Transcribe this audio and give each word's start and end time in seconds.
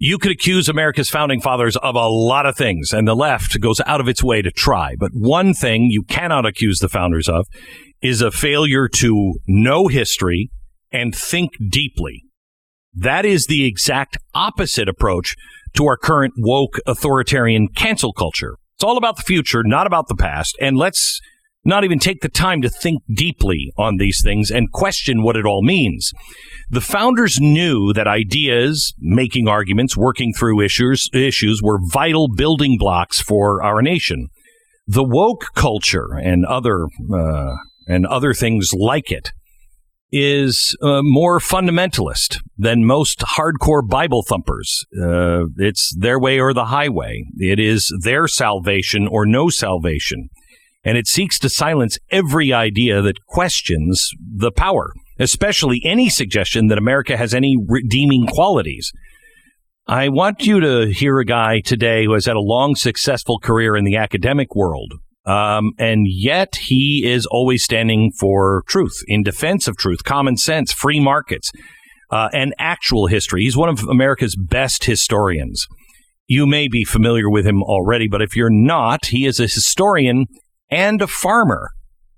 You 0.00 0.18
could 0.18 0.30
accuse 0.30 0.68
America's 0.68 1.10
founding 1.10 1.40
fathers 1.40 1.76
of 1.76 1.96
a 1.96 2.06
lot 2.06 2.46
of 2.46 2.56
things, 2.56 2.92
and 2.92 3.06
the 3.08 3.16
left 3.16 3.60
goes 3.60 3.80
out 3.84 4.00
of 4.00 4.06
its 4.06 4.22
way 4.22 4.42
to 4.42 4.52
try. 4.52 4.94
But 4.96 5.10
one 5.12 5.54
thing 5.54 5.88
you 5.90 6.04
cannot 6.04 6.46
accuse 6.46 6.78
the 6.78 6.88
founders 6.88 7.28
of 7.28 7.48
is 8.00 8.22
a 8.22 8.30
failure 8.30 8.88
to 8.88 9.34
know 9.48 9.88
history 9.88 10.50
and 10.92 11.12
think 11.12 11.50
deeply. 11.68 12.22
That 12.94 13.24
is 13.24 13.46
the 13.46 13.64
exact 13.64 14.16
opposite 14.34 14.88
approach 14.88 15.34
to 15.74 15.86
our 15.86 15.96
current 15.96 16.34
woke 16.38 16.78
authoritarian 16.86 17.66
cancel 17.66 18.12
culture. 18.12 18.54
It's 18.76 18.84
all 18.84 18.98
about 18.98 19.16
the 19.16 19.22
future, 19.22 19.64
not 19.64 19.88
about 19.88 20.06
the 20.06 20.14
past. 20.14 20.56
And 20.60 20.76
let's 20.76 21.20
not 21.68 21.84
even 21.84 21.98
take 21.98 22.22
the 22.22 22.30
time 22.30 22.62
to 22.62 22.70
think 22.70 23.02
deeply 23.14 23.70
on 23.76 23.98
these 23.98 24.22
things 24.24 24.50
and 24.50 24.72
question 24.72 25.22
what 25.22 25.36
it 25.36 25.44
all 25.44 25.62
means. 25.62 26.12
The 26.70 26.80
founders 26.80 27.38
knew 27.38 27.92
that 27.92 28.08
ideas, 28.08 28.94
making 28.98 29.48
arguments, 29.48 29.96
working 29.96 30.32
through 30.32 30.62
issues, 30.62 31.10
issues 31.12 31.60
were 31.62 31.78
vital 31.92 32.28
building 32.34 32.76
blocks 32.78 33.20
for 33.20 33.62
our 33.62 33.82
nation. 33.82 34.28
The 34.86 35.04
woke 35.04 35.44
culture 35.54 36.14
and 36.14 36.46
other 36.46 36.86
uh, 37.12 37.56
and 37.86 38.06
other 38.06 38.32
things 38.32 38.70
like 38.72 39.12
it 39.12 39.32
is 40.10 40.74
uh, 40.80 41.00
more 41.02 41.38
fundamentalist 41.38 42.38
than 42.56 42.86
most 42.86 43.18
hardcore 43.36 43.86
Bible 43.86 44.22
thumpers. 44.26 44.86
Uh, 44.98 45.44
it's 45.58 45.94
their 45.98 46.18
way 46.18 46.40
or 46.40 46.54
the 46.54 46.66
highway. 46.66 47.24
It 47.36 47.58
is 47.58 47.92
their 48.02 48.26
salvation 48.26 49.06
or 49.06 49.26
no 49.26 49.50
salvation. 49.50 50.30
And 50.84 50.96
it 50.96 51.06
seeks 51.06 51.38
to 51.40 51.48
silence 51.48 51.98
every 52.10 52.52
idea 52.52 53.02
that 53.02 53.24
questions 53.26 54.10
the 54.18 54.52
power, 54.52 54.92
especially 55.18 55.82
any 55.84 56.08
suggestion 56.08 56.68
that 56.68 56.78
America 56.78 57.16
has 57.16 57.34
any 57.34 57.56
redeeming 57.68 58.26
qualities. 58.26 58.92
I 59.86 60.08
want 60.10 60.46
you 60.46 60.60
to 60.60 60.92
hear 60.92 61.18
a 61.18 61.24
guy 61.24 61.60
today 61.64 62.04
who 62.04 62.12
has 62.12 62.26
had 62.26 62.36
a 62.36 62.40
long, 62.40 62.74
successful 62.74 63.38
career 63.38 63.74
in 63.74 63.84
the 63.84 63.96
academic 63.96 64.54
world, 64.54 64.92
um, 65.24 65.72
and 65.78 66.06
yet 66.06 66.56
he 66.56 67.02
is 67.06 67.26
always 67.26 67.64
standing 67.64 68.12
for 68.18 68.64
truth, 68.68 69.02
in 69.06 69.22
defense 69.22 69.66
of 69.66 69.78
truth, 69.78 70.04
common 70.04 70.36
sense, 70.36 70.72
free 70.72 71.00
markets, 71.00 71.50
uh, 72.10 72.28
and 72.32 72.54
actual 72.58 73.06
history. 73.06 73.42
He's 73.44 73.56
one 73.56 73.70
of 73.70 73.82
America's 73.88 74.36
best 74.36 74.84
historians. 74.84 75.66
You 76.26 76.46
may 76.46 76.68
be 76.68 76.84
familiar 76.84 77.30
with 77.30 77.46
him 77.46 77.62
already, 77.62 78.08
but 78.08 78.20
if 78.20 78.36
you're 78.36 78.50
not, 78.50 79.06
he 79.06 79.24
is 79.24 79.40
a 79.40 79.44
historian 79.44 80.26
and 80.70 81.00
a 81.02 81.06
farmer 81.06 81.70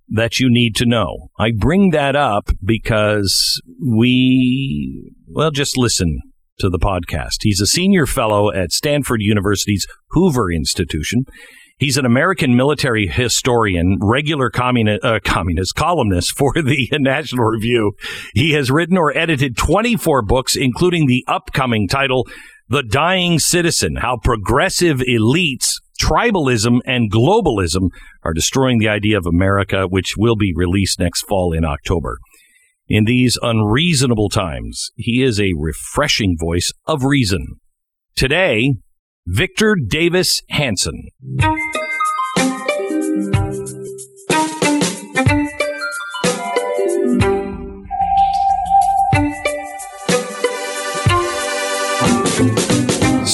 that 0.08 0.40
you 0.40 0.48
need 0.50 0.74
to 0.76 0.86
know. 0.86 1.30
I 1.38 1.52
bring 1.56 1.90
that 1.90 2.16
up 2.16 2.50
because 2.64 3.60
we, 3.80 5.12
well, 5.28 5.50
just 5.50 5.78
listen 5.78 6.18
to 6.58 6.68
the 6.68 6.78
podcast. 6.78 7.38
He's 7.42 7.60
a 7.60 7.66
senior 7.66 8.06
fellow 8.06 8.52
at 8.52 8.72
Stanford 8.72 9.20
University's 9.22 9.86
Hoover 10.10 10.50
Institution. 10.50 11.24
He's 11.78 11.96
an 11.96 12.04
American 12.04 12.56
military 12.56 13.06
historian, 13.06 13.96
regular 14.02 14.50
communi- 14.50 15.02
uh, 15.02 15.20
communist 15.24 15.74
columnist 15.74 16.36
for 16.36 16.52
the 16.54 16.90
National 16.92 17.44
Review. 17.44 17.92
He 18.34 18.52
has 18.52 18.70
written 18.70 18.98
or 18.98 19.16
edited 19.16 19.56
24 19.56 20.22
books, 20.22 20.56
including 20.56 21.06
the 21.06 21.24
upcoming 21.26 21.88
title, 21.88 22.28
The 22.68 22.82
Dying 22.82 23.38
Citizen 23.38 23.96
How 23.96 24.18
Progressive 24.22 24.98
Elites, 24.98 25.80
Tribalism, 26.00 26.80
and 26.86 27.12
Globalism 27.12 27.90
Are 28.24 28.32
Destroying 28.32 28.78
the 28.78 28.88
Idea 28.88 29.18
of 29.18 29.26
America, 29.26 29.86
which 29.86 30.14
will 30.16 30.36
be 30.36 30.52
released 30.54 30.98
next 30.98 31.22
fall 31.22 31.52
in 31.52 31.64
October. 31.64 32.18
In 32.88 33.04
these 33.04 33.38
unreasonable 33.42 34.28
times, 34.28 34.90
he 34.96 35.22
is 35.22 35.38
a 35.38 35.52
refreshing 35.56 36.36
voice 36.38 36.72
of 36.86 37.04
reason. 37.04 37.60
Today, 38.16 38.74
Victor 39.26 39.76
Davis 39.76 40.42
Hanson. 40.48 41.08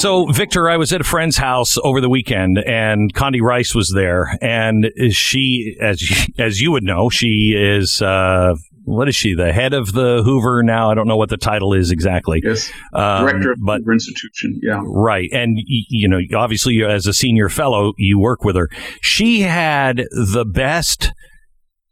So, 0.06 0.26
Victor, 0.26 0.70
I 0.70 0.76
was 0.76 0.92
at 0.92 1.00
a 1.00 1.04
friend's 1.04 1.36
house 1.36 1.76
over 1.82 2.00
the 2.00 2.08
weekend, 2.08 2.58
and 2.58 3.12
Condi 3.12 3.40
Rice 3.40 3.74
was 3.74 3.92
there, 3.92 4.38
and 4.40 4.92
she, 5.10 5.76
as 5.80 6.00
as 6.38 6.60
you 6.60 6.70
would 6.70 6.84
know, 6.84 7.10
she 7.10 7.56
is 7.58 8.00
uh, 8.00 8.54
what 8.84 9.08
is 9.08 9.16
she? 9.16 9.34
The 9.34 9.52
head 9.52 9.74
of 9.74 9.94
the 9.94 10.22
Hoover 10.22 10.62
now? 10.62 10.92
I 10.92 10.94
don't 10.94 11.08
know 11.08 11.16
what 11.16 11.28
the 11.28 11.36
title 11.36 11.74
is 11.74 11.90
exactly. 11.90 12.40
Yes, 12.44 12.70
um, 12.92 13.26
director 13.26 13.50
of 13.50 13.58
but, 13.60 13.78
Hoover 13.78 13.94
Institution. 13.94 14.60
Yeah, 14.62 14.80
right. 14.84 15.28
And 15.32 15.58
you 15.66 16.08
know, 16.08 16.20
obviously, 16.38 16.84
as 16.84 17.08
a 17.08 17.12
senior 17.12 17.48
fellow, 17.48 17.92
you 17.98 18.20
work 18.20 18.44
with 18.44 18.54
her. 18.54 18.68
She 19.00 19.40
had 19.40 20.04
the 20.12 20.44
best 20.48 21.10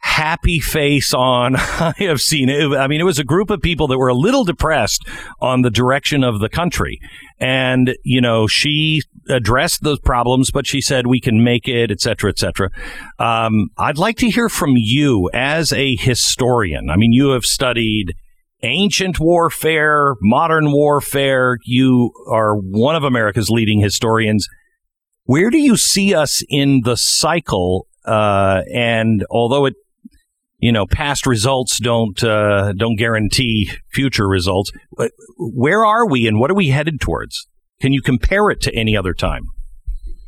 happy 0.05 0.61
face 0.61 1.15
on 1.15 1.57
I 1.59 1.95
have 2.01 2.21
seen 2.21 2.51
it. 2.51 2.77
I 2.77 2.87
mean, 2.87 3.01
it 3.01 3.05
was 3.05 3.19
a 3.19 3.25
group 3.25 3.49
of 3.49 3.63
people 3.63 3.89
that 3.89 3.99
were 3.99 4.09
a 4.09 4.15
little 4.15 4.45
depressed 4.45 5.03
on 5.41 5.63
the 5.63 5.71
direction 5.71 6.23
of 6.23 6.41
the 6.41 6.51
country. 6.51 7.01
And, 7.41 7.97
you 8.05 8.21
know, 8.21 8.47
she 8.47 9.01
addressed 9.31 9.83
those 9.83 9.99
problems, 9.99 10.51
but 10.51 10.67
she 10.67 10.83
said 10.83 11.07
we 11.07 11.21
can 11.21 11.43
make 11.43 11.67
it, 11.67 11.91
et 11.91 12.03
cetera, 12.03 12.31
et 12.31 12.39
cetera. 12.39 12.69
Um, 13.19 13.71
I'd 13.79 13.97
like 13.97 14.19
to 14.19 14.31
hear 14.31 14.51
from 14.51 14.75
you 14.77 15.31
as 15.33 15.73
a 15.73 15.97
historian. 15.97 16.91
I 16.91 16.97
mean, 16.97 17.13
you 17.13 17.31
have 17.31 17.45
studied 17.45 18.15
ancient 18.63 19.19
warfare, 19.19 20.17
modern 20.21 20.71
warfare. 20.71 21.57
You 21.65 22.13
are 22.31 22.55
one 22.55 22.95
of 22.95 23.05
America's 23.05 23.49
leading 23.49 23.81
historians. 23.81 24.47
Where 25.25 25.49
do 25.49 25.59
you 25.59 25.79
see 25.79 26.15
us 26.15 26.43
in 26.51 26.83
the 26.85 26.97
cycle? 26.97 27.89
Uh, 28.05 28.61
and 28.71 29.25
although 29.31 29.65
it 29.65 29.75
you 30.65 30.73
know 30.73 30.87
past 30.87 31.27
results 31.27 31.79
don't 31.79 32.25
uh, 32.25 32.73
don't 32.73 32.97
guarantee 32.97 33.71
future 33.93 34.27
results. 34.27 34.73
Where 35.37 35.85
are 35.85 36.09
we, 36.09 36.27
and 36.27 36.41
what 36.41 36.51
are 36.51 36.55
we 36.55 36.69
headed 36.69 37.03
towards? 37.03 37.47
Can 37.83 37.93
you 37.93 38.01
compare 38.01 38.49
it 38.49 38.63
to 38.63 38.75
any 38.75 38.97
other 38.97 39.13
time? 39.13 39.43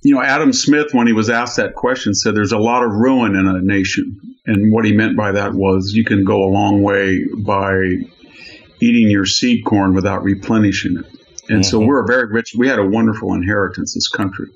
You 0.03 0.15
know, 0.15 0.23
Adam 0.23 0.53
Smith, 0.53 0.89
when 0.93 1.07
he 1.07 1.15
was 1.15 1.31
asked 1.31 1.57
that 1.57 1.75
question, 1.75 2.13
said 2.13 2.35
there's 2.37 2.53
a 2.53 2.59
lot 2.59 2.85
of 2.85 2.93
ruin 2.93 3.35
in 3.35 3.47
a 3.47 3.63
nation, 3.63 4.21
and 4.45 4.71
what 4.71 4.85
he 4.85 4.93
meant 4.93 5.17
by 5.17 5.33
that 5.33 5.55
was 5.55 5.95
you 5.95 6.05
can 6.05 6.23
go 6.23 6.45
a 6.45 6.51
long 6.53 6.83
way 6.83 7.25
by 7.39 7.73
eating 8.83 9.11
your 9.11 9.25
seed 9.25 9.65
corn 9.65 9.95
without 9.95 10.23
replenishing 10.23 10.99
it. 10.99 11.07
And 11.49 11.61
mm-hmm. 11.61 11.63
so 11.63 11.81
we're 11.81 12.05
a 12.05 12.07
very 12.07 12.31
rich. 12.31 12.53
We 12.59 12.69
had 12.69 12.79
a 12.79 12.87
wonderful 12.87 13.33
inheritance, 13.33 13.95
this 13.95 14.09
country. 14.09 14.49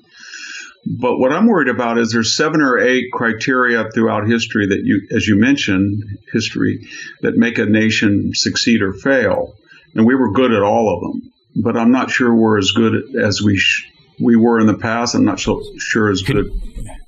But 0.85 1.19
what 1.19 1.31
I'm 1.31 1.47
worried 1.47 1.69
about 1.69 1.99
is 1.99 2.11
there's 2.11 2.35
seven 2.35 2.61
or 2.61 2.79
eight 2.79 3.11
criteria 3.13 3.89
throughout 3.93 4.27
history 4.27 4.67
that 4.67 4.81
you, 4.83 5.07
as 5.15 5.27
you 5.27 5.39
mentioned, 5.39 6.03
history 6.33 6.87
that 7.21 7.35
make 7.35 7.59
a 7.59 7.65
nation 7.65 8.31
succeed 8.33 8.81
or 8.81 8.93
fail, 8.93 9.53
and 9.93 10.07
we 10.07 10.15
were 10.15 10.31
good 10.31 10.51
at 10.51 10.63
all 10.63 10.95
of 10.95 11.01
them. 11.01 11.31
But 11.63 11.77
I'm 11.77 11.91
not 11.91 12.09
sure 12.09 12.33
we're 12.33 12.57
as 12.57 12.71
good 12.71 13.15
as 13.21 13.41
we 13.41 13.57
sh- 13.57 13.85
we 14.19 14.35
were 14.35 14.59
in 14.59 14.65
the 14.65 14.77
past. 14.77 15.13
I'm 15.13 15.25
not 15.25 15.39
so 15.39 15.61
sure 15.77 16.09
as 16.09 16.23
can, 16.23 16.37
good 16.37 16.51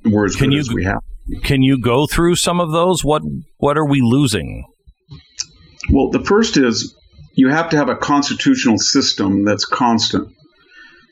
we're 0.05 0.25
as 0.25 0.35
good 0.35 0.53
you, 0.53 0.59
as 0.59 0.71
we 0.71 0.83
have. 0.83 0.99
Can 1.43 1.63
you 1.63 1.79
go 1.79 2.05
through 2.05 2.35
some 2.35 2.59
of 2.59 2.71
those? 2.71 3.03
What 3.03 3.23
what 3.57 3.77
are 3.77 3.85
we 3.85 4.01
losing? 4.01 4.65
Well, 5.89 6.09
the 6.09 6.23
first 6.23 6.57
is 6.57 6.95
you 7.33 7.49
have 7.49 7.69
to 7.69 7.77
have 7.77 7.89
a 7.89 7.95
constitutional 7.95 8.77
system 8.77 9.45
that's 9.45 9.65
constant. 9.65 10.33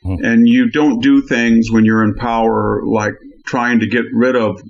Mm-hmm. 0.04 0.24
And 0.24 0.48
you 0.48 0.70
don't 0.70 1.00
do 1.00 1.22
things 1.22 1.70
when 1.70 1.84
you're 1.84 2.04
in 2.04 2.14
power 2.14 2.82
like 2.84 3.14
trying 3.46 3.80
to 3.80 3.86
get 3.86 4.04
rid 4.12 4.36
of 4.36 4.60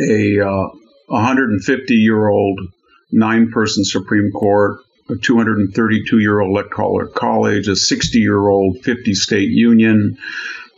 a 0.00 0.40
uh, 0.40 0.68
150 1.08 1.94
year 1.94 2.28
old 2.28 2.60
nine 3.12 3.50
person 3.50 3.84
Supreme 3.84 4.32
Court, 4.32 4.80
a 5.08 5.16
232 5.16 6.18
year 6.18 6.40
old 6.40 6.50
electoral 6.50 7.08
college, 7.08 7.68
a 7.68 7.76
60 7.76 8.18
year 8.18 8.48
old 8.48 8.78
50 8.82 9.14
state 9.14 9.48
union. 9.50 10.16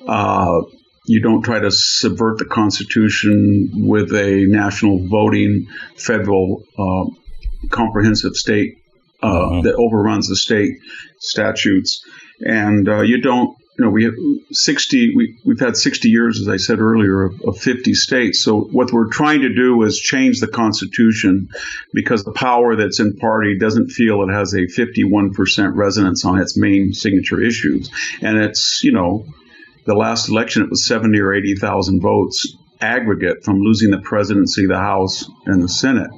Uh, 0.07 0.63
you 1.07 1.23
don't 1.23 1.43
try 1.43 1.59
to 1.59 1.71
subvert 1.71 2.39
the 2.39 2.45
Constitution 2.45 3.71
with 3.75 4.13
a 4.13 4.45
national 4.47 5.09
voting 5.09 5.67
federal 5.97 6.65
uh, 6.79 7.69
comprehensive 7.71 8.35
state 8.35 8.75
uh, 9.23 9.27
uh-huh. 9.27 9.61
that 9.63 9.75
overruns 9.75 10.29
the 10.29 10.37
state 10.37 10.75
statutes 11.19 12.05
and 12.41 12.89
uh, 12.89 13.01
you 13.01 13.21
don't 13.21 13.57
you 13.79 13.85
know 13.85 13.91
we 13.91 14.05
have 14.05 14.15
60 14.51 15.15
we, 15.15 15.39
we've 15.45 15.61
had 15.61 15.77
60 15.77 16.09
years 16.09 16.41
as 16.41 16.49
i 16.49 16.57
said 16.57 16.81
earlier 16.81 17.23
of, 17.23 17.41
of, 17.43 17.59
50 17.59 17.95
states. 17.95 18.41
So 18.41 18.61
what 18.61 18.93
we're 18.93 19.09
trying 19.09 19.43
to 19.43 19.55
do 19.55 19.83
is 19.83 19.99
change 19.99 20.41
the 20.41 20.49
constitution 20.49 21.49
because 21.93 22.25
the 22.25 22.33
power 22.33 22.77
that's 22.77 23.01
in 23.01 23.17
party 23.17 23.59
doesn't 23.59 23.91
feel 23.91 24.23
it 24.23 24.33
has 24.33 24.53
a 24.55 24.67
51% 24.67 25.75
resonance 25.75 26.25
on 26.25 26.39
its 26.39 26.57
main 26.57 26.93
signature 26.93 27.41
issues. 27.41 27.91
And 28.21 28.39
it's 28.39 28.83
you 28.83 28.93
know 28.93 29.27
the 29.85 29.95
last 29.95 30.29
election 30.29 30.63
it 30.63 30.71
was 30.71 30.87
70 30.87 31.19
or 31.21 31.33
80,000 31.33 32.01
votes 32.01 32.57
aggregate 32.81 33.45
from 33.45 33.61
losing 33.61 33.91
the 33.91 33.99
presidency 33.99 34.67
the 34.67 34.79
house 34.79 35.29
and 35.47 35.63
the 35.63 35.69
senate. 35.69 36.11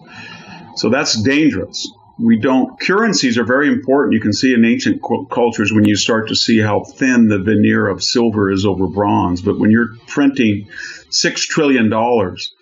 So 0.76 0.88
that's 0.88 1.20
dangerous 1.22 1.90
we 2.20 2.38
don't 2.38 2.78
currencies 2.80 3.38
are 3.38 3.44
very 3.44 3.68
important. 3.68 4.14
You 4.14 4.20
can 4.20 4.32
see 4.32 4.52
in 4.52 4.64
ancient 4.64 5.00
cultures 5.30 5.72
when 5.72 5.84
you 5.84 5.96
start 5.96 6.28
to 6.28 6.36
see 6.36 6.58
how 6.58 6.84
thin 6.84 7.28
the 7.28 7.38
veneer 7.38 7.88
of 7.88 8.02
silver 8.02 8.50
is 8.50 8.66
over 8.66 8.86
bronze 8.86 9.42
but 9.42 9.58
when 9.58 9.70
you're 9.70 9.96
printing 10.06 10.68
6 11.10 11.46
trillion 11.46 11.88
dollars 11.88 12.52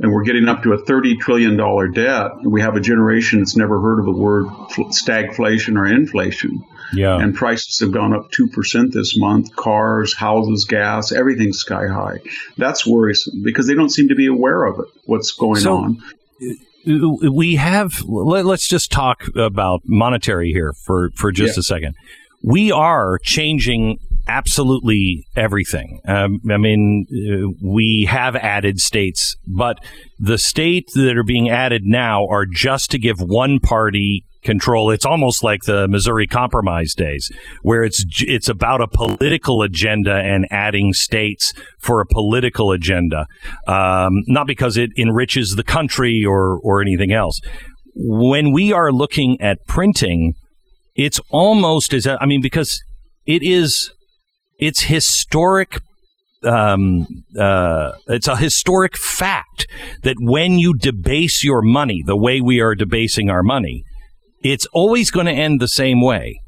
and 0.00 0.12
we're 0.12 0.24
getting 0.24 0.48
up 0.48 0.62
to 0.64 0.72
a 0.72 0.78
30 0.78 1.16
trillion 1.18 1.56
dollar 1.56 1.88
debt 1.88 2.32
and 2.42 2.52
we 2.52 2.60
have 2.60 2.76
a 2.76 2.80
generation 2.80 3.40
that's 3.40 3.56
never 3.56 3.80
heard 3.80 4.00
of 4.00 4.06
the 4.06 4.12
word 4.12 4.46
stagflation 4.90 5.76
or 5.78 5.86
inflation. 5.86 6.64
Yeah. 6.92 7.16
And 7.16 7.34
prices 7.34 7.78
have 7.80 7.92
gone 7.92 8.12
up 8.12 8.30
2% 8.30 8.92
this 8.92 9.16
month 9.16 9.54
cars 9.56 10.14
houses 10.14 10.64
gas 10.64 11.12
everything's 11.12 11.58
sky 11.58 11.86
high. 11.86 12.18
That's 12.56 12.86
worrisome 12.86 13.42
because 13.44 13.66
they 13.66 13.74
don't 13.74 13.90
seem 13.90 14.08
to 14.08 14.14
be 14.14 14.26
aware 14.26 14.64
of 14.64 14.80
it 14.80 14.86
what's 15.06 15.32
going 15.32 15.60
so, 15.60 15.76
on 15.76 16.02
we 16.86 17.56
have 17.56 18.02
let's 18.06 18.68
just 18.68 18.90
talk 18.92 19.24
about 19.36 19.80
monetary 19.84 20.50
here 20.50 20.72
for 20.84 21.10
for 21.14 21.32
just 21.32 21.56
yeah. 21.56 21.60
a 21.60 21.62
second 21.62 21.94
we 22.42 22.70
are 22.70 23.18
changing 23.22 23.98
absolutely 24.26 25.26
everything. 25.36 26.00
Um, 26.06 26.40
I 26.50 26.56
mean, 26.56 27.06
uh, 27.10 27.48
we 27.62 28.06
have 28.10 28.36
added 28.36 28.80
states, 28.80 29.36
but 29.46 29.78
the 30.18 30.38
states 30.38 30.94
that 30.94 31.16
are 31.16 31.24
being 31.24 31.48
added 31.48 31.84
now 31.84 32.26
are 32.26 32.46
just 32.46 32.90
to 32.92 32.98
give 32.98 33.20
one 33.20 33.60
party 33.60 34.24
control. 34.44 34.90
It's 34.90 35.04
almost 35.04 35.42
like 35.42 35.62
the 35.62 35.88
Missouri 35.88 36.26
Compromise 36.26 36.94
days, 36.94 37.30
where 37.62 37.82
it's 37.82 38.04
it's 38.20 38.48
about 38.48 38.80
a 38.80 38.86
political 38.86 39.62
agenda 39.62 40.14
and 40.14 40.46
adding 40.50 40.92
states 40.92 41.52
for 41.78 42.00
a 42.00 42.06
political 42.06 42.70
agenda, 42.72 43.26
um, 43.66 44.22
not 44.26 44.46
because 44.46 44.76
it 44.76 44.90
enriches 44.96 45.54
the 45.56 45.64
country 45.64 46.24
or 46.26 46.58
or 46.60 46.80
anything 46.80 47.12
else. 47.12 47.40
When 47.96 48.52
we 48.52 48.72
are 48.72 48.92
looking 48.92 49.40
at 49.40 49.66
printing, 49.66 50.34
it's 50.94 51.20
almost 51.30 51.92
as 51.92 52.06
I 52.06 52.26
mean 52.26 52.42
because 52.42 52.82
it 53.26 53.42
is 53.42 53.90
it's 54.58 54.82
historic 54.82 55.80
um, 56.44 57.06
uh, 57.38 57.92
it's 58.08 58.28
a 58.28 58.36
historic 58.36 58.96
fact 58.96 59.66
that 60.02 60.16
when 60.20 60.58
you 60.58 60.74
debase 60.74 61.42
your 61.42 61.62
money 61.62 62.02
the 62.04 62.16
way 62.16 62.40
we 62.40 62.60
are 62.60 62.74
debasing 62.74 63.30
our 63.30 63.42
money, 63.42 63.84
it's 64.44 64.66
always 64.72 65.10
going 65.10 65.26
to 65.26 65.32
end 65.32 65.60
the 65.60 65.68
same 65.68 66.00
way. 66.00 66.40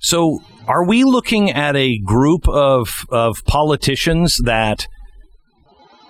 So, 0.00 0.40
are 0.66 0.84
we 0.84 1.04
looking 1.04 1.50
at 1.50 1.76
a 1.76 1.98
group 1.98 2.48
of 2.48 3.04
of 3.10 3.44
politicians 3.44 4.38
that 4.44 4.86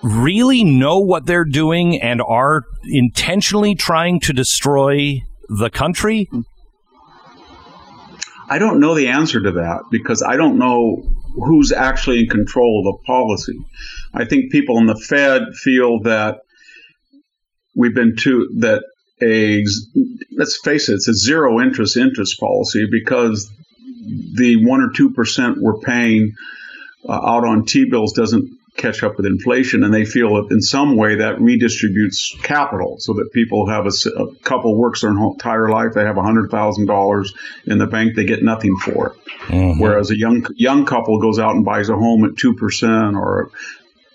really 0.01 0.63
know 0.63 0.99
what 0.99 1.25
they're 1.25 1.45
doing 1.45 2.01
and 2.01 2.21
are 2.21 2.63
intentionally 2.85 3.75
trying 3.75 4.19
to 4.21 4.33
destroy 4.33 5.19
the 5.49 5.69
country? 5.69 6.29
I 8.47 8.59
don't 8.59 8.79
know 8.79 8.93
the 8.93 9.07
answer 9.07 9.41
to 9.41 9.51
that 9.51 9.83
because 9.91 10.21
I 10.21 10.37
don't 10.37 10.57
know 10.59 11.03
who's 11.35 11.71
actually 11.71 12.19
in 12.21 12.29
control 12.29 12.79
of 12.79 12.93
the 12.93 13.05
policy. 13.05 13.57
I 14.13 14.25
think 14.25 14.51
people 14.51 14.77
in 14.77 14.85
the 14.85 14.95
Fed 14.95 15.41
feel 15.55 15.99
that 16.01 16.37
we've 17.75 17.95
been 17.95 18.15
too 18.15 18.49
that 18.59 18.83
a 19.21 19.63
let's 20.31 20.59
face 20.63 20.89
it, 20.89 20.95
it's 20.95 21.07
a 21.07 21.13
zero 21.13 21.61
interest 21.61 21.97
interest 21.97 22.39
policy 22.39 22.87
because 22.89 23.49
the 24.33 24.63
one 24.65 24.81
or 24.81 24.89
two 24.95 25.11
percent 25.11 25.57
we're 25.59 25.79
paying 25.79 26.33
uh, 27.07 27.13
out 27.13 27.45
on 27.45 27.65
T 27.65 27.85
bills 27.89 28.13
doesn't 28.13 28.51
catch 28.77 29.03
up 29.03 29.15
with 29.15 29.25
inflation, 29.25 29.83
and 29.83 29.93
they 29.93 30.03
feel 30.03 30.35
that 30.35 30.53
in 30.53 30.61
some 30.61 30.97
way 30.97 31.15
that 31.15 31.37
redistributes 31.37 32.41
capital, 32.43 32.97
so 32.99 33.13
that 33.13 33.31
people 33.31 33.69
have 33.69 33.85
a, 33.85 34.21
a 34.21 34.35
couple 34.43 34.77
works 34.77 35.01
their 35.01 35.11
entire 35.11 35.69
life, 35.69 35.93
they 35.93 36.03
have 36.03 36.17
hundred 36.17 36.51
thousand 36.51 36.85
dollars 36.85 37.33
in 37.65 37.77
the 37.77 37.87
bank, 37.87 38.15
they 38.15 38.25
get 38.25 38.43
nothing 38.43 38.75
for 38.75 39.07
it. 39.07 39.13
Mm-hmm. 39.47 39.79
Whereas 39.79 40.11
a 40.11 40.17
young 40.17 40.45
young 40.55 40.85
couple 40.85 41.19
goes 41.21 41.39
out 41.39 41.55
and 41.55 41.63
buys 41.63 41.89
a 41.89 41.95
home 41.95 42.25
at 42.25 42.35
two 42.35 42.53
percent, 42.53 43.15
or 43.15 43.49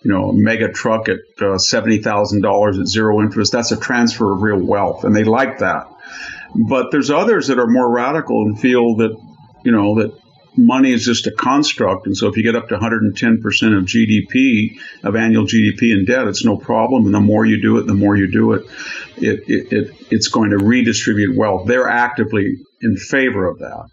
you 0.02 0.12
know, 0.12 0.30
a 0.30 0.32
mega 0.32 0.72
truck 0.72 1.08
at 1.08 1.18
uh, 1.40 1.58
seventy 1.58 1.98
thousand 1.98 2.42
dollars 2.42 2.78
at 2.78 2.86
zero 2.86 3.20
interest. 3.20 3.52
That's 3.52 3.72
a 3.72 3.76
transfer 3.76 4.32
of 4.32 4.42
real 4.42 4.60
wealth, 4.60 5.04
and 5.04 5.14
they 5.14 5.24
like 5.24 5.58
that. 5.58 5.88
But 6.54 6.90
there's 6.90 7.10
others 7.10 7.48
that 7.48 7.58
are 7.58 7.66
more 7.66 7.90
radical 7.90 8.42
and 8.42 8.58
feel 8.58 8.96
that 8.96 9.16
you 9.64 9.72
know 9.72 10.00
that 10.00 10.18
money 10.56 10.92
is 10.92 11.04
just 11.04 11.26
a 11.26 11.30
construct. 11.30 12.06
And 12.06 12.16
so 12.16 12.28
if 12.28 12.36
you 12.36 12.42
get 12.42 12.56
up 12.56 12.68
to 12.68 12.76
110% 12.76 13.78
of 13.78 13.84
GDP, 13.84 14.78
of 15.04 15.16
annual 15.16 15.46
GDP 15.46 15.92
in 15.92 16.04
debt, 16.04 16.26
it's 16.26 16.44
no 16.44 16.56
problem. 16.56 17.06
And 17.06 17.14
the 17.14 17.20
more 17.20 17.44
you 17.44 17.60
do 17.60 17.78
it, 17.78 17.86
the 17.86 17.94
more 17.94 18.16
you 18.16 18.30
do 18.30 18.52
it, 18.52 18.66
it, 19.16 19.44
it, 19.48 19.72
it 19.72 19.96
it's 20.10 20.28
going 20.28 20.50
to 20.50 20.58
redistribute 20.58 21.36
wealth. 21.36 21.66
They're 21.66 21.88
actively 21.88 22.58
in 22.80 22.96
favor 22.96 23.46
of 23.46 23.58
that. 23.60 23.86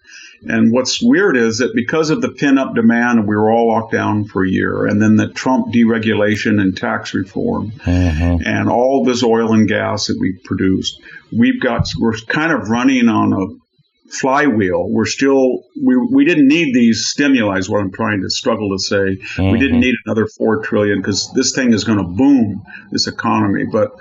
And 0.46 0.72
what's 0.72 1.02
weird 1.02 1.38
is 1.38 1.60
that 1.60 1.74
because 1.74 2.10
of 2.10 2.22
the 2.22 2.30
pin 2.30 2.58
up 2.58 2.76
demand, 2.76 3.28
we 3.28 3.36
were 3.36 3.52
all 3.52 3.70
locked 3.70 3.92
down 3.92 4.26
for 4.26 4.46
a 4.46 4.50
year, 4.50 4.86
and 4.86 5.02
then 5.02 5.16
the 5.16 5.28
Trump 5.28 5.74
deregulation 5.74 6.62
and 6.62 6.78
tax 6.78 7.14
reform, 7.14 7.72
mm-hmm. 7.72 8.46
and 8.46 8.70
all 8.70 9.04
this 9.04 9.24
oil 9.24 9.54
and 9.54 9.68
gas 9.68 10.08
that 10.08 10.18
we 10.20 10.34
produced, 10.44 11.02
we've 11.32 11.60
got, 11.60 11.88
we're 12.00 12.18
kind 12.28 12.52
of 12.52 12.70
running 12.70 13.10
on 13.10 13.34
a 13.34 13.68
flywheel. 14.10 14.88
We're 14.90 15.06
still 15.06 15.64
we 15.82 15.98
we 15.98 16.26
didn't 16.26 16.48
need 16.48 16.74
these 16.74 17.08
stimuli. 17.08 17.58
Is 17.58 17.70
what 17.70 17.82
I'm 17.82 17.92
trying 17.92 18.22
to 18.22 18.30
struggle 18.30 18.76
to 18.78 18.80
say. 18.80 19.18
We 19.38 19.60
didn't 19.60 19.76
mm-hmm. 19.76 19.80
need 19.80 19.96
another 20.06 20.28
four 20.28 20.64
trillion 20.64 21.00
because 21.00 21.32
this 21.34 21.54
thing 21.54 21.74
is 21.74 21.84
going 21.84 21.98
to 21.98 22.04
boom 22.04 22.64
this 22.92 23.08
economy. 23.08 23.66
But 23.66 23.92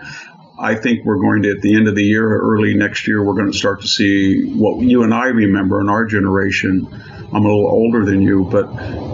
I 0.59 0.75
think 0.75 1.05
we're 1.05 1.19
going 1.19 1.43
to 1.43 1.51
at 1.51 1.61
the 1.61 1.77
end 1.77 1.89
of 1.89 1.95
the 1.95 2.03
year, 2.03 2.41
early 2.41 2.75
next 2.75 3.07
year, 3.07 3.23
we're 3.23 3.35
going 3.35 3.51
to 3.51 3.57
start 3.57 3.83
to 3.83 3.89
see 3.89 4.53
what 4.55 4.81
you 4.81 5.03
and 5.03 5.13
I 5.13 5.27
remember 5.27 5.81
in 5.81 5.89
our 5.89 6.07
generation. 6.07 6.89
I'm 7.33 7.45
a 7.45 7.49
little 7.49 7.69
older 7.69 8.05
than 8.05 8.23
you, 8.23 8.45
but 8.45 8.67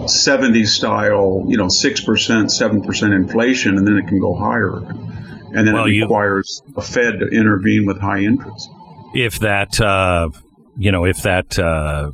70s 0.05 0.67
style, 0.67 1.43
you 1.47 1.57
know, 1.57 1.67
six 1.67 2.01
percent, 2.01 2.51
seven 2.51 2.81
percent 2.81 3.13
inflation, 3.13 3.77
and 3.77 3.85
then 3.85 3.97
it 3.97 4.07
can 4.07 4.19
go 4.19 4.35
higher, 4.35 4.77
and 4.77 5.67
then 5.67 5.73
well, 5.73 5.85
it 5.85 5.99
requires 5.99 6.61
you, 6.67 6.73
a 6.77 6.81
Fed 6.81 7.19
to 7.19 7.27
intervene 7.27 7.85
with 7.85 7.99
high 7.99 8.19
interest. 8.19 8.69
If 9.13 9.39
that 9.39 9.81
uh, 9.81 10.29
you 10.77 10.91
know, 10.91 11.05
if 11.05 11.23
that 11.23 11.57
uh, 11.59 12.11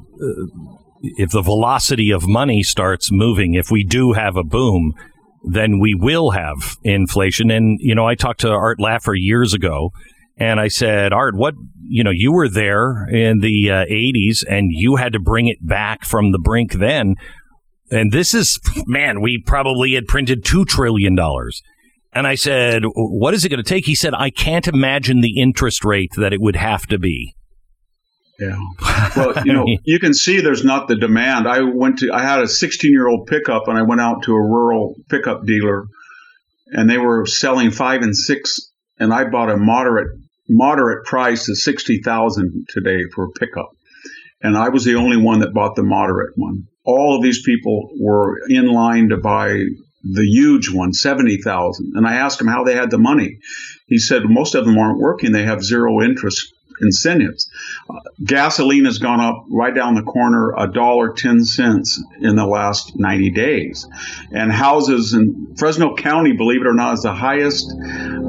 if 1.02 1.32
the 1.32 1.42
velocity 1.42 2.12
of 2.12 2.28
money 2.28 2.64
starts 2.64 3.12
moving, 3.12 3.54
if 3.54 3.70
we 3.70 3.84
do 3.84 4.14
have 4.14 4.36
a 4.36 4.44
boom, 4.44 4.96
then 5.44 5.80
we 5.80 5.96
will 5.96 6.32
have 6.32 6.78
inflation. 6.84 7.52
And 7.52 7.80
you 7.82 7.96
know, 7.96 8.08
I 8.08 8.16
talked 8.16 8.42
to 8.42 8.50
Art 8.50 8.80
Laffer 8.80 9.14
years 9.16 9.54
ago, 9.54 9.92
and 10.38 10.60
I 10.60 10.68
said, 10.68 11.14
Art, 11.14 11.36
what 11.36 11.56
you 11.82 12.04
know, 12.04 12.12
you 12.14 12.32
were 12.32 12.50
there 12.50 13.08
in 13.10 13.40
the 13.40 13.72
uh, 13.72 13.86
'80s, 13.86 14.44
and 14.48 14.70
you 14.72 14.98
had 14.98 15.14
to 15.14 15.20
bring 15.20 15.48
it 15.48 15.66
back 15.66 16.06
from 16.06 16.32
the 16.32 16.40
brink 16.40 16.74
then. 16.74 17.16
And 17.92 18.12
this 18.12 18.36
is, 18.36 18.60
man, 18.86 19.20
we 19.20 19.42
probably 19.44 19.96
had 19.96 20.06
printed 20.06 20.46
two 20.46 20.64
trillion 20.64 21.16
dollars. 21.16 21.64
And 22.12 22.26
I 22.26 22.36
said, 22.36 22.84
what 22.86 23.34
is 23.34 23.46
it 23.46 23.50
going 23.50 23.64
to 23.64 23.68
take? 23.68 23.86
He 23.86 23.96
said, 23.96 24.14
I 24.16 24.30
can't 24.30 24.68
imagine 24.68 25.22
the 25.22 25.40
interest 25.40 25.86
rate 25.86 26.12
that 26.18 26.34
it 26.34 26.42
would 26.42 26.56
have 26.56 26.88
to 26.88 26.98
be. 26.98 27.36
Yeah. 28.40 28.58
Well, 29.16 29.46
you 29.46 29.54
know, 29.54 29.66
you 29.84 30.00
can 30.00 30.14
see 30.14 30.40
there's 30.40 30.64
not 30.64 30.88
the 30.88 30.96
demand. 30.96 31.48
I 31.48 31.62
went 31.62 32.00
to, 32.00 32.12
I 32.14 32.22
had 32.22 32.42
a 32.42 32.48
16 32.48 32.92
year 32.92 33.08
old 33.08 33.28
pickup 33.28 33.68
and 33.68 33.78
I 33.78 33.82
went 33.84 34.02
out 34.02 34.24
to 34.24 34.34
a 34.34 34.42
rural 34.42 34.96
pickup 35.10 35.46
dealer 35.46 35.86
and 36.68 36.90
they 36.90 36.98
were 36.98 37.26
selling 37.26 37.72
five 37.72 38.02
and 38.02 38.16
six 38.16 38.72
and 38.98 39.14
I 39.14 39.26
bought 39.26 39.50
a 39.50 39.58
moderate, 39.58 40.18
moderate 40.48 41.06
price 41.06 41.50
of 41.50 41.58
60,000 41.58 42.66
today 42.70 43.04
for 43.14 43.26
a 43.26 43.32
pickup. 43.32 43.70
And 44.42 44.58
I 44.58 44.70
was 44.70 44.86
the 44.86 44.96
only 44.96 45.18
one 45.18 45.40
that 45.40 45.54
bought 45.54 45.76
the 45.76 45.84
moderate 45.84 46.34
one. 46.36 46.68
All 46.86 47.16
of 47.16 47.22
these 47.22 47.44
people 47.44 47.90
were 48.00 48.38
in 48.48 48.68
line 48.68 49.10
to 49.10 49.18
buy 49.18 49.64
the 50.04 50.26
huge 50.26 50.72
one, 50.72 50.94
70,000. 50.94 51.92
And 51.96 52.08
I 52.08 52.16
asked 52.16 52.40
him 52.40 52.48
how 52.48 52.64
they 52.64 52.74
had 52.74 52.90
the 52.90 52.98
money. 52.98 53.38
He 53.88 53.98
said 53.98 54.24
most 54.26 54.56
of 54.56 54.66
them 54.66 54.78
aren't 54.78 55.00
working. 55.00 55.34
They 55.34 55.44
have 55.44 55.62
zero 55.62 56.02
interest 56.02 56.54
incentives. 56.82 57.50
Uh, 57.90 58.00
gasoline 58.24 58.86
has 58.86 58.98
gone 59.00 59.20
up 59.20 59.46
right 59.50 59.74
down 59.74 59.96
the 59.96 60.04
corner 60.04 60.54
a 60.58 60.72
dollar 60.72 61.14
ten 61.14 61.44
cents 61.44 62.02
in 62.20 62.36
the 62.36 62.46
last 62.46 62.98
90 62.98 63.32
days, 63.32 63.88
and 64.32 64.52
houses 64.52 65.14
in 65.14 65.56
Fresno 65.58 65.96
County, 65.96 66.34
believe 66.34 66.62
it 66.62 66.68
or 66.68 66.74
not, 66.74 66.94
is 66.94 67.04
the 67.04 67.14
highest 67.14 67.72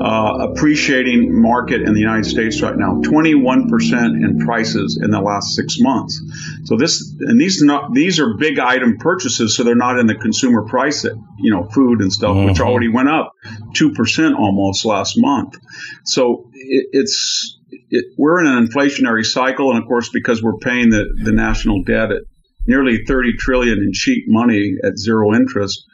uh, 0.00 0.49
appreciating 0.50 1.40
market 1.40 1.83
in 1.83 1.95
the 1.95 2.00
United 2.00 2.25
States 2.25 2.61
right 2.62 2.76
now. 2.76 3.00
21 3.02 3.69
percent 3.69 4.16
in 4.16 4.38
prices 4.40 5.00
in 5.02 5.11
the 5.11 5.21
last 5.21 5.54
six 5.54 5.78
months. 5.80 6.21
So 6.64 6.76
this 6.76 7.14
and 7.21 7.40
these 7.40 7.62
not 7.62 7.92
these 7.95 8.19
are 8.19 8.35
big 8.35 8.59
item 8.59 8.97
purchases, 8.99 9.57
so 9.57 9.64
they're 9.64 9.75
not 9.75 9.99
in 9.99 10.07
the 10.07 10.14
consumer 10.14 10.62
price, 10.62 11.04
you 11.38 11.50
know, 11.50 11.64
food 11.64 12.00
and 12.00 12.12
stuff, 12.12 12.37
mm-hmm. 12.37 12.47
which 12.47 12.61
already 12.61 12.88
went 12.88 13.09
up 13.09 13.35
two 13.75 13.92
percent 13.92 14.35
almost 14.35 14.85
last 14.85 15.14
month. 15.19 15.57
So 16.04 16.50
it, 16.54 16.88
it's 16.92 17.59
it, 17.90 18.04
we're 18.16 18.40
in 18.40 18.47
an 18.47 18.66
inflationary 18.66 19.25
cycle, 19.25 19.70
and 19.70 19.82
of 19.82 19.87
course, 19.87 20.09
because 20.12 20.42
we're 20.42 20.59
paying 20.59 20.90
the, 20.90 21.04
the 21.23 21.32
national 21.32 21.82
debt 21.85 22.11
at 22.11 22.23
nearly 22.66 23.04
30 23.04 23.35
trillion 23.38 23.78
in 23.78 23.92
cheap 23.92 24.25
money 24.28 24.75
at 24.85 24.99
zero 24.99 25.35
interest, 25.35 25.85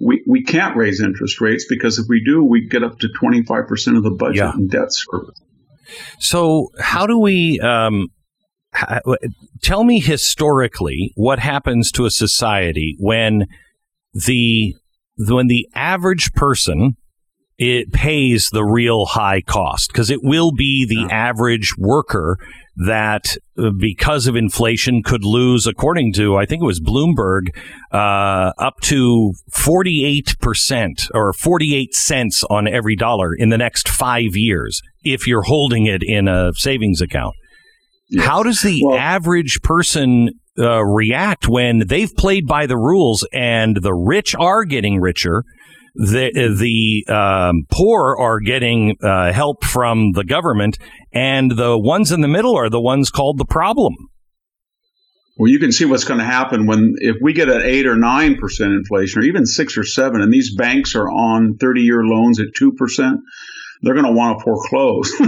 we, 0.00 0.22
we 0.26 0.42
can't 0.42 0.76
raise 0.76 1.00
interest 1.00 1.40
rates 1.40 1.66
because 1.68 1.98
if 1.98 2.06
we 2.08 2.22
do, 2.24 2.42
we 2.42 2.66
get 2.66 2.82
up 2.82 2.98
to 3.00 3.08
25% 3.22 3.96
of 3.96 4.02
the 4.02 4.10
budget 4.10 4.36
yeah. 4.36 4.52
in 4.54 4.68
debt 4.68 4.88
service. 4.90 5.40
So, 6.18 6.68
how 6.78 7.06
do 7.06 7.18
we? 7.18 7.58
Um, 7.60 8.08
tell 9.62 9.82
me 9.82 9.98
historically 9.98 11.12
what 11.16 11.40
happens 11.40 11.90
to 11.90 12.06
a 12.06 12.10
society 12.10 12.96
when 13.00 13.46
the 14.14 14.74
when 15.18 15.48
the 15.48 15.68
average 15.74 16.32
person 16.32 16.96
it 17.60 17.92
pays 17.92 18.48
the 18.50 18.64
real 18.64 19.04
high 19.04 19.42
cost 19.42 19.92
because 19.92 20.10
it 20.10 20.20
will 20.22 20.50
be 20.50 20.86
the 20.86 21.06
yeah. 21.06 21.28
average 21.28 21.74
worker 21.76 22.38
that 22.86 23.36
uh, 23.58 23.68
because 23.78 24.26
of 24.26 24.34
inflation 24.34 25.02
could 25.02 25.22
lose 25.22 25.66
according 25.66 26.10
to 26.14 26.36
i 26.36 26.46
think 26.46 26.62
it 26.62 26.66
was 26.66 26.80
bloomberg 26.80 27.48
uh, 27.92 28.52
up 28.58 28.80
to 28.80 29.34
48% 29.52 31.10
or 31.12 31.32
48 31.34 31.94
cents 31.94 32.42
on 32.48 32.66
every 32.66 32.96
dollar 32.96 33.34
in 33.34 33.50
the 33.50 33.58
next 33.58 33.88
five 33.88 34.34
years 34.34 34.80
if 35.02 35.26
you're 35.26 35.42
holding 35.42 35.84
it 35.84 36.02
in 36.02 36.28
a 36.28 36.52
savings 36.54 37.02
account 37.02 37.34
yes. 38.08 38.24
how 38.24 38.42
does 38.42 38.62
the 38.62 38.80
well, 38.82 38.96
average 38.96 39.60
person 39.62 40.30
uh, 40.58 40.82
react 40.82 41.46
when 41.46 41.86
they've 41.86 42.14
played 42.16 42.46
by 42.46 42.64
the 42.66 42.76
rules 42.76 43.26
and 43.34 43.76
the 43.82 43.94
rich 43.94 44.34
are 44.34 44.64
getting 44.64 44.98
richer 44.98 45.44
the 45.94 46.30
the 46.58 47.12
um, 47.12 47.66
poor 47.70 48.16
are 48.18 48.40
getting 48.40 48.96
uh, 49.02 49.32
help 49.32 49.64
from 49.64 50.12
the 50.12 50.24
government, 50.24 50.78
and 51.12 51.50
the 51.50 51.78
ones 51.78 52.12
in 52.12 52.20
the 52.20 52.28
middle 52.28 52.56
are 52.56 52.70
the 52.70 52.80
ones 52.80 53.10
called 53.10 53.38
the 53.38 53.44
problem. 53.44 53.94
Well, 55.38 55.50
you 55.50 55.58
can 55.58 55.72
see 55.72 55.86
what's 55.86 56.04
going 56.04 56.20
to 56.20 56.26
happen 56.26 56.66
when 56.66 56.96
if 56.98 57.16
we 57.22 57.32
get 57.32 57.48
an 57.48 57.62
eight 57.62 57.86
or 57.86 57.96
nine 57.96 58.36
percent 58.36 58.72
inflation, 58.72 59.22
or 59.22 59.24
even 59.24 59.46
six 59.46 59.78
or 59.78 59.84
seven, 59.84 60.20
and 60.20 60.32
these 60.32 60.54
banks 60.54 60.94
are 60.94 61.08
on 61.08 61.56
thirty-year 61.58 62.04
loans 62.04 62.40
at 62.40 62.48
two 62.54 62.72
percent 62.72 63.20
they're 63.82 63.94
going 63.94 64.06
to 64.06 64.12
want 64.12 64.38
to 64.38 64.44
foreclose. 64.44 65.12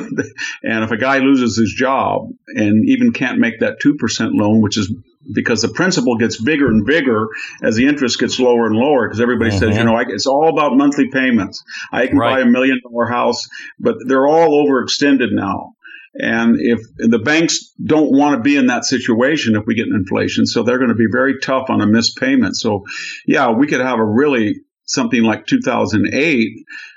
and 0.63 0.85
if 0.85 0.91
a 0.91 0.97
guy 0.97 1.19
loses 1.19 1.57
his 1.57 1.73
job 1.73 2.29
and 2.49 2.89
even 2.89 3.13
can't 3.13 3.39
make 3.39 3.61
that 3.61 3.81
2% 3.81 3.95
loan, 4.35 4.61
which 4.61 4.77
is 4.77 4.93
because 5.31 5.63
the 5.63 5.69
principal 5.69 6.17
gets 6.17 6.43
bigger 6.43 6.67
and 6.67 6.87
bigger 6.87 7.29
as 7.63 7.77
the 7.77 7.87
interest 7.87 8.19
gets 8.19 8.39
lower 8.39 8.67
and 8.67 8.75
lower 8.75 9.09
because 9.09 9.21
everybody 9.21 9.51
mm-hmm. 9.51 9.59
says, 9.59 9.77
you 9.77 9.85
know, 9.85 9.95
I, 9.95 10.05
it's 10.09 10.27
all 10.27 10.49
about 10.49 10.77
monthly 10.77 11.09
payments. 11.11 11.63
I 11.93 12.07
can 12.07 12.19
right. 12.19 12.37
buy 12.37 12.41
a 12.41 12.47
million 12.47 12.81
dollar 12.83 13.07
house, 13.07 13.49
but 13.79 13.97
they're 14.07 14.27
all 14.27 14.67
overextended 14.67 15.29
now. 15.31 15.75
And 16.15 16.57
if 16.59 16.81
the 16.99 17.21
banks 17.21 17.73
don't 17.83 18.11
want 18.11 18.37
to 18.37 18.43
be 18.43 18.57
in 18.57 18.67
that 18.67 18.85
situation 18.85 19.57
if 19.57 19.65
we 19.67 19.75
get 19.75 19.87
an 19.87 19.95
inflation, 19.95 20.45
so 20.45 20.63
they're 20.63 20.79
going 20.79 20.91
to 20.91 20.95
be 20.95 21.09
very 21.11 21.39
tough 21.41 21.71
on 21.71 21.81
a 21.81 21.87
missed 21.87 22.19
payment. 22.19 22.55
So, 22.57 22.85
yeah, 23.27 23.51
we 23.51 23.67
could 23.67 23.81
have 23.81 23.99
a 23.99 24.05
really 24.05 24.57
something 24.85 25.23
like 25.23 25.47
2008 25.47 26.49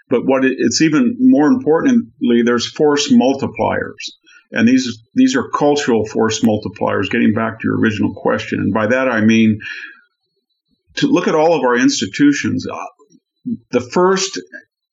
but 0.10 0.22
what 0.26 0.46
it, 0.46 0.54
it's 0.58 0.82
even 0.82 1.16
more 1.20 1.48
importantly, 1.48 2.44
there's 2.44 2.70
force 2.70 3.12
multipliers. 3.12 4.12
And 4.56 4.68
these 4.68 5.04
these 5.14 5.36
are 5.36 5.50
cultural 5.50 6.06
force 6.06 6.42
multipliers. 6.42 7.10
Getting 7.10 7.34
back 7.34 7.60
to 7.60 7.68
your 7.68 7.78
original 7.78 8.14
question, 8.14 8.60
and 8.60 8.74
by 8.74 8.88
that 8.88 9.10
I 9.10 9.22
mean 9.22 9.60
to 10.96 11.08
look 11.08 11.28
at 11.28 11.36
all 11.36 11.54
of 11.54 11.62
our 11.64 11.78
institutions. 11.78 12.66
Uh, 12.68 12.86
the 13.72 13.82
First 13.82 14.40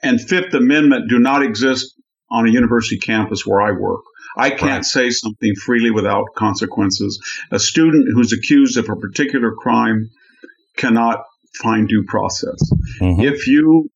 and 0.03 0.21
Fifth 0.21 0.53
Amendment 0.53 1.09
do 1.09 1.19
not 1.19 1.43
exist 1.43 1.95
on 2.31 2.47
a 2.47 2.51
university 2.51 2.99
campus 2.99 3.47
where 3.47 3.63
I 3.63 3.73
work. 3.73 4.03
I 4.37 4.51
can't 4.51 4.63
right. 4.63 4.85
say 4.85 5.11
something 5.11 5.55
freely 5.55 5.91
without 5.91 6.25
consequences. 6.37 7.21
A 7.51 7.59
student 7.59 8.09
who's 8.13 8.33
accused 8.33 8.79
of 8.79 8.89
a 8.89 8.97
particular 8.97 9.53
crime 9.53 10.11
cannot 10.77 11.25
find 11.63 11.89
due 11.89 12.05
process. 12.07 12.59
Mm-hmm. 13.01 13.21
If 13.21 13.47
you 13.47 13.91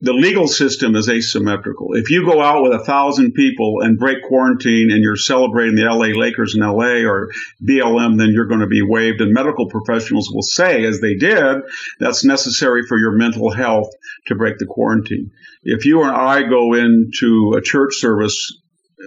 the 0.00 0.12
legal 0.12 0.46
system 0.46 0.96
is 0.96 1.08
asymmetrical. 1.08 1.94
If 1.94 2.10
you 2.10 2.26
go 2.26 2.42
out 2.42 2.62
with 2.62 2.72
a 2.72 2.84
thousand 2.84 3.32
people 3.32 3.80
and 3.80 3.98
break 3.98 4.22
quarantine 4.22 4.90
and 4.90 5.02
you're 5.02 5.16
celebrating 5.16 5.76
the 5.76 5.84
LA 5.84 6.18
Lakers 6.18 6.54
in 6.54 6.60
LA 6.60 7.08
or 7.08 7.30
BLM, 7.62 8.18
then 8.18 8.30
you're 8.32 8.48
going 8.48 8.60
to 8.60 8.66
be 8.66 8.82
waived. 8.82 9.20
And 9.20 9.32
medical 9.32 9.68
professionals 9.68 10.30
will 10.32 10.42
say, 10.42 10.84
as 10.84 11.00
they 11.00 11.14
did, 11.14 11.62
that's 12.00 12.24
necessary 12.24 12.82
for 12.86 12.98
your 12.98 13.12
mental 13.12 13.50
health 13.50 13.88
to 14.26 14.34
break 14.34 14.58
the 14.58 14.66
quarantine. 14.66 15.30
If 15.62 15.86
you 15.86 16.00
or 16.00 16.12
I 16.12 16.42
go 16.42 16.74
into 16.74 17.54
a 17.56 17.62
church 17.62 17.94
service 17.94 18.60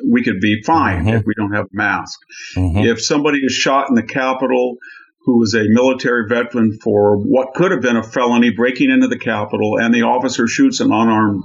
we 0.05 0.23
could 0.23 0.39
be 0.39 0.61
fine 0.63 1.05
mm-hmm. 1.05 1.09
if 1.09 1.23
we 1.25 1.33
don't 1.35 1.53
have 1.53 1.65
a 1.65 1.75
mask. 1.75 2.19
Mm-hmm. 2.55 2.79
If 2.79 3.03
somebody 3.03 3.39
is 3.39 3.53
shot 3.53 3.89
in 3.89 3.95
the 3.95 4.03
Capitol, 4.03 4.77
who 5.27 5.39
was 5.39 5.53
a 5.53 5.65
military 5.67 6.25
veteran 6.25 6.79
for 6.81 7.17
what 7.17 7.53
could 7.53 7.71
have 7.71 7.81
been 7.81 7.97
a 7.97 8.01
felony 8.01 8.49
breaking 8.49 8.89
into 8.89 9.09
the 9.09 9.19
Capitol, 9.19 9.77
and 9.77 9.93
the 9.93 10.03
officer 10.03 10.47
shoots 10.47 10.79
an 10.79 10.87
unarmed 10.87 11.43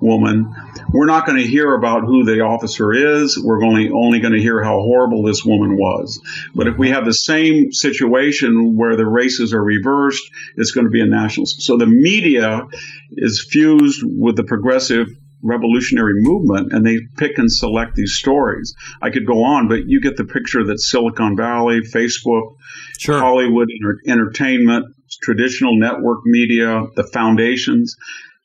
woman. 0.00 0.54
We're 0.88 1.04
not 1.04 1.26
going 1.26 1.36
to 1.36 1.46
hear 1.46 1.74
about 1.74 2.04
who 2.04 2.24
the 2.24 2.40
officer 2.40 2.90
is. 2.90 3.38
We're 3.38 3.62
only 3.62 3.90
only 3.90 4.20
going 4.20 4.32
to 4.32 4.40
hear 4.40 4.62
how 4.62 4.80
horrible 4.80 5.24
this 5.24 5.44
woman 5.44 5.76
was. 5.76 6.22
But 6.54 6.68
if 6.68 6.78
we 6.78 6.88
have 6.88 7.04
the 7.04 7.12
same 7.12 7.70
situation 7.70 8.76
where 8.76 8.96
the 8.96 9.06
races 9.06 9.52
are 9.52 9.62
reversed, 9.62 10.30
it's 10.56 10.70
going 10.70 10.86
to 10.86 10.90
be 10.90 11.02
a 11.02 11.06
national. 11.06 11.46
So 11.46 11.76
the 11.76 11.86
media 11.86 12.66
is 13.12 13.46
fused 13.50 14.02
with 14.02 14.36
the 14.36 14.44
progressive 14.44 15.08
revolutionary 15.42 16.14
movement 16.16 16.72
and 16.72 16.84
they 16.84 16.98
pick 17.16 17.38
and 17.38 17.50
select 17.50 17.94
these 17.94 18.14
stories. 18.14 18.74
I 19.00 19.10
could 19.10 19.26
go 19.26 19.44
on, 19.44 19.68
but 19.68 19.86
you 19.86 20.00
get 20.00 20.16
the 20.16 20.24
picture 20.24 20.64
that 20.64 20.80
Silicon 20.80 21.36
Valley, 21.36 21.80
Facebook, 21.80 22.56
sure. 22.98 23.20
Hollywood 23.20 23.68
enter- 23.70 24.00
entertainment, 24.06 24.86
traditional 25.22 25.78
network 25.78 26.20
media, 26.24 26.86
the 26.96 27.04
foundations. 27.04 27.96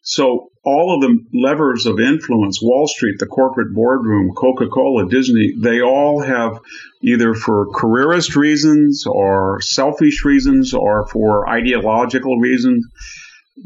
So 0.01 0.49
all 0.65 0.95
of 0.95 1.01
the 1.01 1.17
levers 1.33 1.85
of 1.85 1.99
influence, 1.99 2.61
Wall 2.61 2.87
Street, 2.87 3.19
the 3.19 3.25
corporate 3.25 3.73
boardroom, 3.73 4.31
Coca-Cola, 4.35 5.09
Disney, 5.09 5.53
they 5.57 5.81
all 5.81 6.21
have 6.21 6.59
either 7.01 7.33
for 7.33 7.67
careerist 7.73 8.35
reasons 8.35 9.05
or 9.05 9.59
selfish 9.61 10.23
reasons 10.23 10.73
or 10.73 11.07
for 11.07 11.49
ideological 11.49 12.39
reasons, 12.39 12.85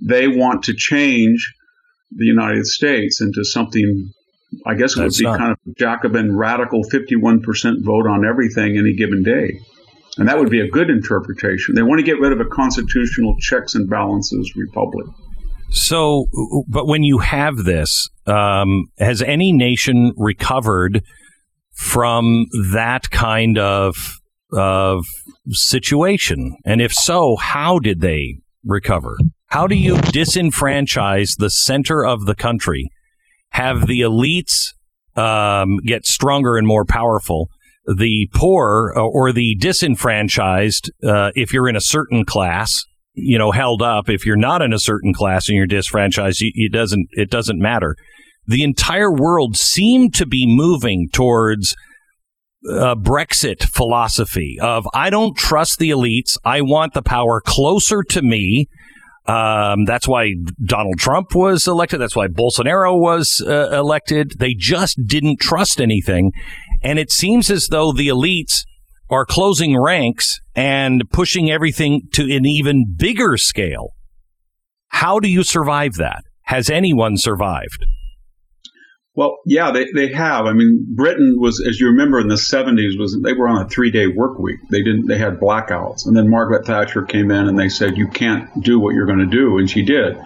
they 0.02 0.28
want 0.28 0.64
to 0.64 0.74
change 0.76 1.54
the 2.12 2.26
United 2.26 2.66
States 2.66 3.22
into 3.22 3.44
something 3.44 4.14
I 4.66 4.76
guess 4.76 4.96
it 4.96 5.02
That's 5.02 5.18
would 5.18 5.24
be 5.24 5.26
not. 5.26 5.38
kind 5.38 5.52
of 5.52 5.76
Jacobin 5.76 6.36
radical 6.36 6.82
51% 6.84 7.84
vote 7.84 8.08
on 8.08 8.26
everything 8.26 8.78
any 8.78 8.94
given 8.94 9.24
day. 9.24 9.60
And 10.18 10.28
that 10.28 10.40
would 10.40 10.50
be 10.50 10.62
a 10.62 10.68
good 10.68 10.90
interpretation. 10.90 11.76
They 11.76 11.84
want 11.84 12.00
to 12.00 12.04
get 12.04 12.20
rid 12.20 12.32
of 12.32 12.40
a 12.40 12.46
constitutional 12.46 13.36
checks 13.40 13.76
and 13.76 13.90
balances 13.90 14.54
republic. 14.56 15.06
So, 15.70 16.28
but 16.68 16.88
when 16.88 17.04
you 17.04 17.20
have 17.20 17.58
this, 17.58 18.10
um, 18.26 18.86
has 18.98 19.22
any 19.22 19.52
nation 19.52 20.14
recovered 20.16 21.04
from 21.74 22.46
that 22.74 23.10
kind 23.12 23.58
of 23.58 23.96
of 24.54 25.06
situation? 25.50 26.56
And 26.66 26.82
if 26.82 26.94
so, 26.94 27.36
how 27.36 27.80
did 27.80 28.00
they 28.00 28.40
recover? 28.66 29.18
How 29.48 29.68
do 29.68 29.76
you 29.76 29.96
disenfranchise 29.96 31.38
the 31.38 31.50
center 31.50 32.06
of 32.06 32.26
the 32.26 32.36
country, 32.36 32.90
have 33.52 33.88
the 33.88 34.02
elites 34.02 34.74
um, 35.16 35.78
get 35.86 36.06
stronger 36.06 36.58
and 36.58 36.68
more 36.68 36.86
powerful, 36.86 37.50
the 37.88 38.30
poor 38.34 38.94
uh, 38.96 39.02
or 39.02 39.32
the 39.32 39.56
disenfranchised, 39.56 40.92
uh, 41.04 41.32
if 41.36 41.54
you're 41.54 41.70
in 41.70 41.76
a 41.76 41.82
certain 41.82 42.26
class, 42.26 42.84
you 43.14 43.38
know, 43.38 43.52
held 43.52 43.82
up. 43.82 44.10
If 44.10 44.26
you're 44.26 44.36
not 44.36 44.62
in 44.62 44.74
a 44.74 44.80
certain 44.80 45.14
class 45.14 45.48
and 45.48 45.56
you're 45.56 45.66
disenfranchised, 45.66 46.40
it 46.42 46.72
doesn't 46.72 47.08
it 47.12 47.32
doesn't 47.32 47.60
matter. 47.60 47.96
The 48.46 48.64
entire 48.64 49.12
world 49.12 49.58
seemed 49.58 50.14
to 50.16 50.26
be 50.26 50.46
moving 50.46 51.10
towards 51.12 51.76
a 52.70 52.96
Brexit 52.96 53.64
philosophy 53.64 54.58
of 54.62 54.88
I 54.94 55.10
don't 55.10 55.38
trust 55.38 55.80
the 55.80 55.90
elites. 55.90 56.38
I 56.44 56.62
want 56.62 56.94
the 56.94 57.02
power 57.02 57.42
closer 57.42 58.04
to 58.04 58.22
me. 58.22 58.68
Um, 59.28 59.84
that's 59.84 60.08
why 60.08 60.36
Donald 60.64 61.00
Trump 61.00 61.36
was 61.36 61.68
elected. 61.68 62.00
That's 62.00 62.16
why 62.16 62.28
Bolsonaro 62.28 62.98
was 62.98 63.44
uh, 63.46 63.70
elected. 63.72 64.36
They 64.40 64.54
just 64.54 64.98
didn't 65.06 65.42
trust 65.42 65.82
anything. 65.82 66.32
And 66.82 66.98
it 66.98 67.12
seems 67.12 67.52
as 67.52 67.68
though 67.68 67.92
the 67.92 68.08
elites 68.08 68.64
are 69.10 69.26
closing 69.26 69.80
ranks 69.80 70.40
and 70.56 71.04
pushing 71.12 71.52
everything 71.52 72.04
to 72.14 72.24
an 72.24 72.46
even 72.46 72.94
bigger 72.98 73.38
scale. 73.38 73.94
How 74.90 75.20
do 75.20 75.28
you 75.28 75.44
survive 75.44 75.96
that? 75.96 76.24
Has 76.44 76.70
anyone 76.70 77.18
survived? 77.18 77.86
Well, 79.18 79.40
yeah, 79.48 79.72
they, 79.72 79.88
they 79.96 80.14
have. 80.14 80.46
I 80.46 80.54
mean, 80.54 80.86
Britain 80.90 81.38
was, 81.40 81.60
as 81.68 81.80
you 81.80 81.88
remember, 81.88 82.20
in 82.20 82.28
the 82.28 82.36
'70s, 82.36 83.00
was 83.00 83.20
they 83.24 83.34
were 83.34 83.48
on 83.48 83.66
a 83.66 83.68
three 83.68 83.90
day 83.90 84.06
work 84.06 84.38
week. 84.38 84.60
They 84.70 84.84
didn't. 84.84 85.08
They 85.08 85.18
had 85.18 85.40
blackouts, 85.40 86.06
and 86.06 86.16
then 86.16 86.30
Margaret 86.30 86.68
Thatcher 86.68 87.02
came 87.02 87.32
in 87.32 87.48
and 87.48 87.58
they 87.58 87.70
said, 87.70 87.98
"You 87.98 88.10
can't 88.10 88.48
do 88.62 88.80
what 88.80 88.94
you're 88.94 89.08
going 89.08 89.20
to 89.20 89.26
do," 89.26 89.58
and 89.58 89.68
she 89.68 89.82
did. 89.82 90.20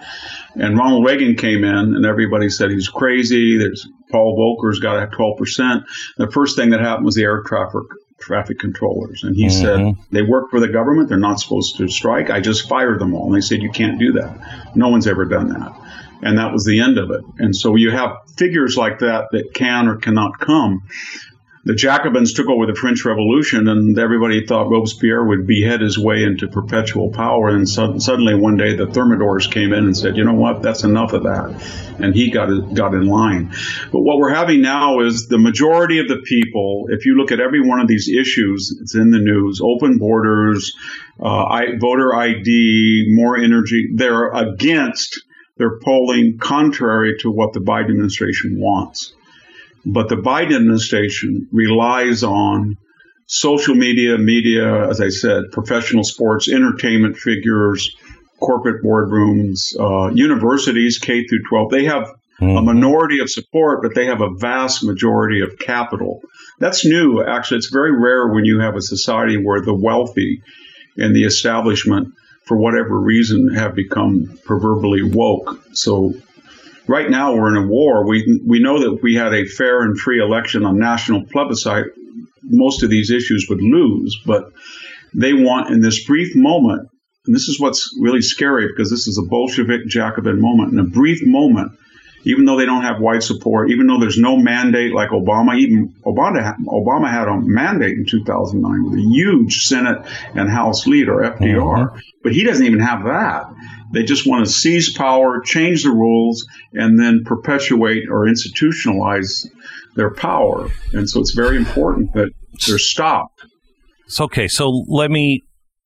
And 0.56 0.76
Ronald 0.76 1.06
Reagan 1.06 1.36
came 1.36 1.64
in, 1.64 1.94
and 1.94 2.04
everybody 2.04 2.50
said 2.50 2.70
he's 2.70 2.90
crazy. 2.90 3.56
There's 3.56 3.88
Paul 4.10 4.36
Volcker's 4.36 4.78
got 4.78 4.92
to 4.92 5.00
have 5.00 5.12
12 5.12 5.38
percent. 5.38 5.84
The 6.18 6.30
first 6.30 6.56
thing 6.56 6.68
that 6.70 6.80
happened 6.80 7.06
was 7.06 7.14
the 7.14 7.22
air 7.22 7.42
traffic 7.46 7.84
traffic 8.20 8.58
controllers, 8.58 9.24
and 9.24 9.34
he 9.34 9.46
mm-hmm. 9.46 9.94
said 9.94 9.96
they 10.10 10.20
work 10.20 10.50
for 10.50 10.60
the 10.60 10.68
government. 10.68 11.08
They're 11.08 11.18
not 11.18 11.40
supposed 11.40 11.78
to 11.78 11.88
strike. 11.88 12.28
I 12.28 12.40
just 12.40 12.68
fired 12.68 13.00
them 13.00 13.14
all, 13.14 13.24
and 13.24 13.34
they 13.34 13.40
said 13.40 13.62
you 13.62 13.70
can't 13.70 13.98
do 13.98 14.12
that. 14.12 14.76
No 14.76 14.90
one's 14.90 15.06
ever 15.06 15.24
done 15.24 15.48
that. 15.48 15.81
And 16.22 16.38
that 16.38 16.52
was 16.52 16.64
the 16.64 16.80
end 16.80 16.98
of 16.98 17.10
it. 17.10 17.22
And 17.38 17.54
so 17.54 17.76
you 17.76 17.90
have 17.90 18.16
figures 18.36 18.76
like 18.76 19.00
that 19.00 19.28
that 19.32 19.52
can 19.54 19.88
or 19.88 19.96
cannot 19.96 20.38
come 20.38 20.82
the 21.64 21.74
Jacobins 21.74 22.32
took 22.32 22.48
over 22.48 22.66
the 22.66 22.74
French 22.74 23.04
Revolution, 23.04 23.68
and 23.68 23.96
everybody 23.96 24.44
thought 24.44 24.68
Robespierre 24.68 25.24
would 25.24 25.46
behead 25.46 25.80
his 25.80 25.96
way 25.96 26.24
into 26.24 26.48
perpetual 26.48 27.10
power. 27.10 27.50
And 27.50 27.68
so, 27.68 27.98
suddenly, 27.98 28.34
one 28.34 28.56
day, 28.56 28.74
the 28.74 28.86
Thermidors 28.86 29.48
came 29.48 29.72
in 29.72 29.84
and 29.84 29.96
said, 29.96 30.16
"You 30.16 30.24
know 30.24 30.34
what? 30.34 30.62
That's 30.62 30.82
enough 30.82 31.12
of 31.12 31.22
that," 31.22 31.54
and 32.00 32.16
he 32.16 32.30
got 32.30 32.74
got 32.74 32.94
in 32.94 33.06
line. 33.06 33.52
But 33.92 34.00
what 34.00 34.18
we're 34.18 34.34
having 34.34 34.60
now 34.60 35.00
is 35.00 35.28
the 35.28 35.38
majority 35.38 36.00
of 36.00 36.08
the 36.08 36.18
people. 36.24 36.86
If 36.88 37.06
you 37.06 37.16
look 37.16 37.30
at 37.30 37.38
every 37.38 37.60
one 37.60 37.78
of 37.78 37.86
these 37.86 38.08
issues, 38.08 38.76
it's 38.82 38.96
in 38.96 39.10
the 39.10 39.20
news: 39.20 39.60
open 39.62 39.98
borders, 39.98 40.76
uh, 41.20 41.44
I, 41.44 41.76
voter 41.78 42.12
ID, 42.12 43.06
more 43.10 43.36
energy. 43.36 43.90
They're 43.94 44.30
against. 44.30 45.22
They're 45.56 45.78
polling 45.80 46.38
contrary 46.40 47.16
to 47.20 47.30
what 47.30 47.52
the 47.52 47.60
Biden 47.60 47.90
administration 47.90 48.58
wants. 48.58 49.14
But 49.84 50.08
the 50.08 50.16
Biden 50.16 50.56
administration 50.56 51.48
relies 51.52 52.22
on 52.22 52.76
social 53.26 53.74
media, 53.74 54.18
media, 54.18 54.88
as 54.88 55.00
I 55.00 55.08
said, 55.08 55.44
professional 55.52 56.04
sports, 56.04 56.48
entertainment 56.48 57.16
figures, 57.16 57.94
corporate 58.40 58.82
boardrooms, 58.84 59.78
uh, 59.78 60.12
universities, 60.14 60.98
K 60.98 61.24
through 61.26 61.42
12. 61.48 61.70
They 61.70 61.84
have 61.84 62.12
mm-hmm. 62.40 62.56
a 62.56 62.62
minority 62.62 63.20
of 63.20 63.30
support, 63.30 63.82
but 63.82 63.94
they 63.94 64.06
have 64.06 64.20
a 64.20 64.30
vast 64.36 64.84
majority 64.84 65.40
of 65.40 65.58
capital. 65.58 66.20
That's 66.58 66.84
new. 66.84 67.24
Actually, 67.24 67.58
it's 67.58 67.70
very 67.70 67.92
rare 67.92 68.28
when 68.28 68.44
you 68.44 68.60
have 68.60 68.76
a 68.76 68.82
society 68.82 69.36
where 69.36 69.62
the 69.62 69.74
wealthy 69.74 70.42
and 70.96 71.14
the 71.14 71.24
establishment, 71.24 72.08
for 72.44 72.56
whatever 72.56 72.98
reason, 72.98 73.54
have 73.54 73.74
become 73.74 74.38
proverbially 74.44 75.02
woke. 75.02 75.62
So 75.72 76.14
right 76.86 77.08
now 77.08 77.34
we're 77.34 77.56
in 77.56 77.64
a 77.64 77.66
war. 77.66 78.06
We 78.06 78.40
we 78.46 78.60
know 78.60 78.80
that 78.80 79.02
we 79.02 79.14
had 79.14 79.34
a 79.34 79.46
fair 79.46 79.82
and 79.82 79.98
free 79.98 80.20
election 80.20 80.64
on 80.64 80.78
national 80.78 81.24
plebiscite, 81.24 81.86
most 82.42 82.82
of 82.82 82.90
these 82.90 83.10
issues 83.10 83.46
would 83.48 83.62
lose. 83.62 84.20
But 84.26 84.52
they 85.14 85.32
want 85.32 85.70
in 85.70 85.80
this 85.80 86.04
brief 86.04 86.34
moment, 86.34 86.88
and 87.26 87.34
this 87.34 87.48
is 87.48 87.60
what's 87.60 87.96
really 88.00 88.22
scary 88.22 88.66
because 88.68 88.90
this 88.90 89.06
is 89.06 89.18
a 89.18 89.28
Bolshevik 89.28 89.86
Jacobin 89.86 90.40
moment. 90.40 90.72
In 90.72 90.78
a 90.78 90.84
brief 90.84 91.24
moment, 91.24 91.72
even 92.24 92.44
though 92.44 92.56
they 92.56 92.66
don't 92.66 92.82
have 92.82 93.00
white 93.00 93.22
support, 93.22 93.70
even 93.70 93.86
though 93.86 93.98
there's 93.98 94.18
no 94.18 94.36
mandate 94.36 94.92
like 94.92 95.10
Obama, 95.10 95.58
even 95.58 95.94
Obama, 96.06 96.56
Obama 96.66 97.10
had 97.10 97.28
a 97.28 97.36
mandate 97.40 97.98
in 97.98 98.06
2009 98.06 98.84
with 98.84 98.98
a 98.98 99.02
huge 99.02 99.66
Senate 99.66 100.04
and 100.34 100.48
House 100.48 100.86
lead, 100.86 101.08
or 101.08 101.22
FDR, 101.22 101.38
mm-hmm. 101.38 101.98
but 102.22 102.32
he 102.32 102.44
doesn't 102.44 102.64
even 102.64 102.80
have 102.80 103.04
that. 103.04 103.44
They 103.92 104.04
just 104.04 104.26
want 104.26 104.46
to 104.46 104.50
seize 104.50 104.92
power, 104.92 105.40
change 105.40 105.82
the 105.84 105.90
rules, 105.90 106.46
and 106.72 106.98
then 106.98 107.24
perpetuate 107.24 108.04
or 108.08 108.26
institutionalize 108.26 109.46
their 109.94 110.14
power. 110.14 110.70
And 110.92 111.08
so 111.08 111.20
it's 111.20 111.34
very 111.34 111.56
important 111.56 112.14
that 112.14 112.30
they're 112.66 112.78
stopped. 112.78 113.44
Okay, 114.18 114.48
so 114.48 114.84
let 114.88 115.10
me 115.10 115.42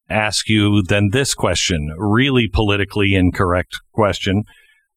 ask 0.08 0.48
you 0.48 0.82
then 0.82 1.10
this 1.12 1.34
question, 1.34 1.92
really 1.98 2.48
politically 2.52 3.14
incorrect 3.14 3.76
question, 3.92 4.44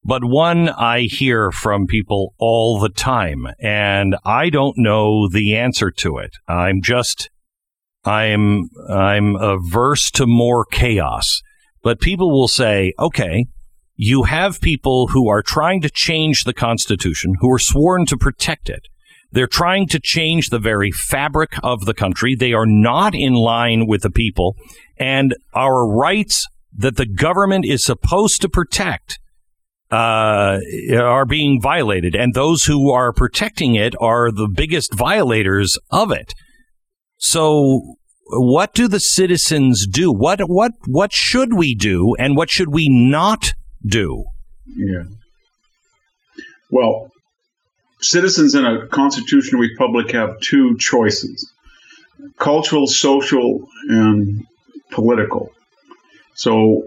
but 0.03 0.24
one 0.24 0.70
I 0.70 1.01
hear 1.01 1.51
from 1.51 1.86
people 1.86 2.34
all 2.38 2.79
the 2.79 2.89
time, 2.89 3.48
and 3.60 4.15
I 4.25 4.50
don't 4.50 4.77
know 4.77 5.27
the 5.27 5.56
answer 5.56 5.91
to 5.91 6.18
it. 6.18 6.32
I'm 6.48 6.82
just 6.82 7.29
I'm 8.06 8.70
I'm 8.89 9.36
averse 9.36 10.10
to 10.12 10.25
more 10.25 10.65
chaos. 10.65 11.41
But 11.82 12.00
people 12.00 12.32
will 12.32 12.48
say, 12.48 12.94
okay, 13.00 13.46
you 13.96 14.24
have 14.24 14.62
people 14.62 15.08
who 15.08 15.29
are 15.29 15.41
trying 15.41 15.82
to 15.82 15.89
change 15.89 16.44
the 16.44 16.53
Constitution, 16.53 17.36
who 17.39 17.51
are 17.51 17.60
sworn 17.60 18.06
to 18.08 18.18
protect 18.18 18.70
it. 18.70 18.88
They're 19.32 19.48
trying 19.48 19.88
to 19.89 20.00
change 20.00 20.50
the 20.50 20.60
very 20.60 20.91
fabric 20.91 21.53
of 21.62 21.86
the 21.86 21.94
country. 21.94 22.36
They 22.36 22.53
are 22.53 22.65
not 22.65 23.13
in 23.13 23.34
line 23.34 23.86
with 23.88 24.01
the 24.01 24.10
people. 24.10 24.56
And 24.98 25.36
our 25.53 25.88
rights 25.88 26.48
that 26.75 26.98
the 26.98 27.06
government 27.06 27.65
is 27.65 27.84
supposed 27.84 28.41
to 28.41 28.50
protect 28.50 29.20
uh, 29.91 30.59
are 30.94 31.25
being 31.25 31.59
violated. 31.61 32.16
And 32.16 32.33
those 32.33 32.64
who 32.64 32.92
are 32.92 33.11
protecting 33.14 33.75
it 33.75 33.96
are 34.00 34.31
the 34.31 34.48
biggest 34.48 34.94
violators 34.94 35.77
of 35.92 36.11
it. 36.11 36.33
So 37.18 37.96
what 38.31 38.74
do 38.74 38.87
the 38.87 39.00
citizens 39.00 39.87
do? 39.87 40.11
What 40.11 40.42
what 40.42 40.74
what 40.85 41.11
should 41.11 41.53
we 41.53 41.75
do, 41.75 42.16
and 42.20 42.37
what 42.37 42.50
should 42.50 42.72
we 42.72 42.87
not 42.90 43.53
do? 43.85 44.25
Yeah. 44.68 45.03
Well, 46.70 47.11
citizens 48.01 48.53
in 48.53 48.66
a 48.66 48.87
constitutional 48.87 49.61
republic 49.61 50.11
have 50.11 50.40
two 50.42 50.77
choices: 50.77 51.51
cultural, 52.37 52.85
social, 52.85 53.68
and 53.87 54.46
political. 54.92 55.51
So, 56.35 56.83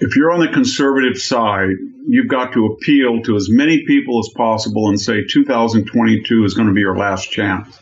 if 0.00 0.16
you're 0.16 0.32
on 0.32 0.40
the 0.40 0.48
conservative 0.48 1.18
side, 1.18 1.76
you've 2.06 2.28
got 2.28 2.52
to 2.54 2.66
appeal 2.66 3.22
to 3.22 3.36
as 3.36 3.48
many 3.50 3.84
people 3.86 4.18
as 4.18 4.30
possible 4.34 4.88
and 4.88 5.00
say 5.00 5.24
2022 5.24 6.44
is 6.44 6.54
going 6.54 6.68
to 6.68 6.74
be 6.74 6.80
your 6.80 6.96
last 6.96 7.30
chance 7.30 7.78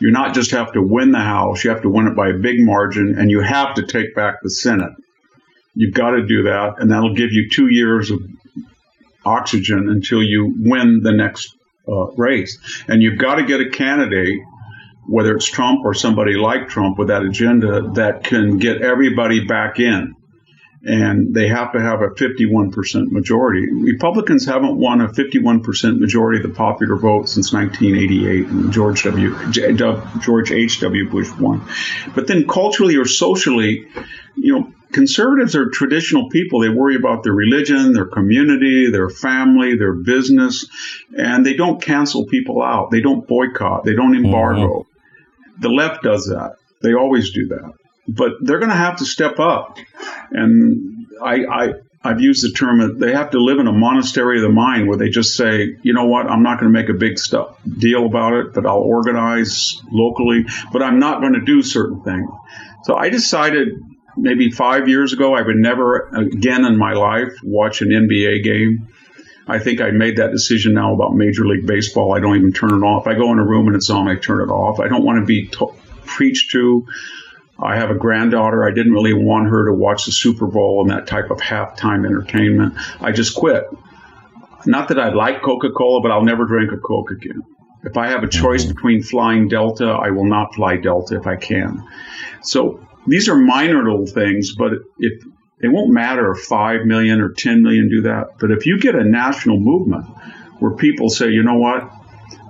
you 0.00 0.10
not 0.10 0.34
just 0.34 0.50
have 0.52 0.72
to 0.72 0.82
win 0.82 1.12
the 1.12 1.20
House, 1.20 1.62
you 1.62 1.70
have 1.70 1.82
to 1.82 1.90
win 1.90 2.06
it 2.06 2.16
by 2.16 2.30
a 2.30 2.32
big 2.32 2.56
margin, 2.58 3.16
and 3.18 3.30
you 3.30 3.40
have 3.40 3.74
to 3.74 3.86
take 3.86 4.14
back 4.14 4.36
the 4.42 4.50
Senate. 4.50 4.92
You've 5.74 5.94
got 5.94 6.12
to 6.12 6.26
do 6.26 6.44
that, 6.44 6.76
and 6.78 6.90
that'll 6.90 7.14
give 7.14 7.32
you 7.32 7.48
two 7.50 7.68
years 7.68 8.10
of 8.10 8.18
oxygen 9.24 9.90
until 9.90 10.22
you 10.22 10.54
win 10.58 11.00
the 11.02 11.12
next 11.12 11.54
uh, 11.86 12.06
race. 12.12 12.58
And 12.88 13.02
you've 13.02 13.18
got 13.18 13.36
to 13.36 13.44
get 13.44 13.60
a 13.60 13.68
candidate, 13.68 14.40
whether 15.06 15.36
it's 15.36 15.46
Trump 15.46 15.84
or 15.84 15.92
somebody 15.92 16.34
like 16.34 16.68
Trump 16.68 16.98
with 16.98 17.08
that 17.08 17.22
agenda, 17.22 17.82
that 17.92 18.24
can 18.24 18.56
get 18.56 18.80
everybody 18.80 19.44
back 19.44 19.78
in 19.78 20.16
and 20.82 21.34
they 21.34 21.48
have 21.48 21.72
to 21.72 21.80
have 21.80 22.00
a 22.00 22.08
51% 22.08 23.10
majority. 23.10 23.70
Republicans 23.70 24.46
haven't 24.46 24.76
won 24.76 25.02
a 25.02 25.08
51% 25.08 25.98
majority 25.98 26.42
of 26.42 26.50
the 26.50 26.56
popular 26.56 26.96
vote 26.96 27.28
since 27.28 27.52
1988, 27.52 28.46
and 28.46 28.72
George 28.72 29.02
W. 29.04 29.36
George 29.50 30.52
H. 30.52 30.80
W. 30.80 31.10
Bush 31.10 31.30
won. 31.38 31.66
But 32.14 32.26
then 32.26 32.46
culturally 32.48 32.96
or 32.96 33.04
socially, 33.04 33.88
you 34.36 34.58
know, 34.58 34.72
conservatives 34.92 35.54
are 35.54 35.68
traditional 35.68 36.30
people. 36.30 36.60
They 36.60 36.70
worry 36.70 36.96
about 36.96 37.24
their 37.24 37.34
religion, 37.34 37.92
their 37.92 38.06
community, 38.06 38.90
their 38.90 39.10
family, 39.10 39.76
their 39.76 39.92
business, 39.94 40.66
and 41.16 41.44
they 41.44 41.54
don't 41.54 41.82
cancel 41.82 42.24
people 42.24 42.62
out. 42.62 42.90
They 42.90 43.02
don't 43.02 43.26
boycott. 43.28 43.84
They 43.84 43.94
don't 43.94 44.16
embargo. 44.16 44.80
Mm-hmm. 44.80 45.60
The 45.60 45.68
left 45.68 46.02
does 46.02 46.28
that. 46.28 46.56
They 46.80 46.94
always 46.94 47.32
do 47.32 47.48
that 47.48 47.74
but 48.14 48.32
they're 48.40 48.58
going 48.58 48.70
to 48.70 48.76
have 48.76 48.96
to 48.96 49.04
step 49.04 49.38
up. 49.38 49.78
And 50.30 51.06
I, 51.22 51.44
I, 51.44 51.72
I've 52.02 52.20
used 52.20 52.44
the 52.44 52.52
term 52.52 52.98
they 52.98 53.12
have 53.12 53.30
to 53.30 53.38
live 53.38 53.58
in 53.58 53.66
a 53.66 53.72
monastery 53.72 54.38
of 54.38 54.42
the 54.42 54.54
mind 54.54 54.88
where 54.88 54.96
they 54.96 55.10
just 55.10 55.36
say, 55.36 55.76
you 55.82 55.92
know 55.92 56.06
what, 56.06 56.26
I'm 56.26 56.42
not 56.42 56.58
going 56.58 56.72
to 56.72 56.78
make 56.78 56.88
a 56.88 56.94
big 56.94 57.18
stuff 57.18 57.58
deal 57.78 58.06
about 58.06 58.32
it, 58.34 58.54
but 58.54 58.66
I'll 58.66 58.78
organize 58.78 59.76
locally, 59.90 60.46
but 60.72 60.82
I'm 60.82 60.98
not 60.98 61.20
going 61.20 61.34
to 61.34 61.42
do 61.42 61.62
certain 61.62 62.02
things. 62.02 62.28
So 62.84 62.96
I 62.96 63.10
decided 63.10 63.68
maybe 64.16 64.50
five 64.50 64.88
years 64.88 65.12
ago 65.12 65.34
I 65.34 65.42
would 65.42 65.56
never 65.56 66.08
again 66.08 66.64
in 66.64 66.78
my 66.78 66.94
life 66.94 67.32
watch 67.44 67.82
an 67.82 67.88
NBA 67.88 68.42
game. 68.44 68.88
I 69.46 69.58
think 69.58 69.80
I 69.80 69.90
made 69.90 70.16
that 70.16 70.30
decision 70.30 70.74
now 70.74 70.94
about 70.94 71.14
Major 71.14 71.44
League 71.44 71.66
Baseball. 71.66 72.14
I 72.14 72.20
don't 72.20 72.36
even 72.36 72.52
turn 72.52 72.70
it 72.70 72.86
off. 72.86 73.06
I 73.06 73.14
go 73.14 73.32
in 73.32 73.38
a 73.38 73.44
room 73.44 73.66
and 73.66 73.76
it's 73.76 73.90
on, 73.90 74.08
I 74.08 74.14
turn 74.14 74.40
it 74.40 74.52
off. 74.52 74.80
I 74.80 74.88
don't 74.88 75.04
want 75.04 75.18
to 75.18 75.26
be 75.26 75.50
preached 76.06 76.52
to. 76.52 76.86
I 77.62 77.76
have 77.76 77.90
a 77.90 77.94
granddaughter. 77.94 78.64
I 78.64 78.72
didn't 78.72 78.92
really 78.92 79.12
want 79.12 79.48
her 79.48 79.66
to 79.66 79.74
watch 79.74 80.06
the 80.06 80.12
Super 80.12 80.46
Bowl 80.46 80.80
and 80.82 80.90
that 80.90 81.06
type 81.06 81.30
of 81.30 81.38
halftime 81.38 82.06
entertainment. 82.06 82.74
I 83.00 83.12
just 83.12 83.34
quit. 83.34 83.64
Not 84.66 84.88
that 84.88 84.98
I 84.98 85.12
like 85.12 85.42
Coca 85.42 85.70
Cola, 85.70 86.00
but 86.00 86.10
I'll 86.10 86.24
never 86.24 86.46
drink 86.46 86.72
a 86.72 86.78
Coke 86.78 87.10
again. 87.10 87.42
If 87.82 87.96
I 87.96 88.08
have 88.08 88.22
a 88.22 88.28
choice 88.28 88.64
mm-hmm. 88.64 88.74
between 88.74 89.02
flying 89.02 89.48
Delta, 89.48 89.86
I 89.86 90.10
will 90.10 90.26
not 90.26 90.54
fly 90.54 90.76
Delta 90.76 91.16
if 91.16 91.26
I 91.26 91.36
can. 91.36 91.86
So 92.42 92.86
these 93.06 93.28
are 93.28 93.36
minor 93.36 93.82
little 93.82 94.06
things, 94.06 94.54
but 94.54 94.72
if 94.98 95.22
it 95.62 95.68
won't 95.68 95.90
matter 95.90 96.32
if 96.32 96.40
5 96.40 96.86
million 96.86 97.20
or 97.20 97.30
10 97.30 97.62
million 97.62 97.88
do 97.88 98.02
that. 98.02 98.38
But 98.38 98.50
if 98.50 98.66
you 98.66 98.78
get 98.78 98.94
a 98.94 99.04
national 99.04 99.58
movement 99.58 100.06
where 100.58 100.72
people 100.72 101.10
say, 101.10 101.28
you 101.30 101.42
know 101.42 101.58
what, 101.58 101.90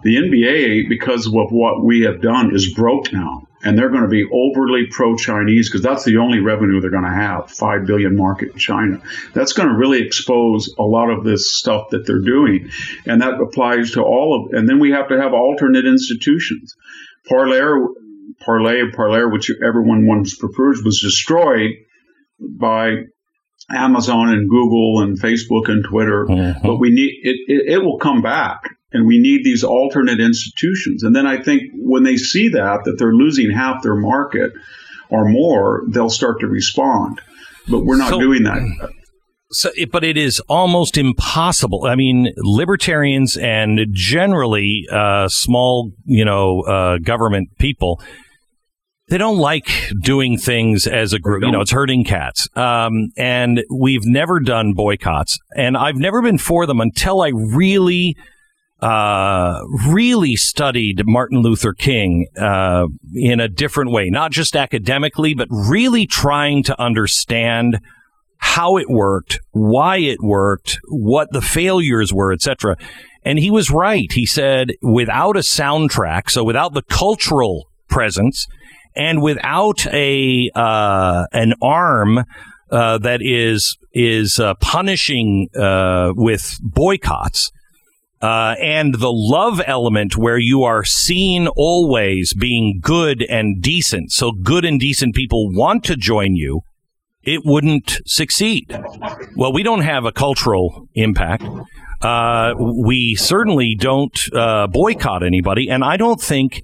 the 0.02 0.16
NBA, 0.16 0.88
because 0.88 1.26
of 1.26 1.32
what 1.32 1.84
we 1.84 2.02
have 2.02 2.20
done, 2.20 2.54
is 2.54 2.72
broke 2.72 3.12
now 3.12 3.48
and 3.62 3.78
they're 3.78 3.90
going 3.90 4.02
to 4.02 4.08
be 4.08 4.24
overly 4.32 4.86
pro-Chinese 4.90 5.68
because 5.68 5.82
that's 5.82 6.04
the 6.04 6.16
only 6.16 6.40
revenue 6.40 6.80
they're 6.80 6.90
going 6.90 7.04
to 7.04 7.10
have, 7.10 7.50
five 7.50 7.86
billion 7.86 8.16
market 8.16 8.52
in 8.52 8.58
China. 8.58 9.02
That's 9.34 9.52
going 9.52 9.68
to 9.68 9.74
really 9.74 10.02
expose 10.02 10.74
a 10.78 10.82
lot 10.82 11.10
of 11.10 11.24
this 11.24 11.54
stuff 11.54 11.90
that 11.90 12.06
they're 12.06 12.20
doing, 12.20 12.70
and 13.06 13.20
that 13.22 13.40
applies 13.40 13.92
to 13.92 14.02
all 14.02 14.46
of. 14.46 14.54
And 14.58 14.68
then 14.68 14.78
we 14.78 14.90
have 14.92 15.08
to 15.08 15.20
have 15.20 15.32
alternate 15.32 15.86
institutions. 15.86 16.74
Parler, 17.28 17.88
Parlay, 18.40 18.90
Parler, 18.94 19.30
which 19.30 19.50
everyone 19.50 20.06
once 20.06 20.36
prefers, 20.36 20.82
was 20.82 21.00
destroyed 21.00 21.72
by 22.40 23.04
Amazon 23.70 24.30
and 24.30 24.48
Google 24.48 25.02
and 25.02 25.20
Facebook 25.20 25.68
and 25.68 25.84
Twitter, 25.84 26.26
mm-hmm. 26.26 26.66
but 26.66 26.76
we 26.76 26.90
need 26.90 27.20
it, 27.22 27.36
it, 27.46 27.72
it 27.74 27.78
will 27.78 27.98
come 27.98 28.22
back 28.22 28.62
and 28.92 29.06
we 29.06 29.20
need 29.20 29.44
these 29.44 29.62
alternate 29.62 30.20
institutions. 30.20 31.02
And 31.02 31.14
then 31.14 31.26
I 31.26 31.40
think 31.40 31.64
when 31.74 32.02
they 32.02 32.16
see 32.16 32.48
that, 32.48 32.80
that 32.84 32.96
they're 32.98 33.12
losing 33.12 33.50
half 33.50 33.82
their 33.82 33.96
market 33.96 34.52
or 35.08 35.28
more, 35.28 35.82
they'll 35.88 36.10
start 36.10 36.40
to 36.40 36.46
respond. 36.46 37.20
But 37.68 37.84
we're 37.84 37.98
not 37.98 38.10
so, 38.10 38.20
doing 38.20 38.42
that. 38.44 38.92
So, 39.52 39.70
but 39.90 40.04
it 40.04 40.16
is 40.16 40.40
almost 40.48 40.96
impossible. 40.96 41.86
I 41.86 41.94
mean, 41.94 42.32
libertarians 42.36 43.36
and 43.36 43.80
generally 43.92 44.86
uh, 44.90 45.28
small, 45.28 45.92
you 46.04 46.24
know, 46.24 46.62
uh, 46.62 46.98
government 46.98 47.48
people 47.58 48.00
they 49.10 49.18
don't 49.18 49.38
like 49.38 49.68
doing 50.00 50.38
things 50.38 50.86
as 50.86 51.12
a 51.12 51.18
group. 51.18 51.42
You 51.42 51.50
know, 51.50 51.60
it's 51.60 51.72
herding 51.72 52.04
cats. 52.04 52.48
Um, 52.54 53.10
and 53.16 53.64
we've 53.68 54.04
never 54.04 54.38
done 54.38 54.72
boycotts, 54.72 55.36
and 55.56 55.76
I've 55.76 55.96
never 55.96 56.22
been 56.22 56.38
for 56.38 56.64
them 56.64 56.80
until 56.80 57.20
I 57.20 57.32
really, 57.34 58.16
uh, 58.82 59.60
really 59.88 60.36
studied 60.36 61.02
Martin 61.06 61.38
Luther 61.38 61.72
King 61.72 62.26
uh, 62.38 62.86
in 63.14 63.40
a 63.40 63.48
different 63.48 63.90
way, 63.90 64.10
not 64.10 64.32
just 64.32 64.56
academically, 64.56 65.34
but 65.34 65.48
really 65.50 66.06
trying 66.06 66.62
to 66.64 66.80
understand 66.80 67.80
how 68.38 68.78
it 68.78 68.88
worked, 68.88 69.38
why 69.50 69.98
it 69.98 70.18
worked, 70.22 70.78
what 70.88 71.28
the 71.32 71.42
failures 71.42 72.12
were, 72.12 72.32
etc. 72.32 72.76
And 73.22 73.38
he 73.38 73.50
was 73.50 73.70
right. 73.70 74.10
He 74.10 74.24
said, 74.24 74.72
without 74.80 75.36
a 75.36 75.40
soundtrack, 75.40 76.30
so 76.30 76.42
without 76.42 76.72
the 76.72 76.82
cultural 76.82 77.68
presence 77.88 78.46
and 78.96 79.22
without 79.22 79.86
a 79.88 80.50
uh, 80.54 81.26
an 81.32 81.54
arm 81.60 82.24
uh, 82.70 82.98
that 82.98 83.20
is 83.22 83.76
is 83.92 84.38
uh, 84.38 84.54
punishing 84.54 85.48
uh, 85.58 86.12
with 86.14 86.58
boycotts. 86.62 87.50
Uh, 88.22 88.54
and 88.60 88.94
the 88.94 89.10
love 89.10 89.62
element 89.66 90.16
where 90.16 90.38
you 90.38 90.62
are 90.62 90.84
seen 90.84 91.48
always 91.56 92.34
being 92.34 92.78
good 92.82 93.22
and 93.22 93.62
decent. 93.62 94.12
So 94.12 94.32
good 94.32 94.64
and 94.64 94.78
decent 94.78 95.14
people 95.14 95.50
want 95.50 95.84
to 95.84 95.96
join 95.96 96.34
you. 96.34 96.60
It 97.22 97.42
wouldn't 97.44 97.98
succeed. 98.06 98.78
Well, 99.36 99.52
we 99.52 99.62
don't 99.62 99.82
have 99.82 100.04
a 100.04 100.12
cultural 100.12 100.88
impact. 100.94 101.44
Uh, 102.02 102.54
we 102.58 103.14
certainly 103.14 103.74
don't 103.78 104.18
boycott 104.72 105.22
anybody. 105.22 105.70
And 105.70 105.82
I 105.84 105.96
don't 105.96 106.20
think 106.20 106.62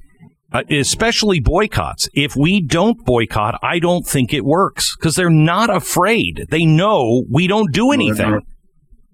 uh, 0.52 0.62
especially 0.70 1.40
boycotts. 1.40 2.08
If 2.14 2.36
we 2.36 2.62
don't 2.62 3.04
boycott, 3.04 3.58
I 3.62 3.78
don't 3.78 4.06
think 4.06 4.32
it 4.32 4.44
works 4.44 4.96
because 4.96 5.14
they're 5.14 5.28
not 5.28 5.74
afraid. 5.74 6.46
They 6.50 6.64
know 6.64 7.24
we 7.30 7.46
don't 7.46 7.72
do 7.72 7.92
anything. 7.92 8.40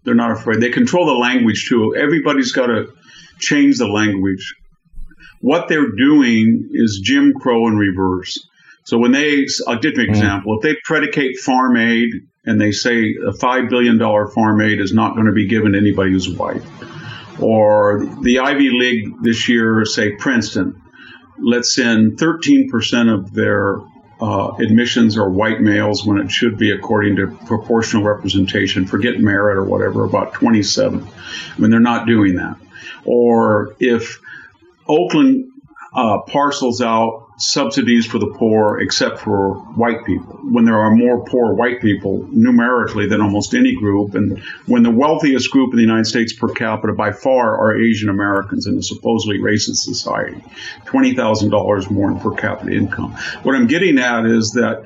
They're 0.05 0.15
not, 0.15 0.33
afraid. 0.33 0.61
They 0.61 0.71
control 0.71 1.07
the 1.07 1.13
language 1.13 1.69
too. 1.69 1.95
Everybody's 1.95 2.53
got 2.53 2.67
to 2.67 2.93
change 3.39 3.79
the 3.79 3.89
language. 3.89 4.55
What 5.41 5.69
they're 5.69 5.93
doing 5.93 6.71
is 6.73 7.01
Jim 7.03 7.35
Crow 7.35 7.67
in 7.67 7.77
reverse. 7.77 8.49
So 8.85 8.99
when 8.99 9.13
they, 9.13 9.47
I'll 9.67 9.79
give 9.79 9.93
you 9.97 10.03
an 10.03 10.07
mm. 10.07 10.11
example. 10.11 10.57
If 10.57 10.63
they 10.63 10.77
predicate 10.85 11.39
farm 11.39 11.77
aid 11.77 12.11
and 12.45 12.61
they 12.61 12.73
say 12.73 13.15
a 13.27 13.33
$5 13.33 13.71
billion 13.71 13.99
farm 13.99 14.61
aid 14.61 14.81
is 14.81 14.93
not 14.93 15.15
going 15.15 15.27
to 15.27 15.33
be 15.33 15.47
given 15.47 15.73
to 15.73 15.79
anybody 15.79 16.13
who's 16.13 16.29
white, 16.29 16.63
or 17.41 18.05
the 18.23 18.41
Ivy 18.41 18.71
League 18.71 19.23
this 19.23 19.49
year, 19.49 19.85
say 19.85 20.13
Princeton, 20.17 20.81
lets 21.39 21.79
in 21.79 22.17
13% 22.17 23.13
of 23.13 23.33
their 23.33 23.77
uh, 24.23 24.55
admissions 24.61 25.19
are 25.19 25.29
white 25.29 25.61
males 25.61 26.07
when 26.07 26.19
it 26.19 26.31
should 26.31 26.57
be 26.57 26.71
according 26.71 27.17
to 27.17 27.27
proportional 27.47 28.05
representation. 28.05 28.87
Forget 28.87 29.19
merit 29.19 29.57
or 29.57 29.65
whatever, 29.65 30.05
about 30.05 30.33
27. 30.35 31.05
I 31.05 31.59
mean, 31.59 31.73
they're 31.73 31.81
not 31.81 32.07
doing 32.07 32.37
that. 32.37 32.57
Or 33.05 33.75
if 33.81 34.21
Oakland 34.87 35.51
uh, 35.93 36.21
parcels 36.21 36.81
out 36.81 37.22
subsidies 37.39 38.07
for 38.07 38.19
the 38.19 38.35
poor 38.39 38.81
except 38.81 39.19
for 39.19 39.55
white 39.75 40.05
people. 40.05 40.39
When 40.45 40.65
there 40.65 40.79
are 40.79 40.95
more 40.95 41.25
poor 41.25 41.55
white 41.55 41.81
people 41.81 42.27
numerically 42.31 43.07
than 43.07 43.21
almost 43.21 43.55
any 43.55 43.75
group, 43.75 44.15
and 44.15 44.43
when 44.67 44.83
the 44.83 44.91
wealthiest 44.91 45.51
group 45.51 45.73
in 45.73 45.77
the 45.77 45.83
United 45.83 46.07
States 46.07 46.33
per 46.33 46.49
capita 46.49 46.93
by 46.93 47.13
far 47.13 47.57
are 47.59 47.81
Asian 47.81 48.09
Americans 48.09 48.67
in 48.67 48.79
a 48.79 48.83
supposedly 48.83 49.39
racist 49.39 49.79
society, 49.79 50.43
$20,000 50.87 51.91
more 51.91 52.11
in 52.11 52.21
per 52.21 52.35
capita 52.35 52.73
income. 52.73 53.13
What 53.43 53.55
I'm 53.55 53.67
getting 53.67 53.99
at 53.99 54.27
is 54.27 54.53
that 54.53 54.85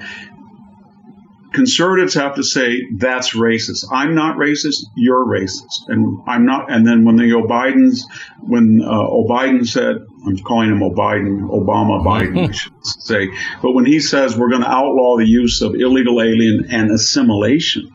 conservatives 1.56 2.14
have 2.14 2.34
to 2.34 2.42
say 2.42 2.82
that's 2.96 3.34
racist. 3.34 3.86
I'm 3.90 4.14
not 4.14 4.36
racist. 4.36 4.84
You're 4.94 5.24
racist, 5.24 5.88
and 5.88 6.20
I'm 6.26 6.44
not. 6.44 6.70
And 6.70 6.86
then 6.86 7.04
when 7.04 7.16
the 7.16 7.32
O'Bidens, 7.32 8.04
when 8.40 8.82
uh, 8.84 8.88
O'Biden 8.88 9.66
said, 9.66 9.96
I'm 10.26 10.38
calling 10.38 10.70
him 10.70 10.82
O'Biden, 10.82 11.48
Obama 11.48 12.04
Biden, 12.04 12.48
I 12.48 12.52
should 12.52 12.72
say, 12.84 13.28
but 13.62 13.72
when 13.72 13.86
he 13.86 14.00
says 14.00 14.36
we're 14.36 14.50
going 14.50 14.62
to 14.62 14.70
outlaw 14.70 15.16
the 15.16 15.26
use 15.26 15.62
of 15.62 15.74
illegal 15.74 16.20
alien 16.20 16.66
and 16.70 16.90
assimilation, 16.90 17.92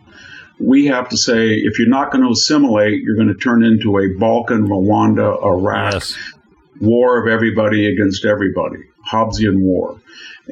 we 0.60 0.86
have 0.88 1.10
to 1.10 1.18
say 1.18 1.50
if 1.50 1.80
you're 1.80 1.90
not 1.90 2.12
going 2.12 2.24
to 2.24 2.32
assimilate, 2.32 3.02
you're 3.02 3.16
going 3.16 3.28
to 3.28 3.36
turn 3.36 3.64
into 3.64 3.98
a 3.98 4.18
Balkan, 4.18 4.68
Rwanda, 4.68 5.44
Iraq 5.44 5.94
yes. 5.94 6.18
war 6.80 7.22
of 7.22 7.32
everybody 7.32 7.88
against 7.92 8.26
everybody, 8.26 8.78
Hobbesian 9.12 9.62
war. 9.62 10.00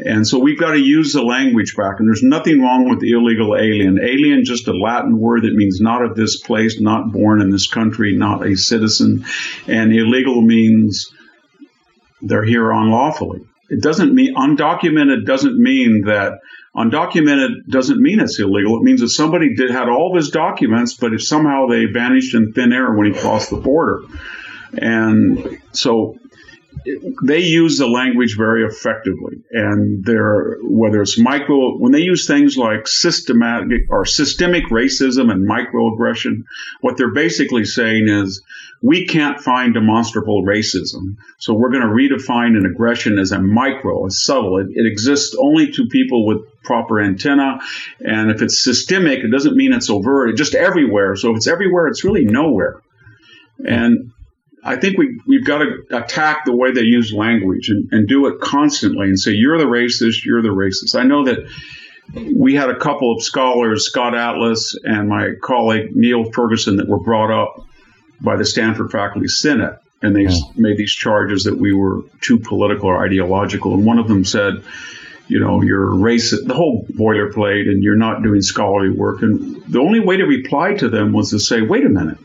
And 0.06 0.28
so 0.28 0.39
we've 0.39 0.60
got 0.60 0.72
to 0.72 0.80
use 0.80 1.13
the 1.13 1.24
language 1.24 1.76
back. 1.76 2.00
And 2.00 2.08
there's 2.08 2.24
nothing 2.24 2.62
wrong 2.62 2.88
with 2.88 3.04
illegal 3.04 3.58
alien. 3.58 4.00
Alien, 4.02 4.46
just 4.46 4.68
a 4.68 4.74
Latin 4.74 5.20
word 5.20 5.44
that 5.44 5.54
means 5.54 5.82
not 5.82 6.04
of 6.04 6.15
this 6.15 6.38
place, 6.38 6.80
not 6.80 7.12
born 7.12 7.42
in 7.42 7.50
this 7.50 7.68
country, 7.68 8.15
not 8.15 8.46
a 8.46 8.56
citizen. 8.56 9.26
And 9.68 9.94
illegal 9.94 10.42
means 10.42 11.12
they're 12.21 12.43
here 12.43 12.71
unlawfully. 12.71 13.41
It 13.69 13.82
doesn't 13.82 14.13
mean 14.13 14.36
undocumented 14.36 15.25
doesn't 15.25 15.58
mean 15.60 16.03
that 16.05 16.39
undocumented 16.75 17.67
doesn't 17.67 18.01
mean 18.01 18.19
it's 18.19 18.39
illegal. 18.39 18.77
It 18.77 18.84
means 18.84 19.01
that 19.01 19.10
somebody 19.10 19.55
did 19.55 19.69
had 19.69 19.89
all 19.89 20.12
of 20.12 20.15
his 20.15 20.32
documents, 20.32 20.95
but 20.95 21.13
if 21.13 21.23
somehow 21.23 21.67
they 21.67 21.86
vanished 21.86 22.34
in 22.34 22.53
thin 22.53 22.73
air 22.73 22.91
when 22.93 23.13
he 23.13 23.19
crossed 23.19 23.51
the 23.51 23.58
border. 23.58 24.01
And 24.73 25.60
so 25.71 26.17
they 27.24 27.39
use 27.39 27.78
the 27.78 27.88
language 27.88 28.36
very 28.38 28.65
effectively 28.65 29.42
and 29.52 30.04
they're 30.06 30.58
whether 30.63 31.02
it's 31.02 31.20
micro 31.20 31.78
when 31.78 31.92
they 31.92 32.02
use 32.02 32.26
things 32.26 32.58
like 32.58 32.88
systematic 32.88 33.82
or 33.89 34.06
systemic 34.06 34.63
racism 34.65 35.32
and 35.32 35.48
microaggression 35.48 36.44
what 36.82 36.98
they're 36.98 37.13
basically 37.13 37.65
saying 37.65 38.08
is 38.08 38.42
we 38.82 39.06
can't 39.06 39.42
find 39.42 39.74
demonstrable 39.74 40.44
racism 40.44 41.15
so 41.38 41.54
we're 41.54 41.72
going 41.72 41.82
to 41.82 41.88
redefine 41.88 42.58
an 42.58 42.65
aggression 42.65 43.18
as 43.18 43.32
a 43.32 43.39
micro 43.39 44.06
a 44.06 44.12
subtle. 44.12 44.58
It, 44.58 44.68
it 44.72 44.86
exists 44.86 45.36
only 45.39 45.72
to 45.72 45.88
people 45.88 46.26
with 46.26 46.39
proper 46.63 47.02
antenna 47.02 47.60
and 48.00 48.32
if 48.32 48.42
it's 48.42 48.63
systemic 48.63 49.20
it 49.20 49.32
doesn't 49.32 49.56
mean 49.56 49.74
it's 49.74 49.89
overt 49.89 50.30
it's 50.30 50.38
just 50.38 50.56
everywhere. 50.56 51.15
So 51.15 51.32
if 51.32 51.38
it's 51.38 51.48
everywhere 51.48 51.88
it's 51.88 52.04
really 52.04 52.26
nowhere. 52.26 52.82
And 53.65 54.12
I 54.69 54.75
think 54.75 54.99
we, 54.99 55.19
we've 55.25 55.43
got 55.43 55.58
to 55.58 55.97
attack 55.97 56.45
the 56.45 56.55
way 56.55 56.71
they 56.71 56.84
use 56.84 57.12
language 57.12 57.69
and, 57.69 57.91
and 57.91 58.08
do 58.08 58.27
it 58.27 58.39
constantly 58.39 59.08
and 59.08 59.19
say, 59.19 59.32
you're 59.32 59.58
the 59.58 59.65
racist, 59.65 60.23
you're 60.23 60.43
the 60.43 60.49
racist. 60.49 60.95
I 60.95 61.03
know 61.05 61.25
that 61.25 61.39
we 62.36 62.53
had 62.53 62.69
a 62.69 62.77
couple 62.77 63.12
of 63.12 63.23
scholars, 63.23 63.88
Scott 63.88 64.15
Atlas 64.15 64.77
and 64.84 65.10
my 65.10 65.32
colleague 65.41 65.95
Niall 65.95 66.32
Ferguson, 66.32 66.77
that 66.77 66.88
were 66.88 66.99
brought 66.99 67.32
up 67.32 67.65
by 68.21 68.36
the 68.36 68.45
Stanford 68.45 68.91
Faculty 68.91 69.27
Senate. 69.27 69.79
And 70.03 70.15
they 70.15 70.27
oh. 70.29 70.51
made 70.55 70.77
these 70.77 70.93
charges 70.93 71.45
that 71.45 71.58
we 71.58 71.73
were 71.73 72.03
too 72.21 72.38
political 72.38 72.89
or 72.89 73.03
ideological. 73.03 73.73
And 73.73 73.88
one 73.88 73.97
of 73.97 74.08
them 74.08 74.23
said, 74.23 74.63
you 75.27 75.39
know, 75.39 75.63
you're 75.63 75.89
racist, 75.89 76.45
the 76.45 76.53
whole 76.53 76.86
boilerplate, 76.86 77.67
and 77.67 77.84
you're 77.84 77.95
not 77.95 78.21
doing 78.21 78.43
scholarly 78.43 78.91
work. 78.91 79.23
And 79.23 79.63
the 79.63 79.79
only 79.79 79.99
way 79.99 80.17
to 80.17 80.25
reply 80.25 80.75
to 80.75 80.89
them 80.89 81.12
was 81.12 81.32
to 81.32 81.39
say, 81.39 81.63
wait 81.63 81.88
a 81.88 81.89
minute, 81.89 82.19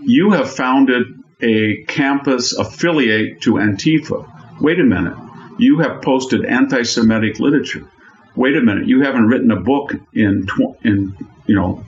you 0.00 0.32
have 0.32 0.50
founded 0.50 1.15
a 1.40 1.84
campus 1.84 2.52
affiliate 2.56 3.42
to 3.42 3.54
Antifa. 3.54 4.60
Wait 4.60 4.80
a 4.80 4.84
minute. 4.84 5.16
You 5.58 5.80
have 5.80 6.02
posted 6.02 6.44
anti 6.44 6.82
Semitic 6.82 7.40
literature. 7.40 7.84
Wait 8.34 8.56
a 8.56 8.60
minute. 8.60 8.86
You 8.86 9.02
haven't 9.02 9.26
written 9.26 9.50
a 9.50 9.60
book 9.60 9.94
in, 10.12 10.46
tw- 10.46 10.84
in 10.84 11.16
you 11.46 11.54
know, 11.54 11.84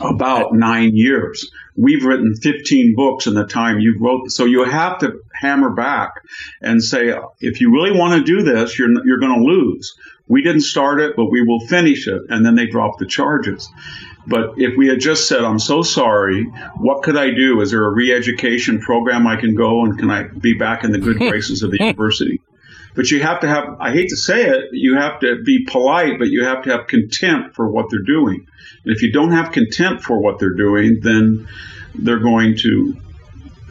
about 0.00 0.54
nine 0.54 0.94
years. 0.94 1.50
We've 1.76 2.04
written 2.04 2.34
15 2.34 2.94
books 2.94 3.26
in 3.26 3.34
the 3.34 3.46
time 3.46 3.80
you 3.80 3.96
wrote. 3.98 4.30
So 4.30 4.44
you 4.44 4.64
have 4.64 4.98
to 4.98 5.20
hammer 5.32 5.70
back 5.70 6.12
and 6.60 6.82
say, 6.82 7.14
if 7.40 7.60
you 7.60 7.72
really 7.72 7.98
want 7.98 8.14
to 8.14 8.24
do 8.24 8.42
this, 8.42 8.78
you're, 8.78 8.90
you're 9.06 9.20
going 9.20 9.38
to 9.38 9.44
lose. 9.44 9.96
We 10.28 10.42
didn't 10.42 10.62
start 10.62 11.00
it, 11.00 11.16
but 11.16 11.26
we 11.26 11.42
will 11.42 11.60
finish 11.60 12.06
it. 12.08 12.22
And 12.28 12.44
then 12.44 12.54
they 12.54 12.66
drop 12.66 12.98
the 12.98 13.06
charges. 13.06 13.70
But 14.26 14.54
if 14.56 14.76
we 14.76 14.88
had 14.88 15.00
just 15.00 15.28
said, 15.28 15.40
I'm 15.40 15.58
so 15.58 15.82
sorry, 15.82 16.44
what 16.76 17.02
could 17.02 17.16
I 17.16 17.30
do? 17.30 17.60
Is 17.60 17.72
there 17.72 17.84
a 17.84 17.90
re 17.90 18.12
education 18.12 18.80
program 18.80 19.26
I 19.26 19.36
can 19.36 19.54
go 19.54 19.84
and 19.84 19.98
can 19.98 20.10
I 20.10 20.24
be 20.24 20.54
back 20.54 20.84
in 20.84 20.92
the 20.92 20.98
good 20.98 21.18
graces 21.30 21.62
of 21.62 21.70
the 21.70 21.78
university? 21.78 22.40
But 22.94 23.10
you 23.10 23.22
have 23.22 23.40
to 23.40 23.48
have, 23.48 23.76
I 23.80 23.90
hate 23.92 24.10
to 24.10 24.16
say 24.16 24.46
it, 24.50 24.70
you 24.72 24.96
have 24.96 25.20
to 25.20 25.42
be 25.42 25.64
polite, 25.64 26.18
but 26.18 26.28
you 26.28 26.44
have 26.44 26.62
to 26.64 26.70
have 26.70 26.86
contempt 26.86 27.56
for 27.56 27.68
what 27.70 27.86
they're 27.90 28.02
doing. 28.02 28.46
And 28.84 28.94
if 28.94 29.02
you 29.02 29.12
don't 29.12 29.32
have 29.32 29.52
contempt 29.52 30.02
for 30.02 30.20
what 30.20 30.38
they're 30.38 30.54
doing, 30.54 30.98
then 31.00 31.48
they're 31.94 32.20
going 32.20 32.56
to, 32.58 32.96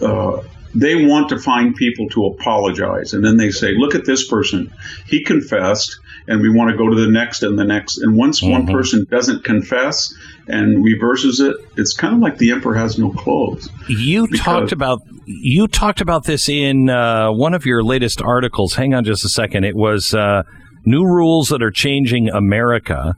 uh, 0.01 0.43
they 0.73 1.05
want 1.05 1.29
to 1.29 1.39
find 1.39 1.75
people 1.75 2.09
to 2.09 2.25
apologize. 2.27 3.13
And 3.13 3.23
then 3.23 3.37
they 3.37 3.51
say, 3.51 3.73
look 3.75 3.93
at 3.93 4.05
this 4.05 4.27
person. 4.27 4.73
He 5.05 5.23
confessed, 5.23 5.99
and 6.31 6.41
we 6.41 6.49
want 6.49 6.71
to 6.71 6.77
go 6.77 6.89
to 6.89 6.95
the 6.95 7.11
next 7.11 7.43
and 7.43 7.59
the 7.59 7.65
next. 7.65 7.97
And 7.97 8.15
once 8.15 8.39
mm-hmm. 8.39 8.51
one 8.51 8.67
person 8.67 9.05
doesn't 9.09 9.43
confess 9.43 10.13
and 10.47 10.83
reverses 10.83 11.41
it, 11.41 11.57
it's 11.75 11.93
kind 11.93 12.15
of 12.15 12.21
like 12.21 12.37
the 12.37 12.51
emperor 12.51 12.75
has 12.75 12.97
no 12.97 13.11
clothes. 13.11 13.69
You 13.89 14.27
talked 14.27 14.71
about 14.71 15.01
you 15.25 15.67
talked 15.67 15.99
about 15.99 16.23
this 16.23 16.47
in 16.47 16.89
uh, 16.89 17.31
one 17.31 17.53
of 17.53 17.65
your 17.65 17.83
latest 17.83 18.21
articles. 18.21 18.75
Hang 18.75 18.93
on 18.93 19.03
just 19.03 19.25
a 19.25 19.29
second. 19.29 19.65
It 19.65 19.75
was 19.75 20.13
uh, 20.13 20.43
new 20.85 21.03
rules 21.03 21.49
that 21.49 21.61
are 21.61 21.71
changing 21.71 22.29
America 22.29 23.13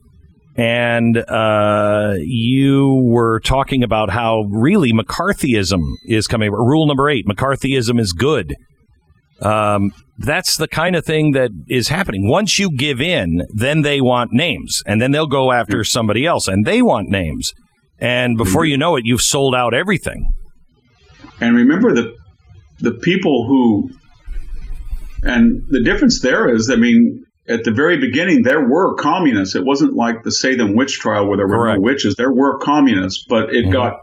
and 0.56 1.18
uh, 1.18 2.14
you 2.20 3.02
were 3.06 3.40
talking 3.40 3.84
about 3.84 4.10
how 4.10 4.42
really 4.52 4.92
McCarthyism 4.92 5.82
is 6.06 6.28
coming. 6.28 6.52
Rule 6.52 6.88
number 6.88 7.10
eight: 7.10 7.26
McCarthyism 7.28 8.00
is 8.00 8.14
good. 8.14 8.56
Um, 9.44 9.92
that's 10.18 10.58
the 10.58 10.68
kind 10.68 10.96
of 10.96 11.06
thing 11.06 11.32
that 11.32 11.52
is 11.68 11.90
happening. 11.90 12.28
Once 12.28 12.58
you 12.58 12.72
give 12.72 13.02
in, 13.02 13.46
then 13.54 13.82
they 13.82 14.00
want 14.00 14.32
names, 14.32 14.82
and 14.86 15.02
then 15.02 15.12
they'll 15.12 15.28
go 15.28 15.52
after 15.52 15.84
somebody 15.84 16.26
else, 16.26 16.48
and 16.48 16.66
they 16.66 16.82
want 16.82 17.10
names. 17.10 17.54
And 18.00 18.38
before 18.38 18.66
you 18.66 18.78
know 18.78 18.96
it, 18.96 19.06
you've 19.06 19.22
sold 19.22 19.56
out 19.56 19.74
everything. 19.74 20.32
And 21.40 21.56
remember 21.56 21.94
the 21.94 22.16
the 22.80 22.92
people 22.92 23.46
who, 23.48 23.90
and 25.24 25.64
the 25.70 25.82
difference 25.82 26.22
there 26.22 26.54
is, 26.54 26.70
I 26.70 26.76
mean, 26.76 27.24
at 27.48 27.64
the 27.64 27.72
very 27.72 27.98
beginning, 27.98 28.44
there 28.44 28.68
were 28.68 28.96
communists. 28.96 29.56
It 29.56 29.66
wasn't 29.66 29.94
like 29.94 30.24
the 30.24 30.32
Salem 30.32 30.76
witch 30.76 31.00
trial 31.00 31.28
where 31.28 31.38
there 31.38 31.48
were 31.48 31.58
Correct. 31.58 31.80
no 31.80 31.84
witches. 31.84 32.16
There 32.16 32.32
were 32.32 32.58
communists, 32.60 33.26
but 33.28 33.54
it 33.54 33.64
mm-hmm. 33.64 33.74
got 33.74 34.00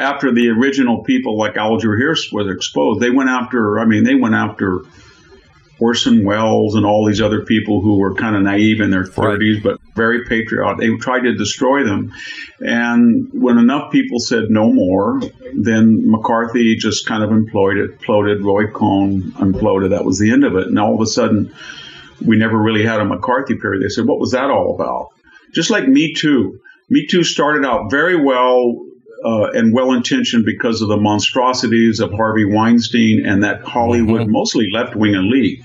after 0.00 0.32
the 0.32 0.48
original 0.48 1.02
people 1.04 1.38
like 1.38 1.56
Alger 1.56 1.96
Hiss 1.96 2.32
was 2.32 2.50
exposed. 2.50 3.00
They 3.00 3.10
went 3.10 3.30
after. 3.30 3.78
I 3.78 3.84
mean, 3.84 4.04
they 4.04 4.14
went 4.14 4.34
after 4.34 4.80
Orson 5.80 6.24
Welles 6.24 6.74
and 6.74 6.84
all 6.84 7.06
these 7.06 7.20
other 7.20 7.44
people 7.44 7.80
who 7.80 7.98
were 7.98 8.14
kind 8.14 8.36
of 8.36 8.42
naive 8.42 8.80
in 8.80 8.90
their 8.90 9.04
30s, 9.04 9.54
right. 9.54 9.62
but 9.62 9.80
very 9.94 10.24
patriotic. 10.26 10.78
They 10.78 10.94
tried 10.96 11.20
to 11.20 11.34
destroy 11.34 11.84
them. 11.84 12.12
And 12.60 13.30
when 13.32 13.58
enough 13.58 13.90
people 13.90 14.18
said 14.18 14.44
no 14.50 14.70
more, 14.70 15.20
then 15.54 16.10
McCarthy 16.10 16.76
just 16.76 17.06
kind 17.06 17.24
of 17.24 17.30
imploded, 17.30 17.98
imploded. 17.98 18.44
Roy 18.44 18.70
Cohn 18.70 19.32
imploded. 19.32 19.90
That 19.90 20.04
was 20.04 20.18
the 20.18 20.30
end 20.32 20.44
of 20.44 20.54
it. 20.56 20.66
And 20.66 20.78
all 20.78 20.94
of 20.94 21.00
a 21.00 21.06
sudden, 21.06 21.54
we 22.24 22.36
never 22.36 22.58
really 22.58 22.84
had 22.84 23.00
a 23.00 23.04
McCarthy 23.04 23.56
period. 23.56 23.82
They 23.82 23.88
said, 23.88 24.06
what 24.06 24.20
was 24.20 24.32
that 24.32 24.50
all 24.50 24.74
about? 24.74 25.08
Just 25.52 25.70
like 25.70 25.88
Me 25.88 26.12
Too. 26.12 26.60
Me 26.90 27.06
Too 27.06 27.24
started 27.24 27.64
out 27.64 27.90
very 27.90 28.22
well 28.22 28.86
uh, 29.24 29.50
and 29.52 29.72
well 29.72 29.92
intentioned 29.92 30.44
because 30.44 30.82
of 30.82 30.88
the 30.88 30.96
monstrosities 30.96 32.00
of 32.00 32.12
Harvey 32.12 32.44
Weinstein 32.44 33.24
and 33.26 33.44
that 33.44 33.62
Hollywood, 33.62 34.22
mm-hmm. 34.22 34.32
mostly 34.32 34.68
left 34.72 34.96
wing 34.96 35.14
elite. 35.14 35.62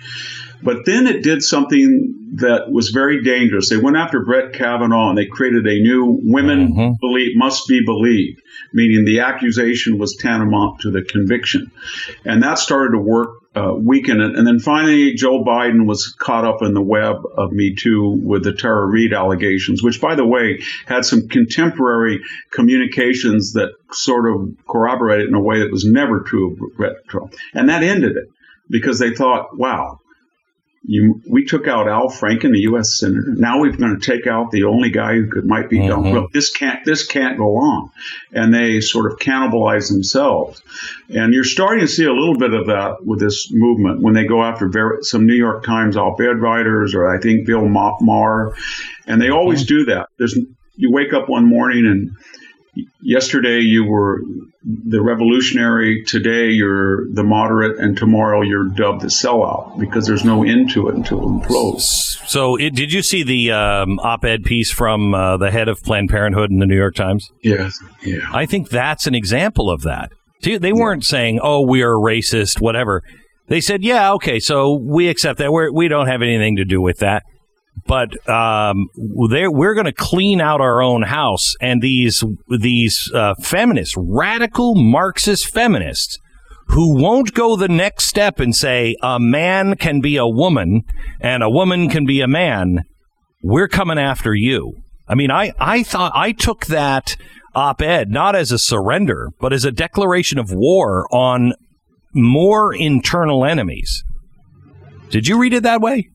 But 0.62 0.86
then 0.86 1.06
it 1.06 1.22
did 1.22 1.44
something 1.44 2.32
that 2.36 2.72
was 2.72 2.90
very 2.90 3.24
dangerous. 3.24 3.70
They 3.70 3.78
went 3.78 3.98
after 3.98 4.26
Brett 4.26 4.54
Kavanaugh 4.54 5.10
and 5.10 5.18
they 5.18 5.26
created 5.26 5.66
a 5.68 5.80
new 5.80 6.20
women 6.24 6.70
mm-hmm. 6.70 6.94
believe 7.00 7.36
must 7.36 7.68
be 7.68 7.82
believed, 7.86 8.42
meaning 8.74 9.06
the 9.06 9.20
accusation 9.20 9.98
was 9.98 10.16
tantamount 10.16 10.82
to 10.82 10.92
the 10.92 11.04
conviction. 11.04 11.72
And 12.26 12.42
that 12.44 12.58
started 12.58 12.94
to 12.94 13.02
work 13.02 13.30
uh, 13.56 13.74
weaken 13.74 14.20
it. 14.20 14.36
And 14.36 14.46
then 14.46 14.60
finally, 14.60 15.14
Joe 15.14 15.44
Biden 15.44 15.86
was 15.88 16.14
caught 16.18 16.46
up 16.46 16.62
in 16.62 16.74
the 16.74 16.82
web 16.82 17.18
of 17.38 17.52
Me 17.52 17.76
Too 17.76 18.20
with 18.22 18.44
the 18.44 18.54
Tara 18.54 18.86
Reade 18.86 19.14
allegations, 19.14 19.82
which, 19.82 20.02
by 20.02 20.16
the 20.16 20.26
way, 20.26 20.62
had 20.86 21.06
some 21.06 21.28
contemporary 21.30 22.22
communications 22.52 23.54
that 23.54 23.70
sort 23.92 24.30
of 24.30 24.56
corroborated 24.68 25.30
in 25.30 25.36
a 25.36 25.42
way 25.42 25.60
that 25.60 25.72
was 25.72 25.86
never 25.86 26.22
true 26.22 26.52
of 26.54 26.78
Brett 26.78 27.06
Trump. 27.08 27.36
And 27.54 27.70
that 27.70 27.84
ended 27.84 28.18
it 28.18 28.30
because 28.70 29.00
they 29.00 29.12
thought, 29.12 29.58
wow, 29.58 30.00
you, 30.88 31.22
we 31.28 31.46
took 31.46 31.68
out 31.68 31.88
Al 31.88 32.10
Franken, 32.10 32.52
the 32.52 32.62
U.S. 32.62 32.98
senator. 32.98 33.34
Now 33.36 33.60
we're 33.60 33.72
going 33.72 34.00
to 34.00 34.06
take 34.06 34.28
out 34.28 34.52
the 34.52 34.66
only 34.66 34.92
guy 34.92 35.16
who 35.16 35.30
could 35.30 35.46
might 35.46 35.70
be 35.70 35.80
mm-hmm. 35.80 36.26
this 36.32 36.52
can't 36.52 36.86
this 36.86 37.06
can't 37.06 37.38
go 37.38 37.58
on, 37.58 37.90
and 38.32 38.54
they 38.54 38.82
sort 38.82 39.12
of 39.12 39.18
cannibalize 39.18 39.90
themselves. 39.90 40.62
And 41.10 41.34
you're 41.34 41.44
starting 41.44 41.82
to 41.82 41.88
see 41.88 42.06
a 42.06 42.14
little 42.14 42.38
bit 42.38 42.54
of 42.54 42.68
that 42.68 42.98
with 43.04 43.20
this 43.20 43.50
movement 43.52 44.02
when 44.02 44.14
they 44.14 44.26
go 44.26 44.44
after 44.44 44.70
very, 44.70 44.98
some 45.02 45.26
New 45.26 45.36
York 45.36 45.64
Times 45.64 45.98
op-ed 45.98 46.40
writers, 46.40 46.94
or 46.94 47.14
I 47.14 47.20
think 47.20 47.48
Bill 47.48 47.68
Maher, 47.68 48.56
and 49.08 49.22
they 49.22 49.30
always 49.30 49.66
mm-hmm. 49.66 49.76
do 49.76 49.86
that. 49.86 50.10
There's 50.18 50.38
you 50.76 50.92
wake 50.92 51.14
up 51.14 51.30
one 51.30 51.48
morning 51.48 51.86
and 51.86 52.12
yesterday 53.02 53.60
you 53.60 53.86
were 53.86 54.22
the 54.64 55.02
revolutionary, 55.02 56.04
today 56.06 56.50
you're 56.50 57.08
the 57.14 57.24
moderate, 57.24 57.80
and 57.80 57.98
tomorrow 57.98 58.42
you're 58.42 58.68
dubbed 58.68 59.02
the 59.02 59.08
sellout 59.08 59.80
because 59.80 60.08
there's 60.08 60.26
no 60.26 60.44
end 60.44 60.72
to 60.72 60.88
it 60.88 60.96
until 60.96 61.20
it 61.20 61.42
implodes. 61.42 61.82
So, 62.28 62.56
it, 62.56 62.74
did 62.74 62.92
you 62.92 63.04
see 63.04 63.24
the 63.24 63.52
um, 63.52 64.00
op-ed 64.00 64.44
piece 64.44 64.72
from 64.72 65.14
uh, 65.14 65.38
the 65.38 65.52
head 65.52 65.68
of 65.68 65.82
Planned 65.84 66.10
Parenthood 66.10 66.50
in 66.52 66.60
the 66.60 66.66
New 66.66 66.78
York 66.78 66.96
Times? 66.96 67.30
Yes. 67.42 67.80
Yeah. 68.04 68.28
I 68.34 68.46
think 68.46 68.70
that's 68.70 69.06
an 69.08 69.16
example 69.16 69.70
of 69.70 69.84
that. 69.84 70.12
They 70.42 70.74
weren't 70.74 71.04
yeah. 71.04 71.12
saying, 71.12 71.40
"Oh, 71.42 71.62
we 71.62 71.82
are 71.82 71.96
racist," 71.96 72.62
whatever. 72.62 73.02
They 73.48 73.62
said, 73.62 73.84
"Yeah, 73.84 74.14
okay, 74.14 74.40
so 74.40 74.76
we 74.76 75.08
accept 75.08 75.40
that. 75.40 75.52
We're, 75.52 75.72
we 75.72 75.88
don't 75.88 76.08
have 76.08 76.22
anything 76.22 76.58
to 76.58 76.66
do 76.66 76.82
with 76.82 77.00
that." 77.00 77.24
But 77.88 78.28
um, 78.30 78.88
we're 78.96 79.74
going 79.74 79.86
to 79.86 79.94
clean 79.94 80.42
out 80.42 80.62
our 80.62 80.82
own 80.82 81.04
house. 81.04 81.56
And 81.62 81.82
these 81.82 82.24
these 82.48 83.12
uh, 83.14 83.36
feminists, 83.36 83.96
radical 83.98 84.76
Marxist 84.76 85.54
feminists, 85.54 86.18
who 86.68 87.00
won't 87.00 87.34
go 87.34 87.56
the 87.56 87.68
next 87.68 88.08
step 88.08 88.40
and 88.40 88.56
say 88.56 88.96
a 89.02 89.20
man 89.20 89.76
can 89.76 90.02
be 90.02 90.18
a 90.18 90.28
woman 90.28 90.82
and 91.20 91.44
a 91.44 91.50
woman 91.50 91.90
can 91.90 92.06
be 92.06 92.22
a 92.22 92.28
man, 92.28 92.84
we're 93.44 93.68
coming 93.68 94.00
after 94.00 94.34
you. 94.34 94.74
I 95.08 95.16
mean, 95.16 95.30
I, 95.30 95.54
I 95.60 95.84
thought 95.84 96.12
I 96.16 96.32
took 96.32 96.66
that 96.66 97.16
op 97.54 97.82
ed 97.82 98.10
not 98.10 98.36
as 98.36 98.52
a 98.52 98.58
surrender, 98.58 99.30
but 99.40 99.54
as 99.54 99.64
a 99.64 99.72
declaration 99.72 100.40
of 100.40 100.52
war 100.52 101.06
on 101.12 101.54
more 102.14 102.74
internal 102.74 103.46
enemies. 103.46 104.04
Did 105.10 105.28
you 105.28 105.40
read 105.40 105.54
it 105.54 105.64
that 105.64 105.82
way? 105.82 106.10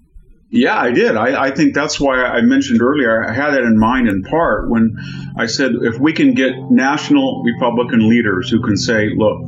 Yeah, 0.51 0.77
I 0.77 0.91
did. 0.91 1.17
I, 1.17 1.45
I, 1.45 1.51
think 1.53 1.75
that's 1.75 2.01
why 2.01 2.25
I 2.25 2.41
mentioned 2.41 2.83
earlier, 2.83 3.25
I 3.25 3.33
had 3.33 3.53
that 3.53 3.63
in 3.63 3.79
mind 3.79 4.09
in 4.09 4.25
part 4.25 4.69
when 4.69 4.97
I 5.39 5.47
said 5.47 5.73
if 5.83 6.01
we 6.01 6.13
can 6.13 6.35
get 6.35 6.53
national 6.71 7.45
Republican 7.45 8.09
leaders 8.09 8.51
who 8.51 8.61
can 8.61 8.77
say, 8.77 9.11
look, 9.15 9.43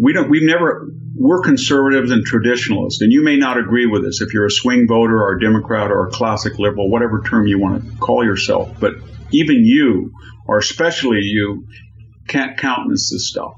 we 0.00 0.12
don't, 0.12 0.30
we've 0.30 0.44
never, 0.44 0.88
we're 1.16 1.40
conservatives 1.40 2.12
and 2.12 2.24
traditionalists, 2.24 3.00
and 3.00 3.10
you 3.10 3.24
may 3.24 3.36
not 3.36 3.58
agree 3.58 3.86
with 3.86 4.04
us 4.04 4.20
if 4.20 4.32
you're 4.32 4.46
a 4.46 4.50
swing 4.50 4.86
voter 4.88 5.20
or 5.20 5.32
a 5.32 5.40
Democrat 5.40 5.90
or 5.90 6.06
a 6.06 6.10
classic 6.10 6.60
liberal, 6.60 6.88
whatever 6.90 7.20
term 7.22 7.48
you 7.48 7.58
want 7.58 7.84
to 7.84 7.96
call 7.98 8.24
yourself. 8.24 8.70
But 8.78 8.92
even 9.32 9.64
you, 9.64 10.12
or 10.46 10.58
especially 10.58 11.22
you, 11.22 11.66
can't 12.28 12.56
countenance 12.56 13.10
this 13.10 13.28
stuff. 13.28 13.54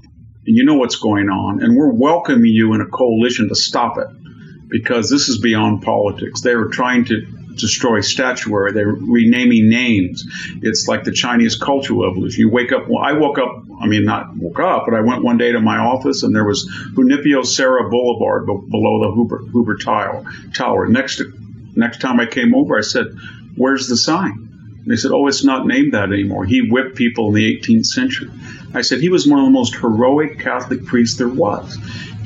And 0.47 0.57
you 0.57 0.65
know 0.65 0.75
what's 0.75 0.97
going 0.97 1.29
on, 1.29 1.63
and 1.63 1.77
we're 1.77 1.93
welcoming 1.93 2.51
you 2.51 2.73
in 2.73 2.81
a 2.81 2.87
coalition 2.87 3.49
to 3.49 3.55
stop 3.55 3.99
it 3.99 4.07
because 4.69 5.11
this 5.11 5.29
is 5.29 5.39
beyond 5.39 5.83
politics. 5.83 6.41
They 6.41 6.55
were 6.55 6.69
trying 6.69 7.05
to 7.07 7.27
destroy 7.57 8.01
statuary. 8.01 8.73
They're 8.73 8.87
renaming 8.87 9.69
names. 9.69 10.25
It's 10.63 10.87
like 10.89 11.05
the 11.05 11.13
Chinese 11.13 11.57
cultural 11.57 12.07
revolution. 12.07 12.41
You 12.41 12.51
wake 12.51 12.73
up. 12.73 12.89
Well, 12.89 13.03
I 13.03 13.13
woke 13.13 13.39
up. 13.39 13.65
I 13.81 13.87
mean, 13.87 14.05
not 14.05 14.37
woke 14.37 14.61
up, 14.61 14.85
but 14.87 14.95
I 14.95 15.01
went 15.01 15.23
one 15.23 15.39
day 15.39 15.53
to 15.53 15.61
my 15.61 15.79
office 15.79 16.23
and 16.23 16.35
there 16.35 16.45
was 16.45 16.71
Junipero 16.95 17.43
Serra 17.43 17.89
Boulevard 17.91 18.47
below 18.47 19.03
the 19.05 19.13
Hoover, 19.13 19.39
Hoover 19.39 19.77
Tower. 19.77 20.25
Tower. 20.55 20.87
Next, 20.89 21.23
next 21.75 22.01
time 22.01 22.21
I 22.21 22.27
came 22.27 22.55
over, 22.55 22.79
I 22.79 22.83
said, 22.83 23.07
"Where's 23.57 23.89
the 23.89 23.97
sign?" 23.97 24.43
They 24.87 24.97
said, 24.97 25.11
"Oh, 25.11 25.27
it's 25.27 25.45
not 25.45 25.67
named 25.67 25.95
that 25.95 26.13
anymore. 26.13 26.45
He 26.45 26.69
whipped 26.71 26.97
people 26.97 27.29
in 27.29 27.35
the 27.35 27.57
18th 27.57 27.87
century." 27.87 28.31
I 28.73 28.83
said, 28.83 29.01
"He 29.01 29.09
was 29.09 29.27
one 29.27 29.41
of 29.41 29.47
the 29.47 29.51
most 29.51 29.75
heroic 29.75 30.39
Catholic 30.39 30.85
priests 30.85 31.17
there 31.17 31.29
was." 31.29 31.77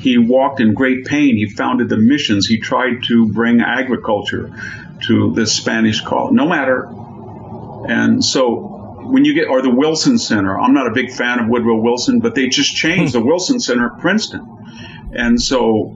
He 0.01 0.17
walked 0.17 0.61
in 0.61 0.73
great 0.73 1.05
pain. 1.05 1.37
He 1.37 1.47
founded 1.47 1.91
the 1.91 1.99
missions. 1.99 2.47
He 2.47 2.59
tried 2.59 3.05
to 3.09 3.31
bring 3.33 3.61
agriculture 3.61 4.51
to 5.07 5.35
the 5.35 5.47
Spanish 5.47 6.01
colony. 6.01 6.37
No 6.37 6.49
matter. 6.49 6.89
And 7.87 8.25
so 8.25 8.71
when 9.05 9.27
you 9.27 9.35
get, 9.35 9.49
or 9.49 9.61
the 9.61 9.75
Wilson 9.75 10.17
Center, 10.19 10.59
I'm 10.59 10.73
not 10.73 10.87
a 10.87 10.93
big 10.93 11.11
fan 11.11 11.39
of 11.39 11.49
Woodrow 11.49 11.81
Wilson, 11.83 12.21
but 12.21 12.35
they 12.35 12.49
just 12.49 12.75
changed 12.75 13.13
the 13.13 13.21
hmm. 13.21 13.27
Wilson 13.27 13.61
Center 13.61 13.93
at 13.93 14.01
Princeton. 14.01 14.47
And 15.13 15.41
so 15.41 15.95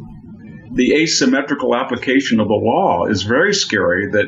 the 0.71 0.95
asymmetrical 0.97 1.75
application 1.75 2.41
of 2.41 2.49
the 2.49 2.55
law 2.55 3.07
is 3.07 3.23
very 3.23 3.55
scary 3.55 4.11
that 4.11 4.27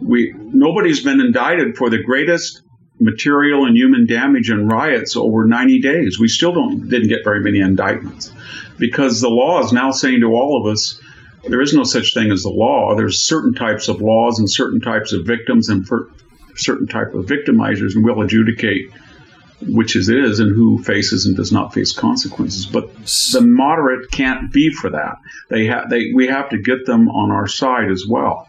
we, 0.00 0.34
nobody's 0.36 1.04
been 1.04 1.20
indicted 1.20 1.76
for 1.76 1.88
the 1.88 2.02
greatest 2.02 2.62
material 2.98 3.64
and 3.64 3.76
human 3.76 4.06
damage 4.06 4.50
and 4.50 4.70
riots 4.70 5.14
over 5.14 5.44
90 5.44 5.80
days. 5.80 6.18
We 6.18 6.28
still 6.28 6.52
don't 6.52 6.88
didn't 6.88 7.08
get 7.08 7.22
very 7.22 7.40
many 7.40 7.60
indictments 7.60 8.32
because 8.78 9.20
the 9.20 9.28
law 9.28 9.62
is 9.64 9.72
now 9.72 9.90
saying 9.90 10.20
to 10.20 10.26
all 10.26 10.60
of 10.60 10.72
us, 10.72 11.00
there 11.48 11.60
is 11.60 11.74
no 11.74 11.84
such 11.84 12.14
thing 12.14 12.30
as 12.30 12.42
the 12.42 12.50
law. 12.50 12.94
There's 12.94 13.26
certain 13.26 13.54
types 13.54 13.88
of 13.88 14.00
laws 14.00 14.38
and 14.38 14.50
certain 14.50 14.80
types 14.80 15.12
of 15.12 15.26
victims 15.26 15.68
and 15.68 15.86
certain 16.56 16.86
type 16.86 17.14
of 17.14 17.26
victimizers, 17.26 17.94
and 17.94 18.04
we'll 18.04 18.22
adjudicate 18.22 18.90
which 19.68 19.96
is 19.96 20.08
is 20.08 20.40
and 20.40 20.54
who 20.54 20.82
faces 20.82 21.26
and 21.26 21.36
does 21.36 21.52
not 21.52 21.72
face 21.72 21.92
consequences. 21.92 22.66
But 22.66 22.94
the 23.32 23.40
moderate 23.42 24.10
can't 24.10 24.52
be 24.52 24.70
for 24.70 24.90
that. 24.90 25.16
They 25.48 25.66
have 25.66 25.90
they 25.90 26.12
we 26.14 26.26
have 26.26 26.50
to 26.50 26.58
get 26.58 26.86
them 26.86 27.08
on 27.08 27.30
our 27.30 27.46
side 27.46 27.90
as 27.90 28.04
well. 28.08 28.48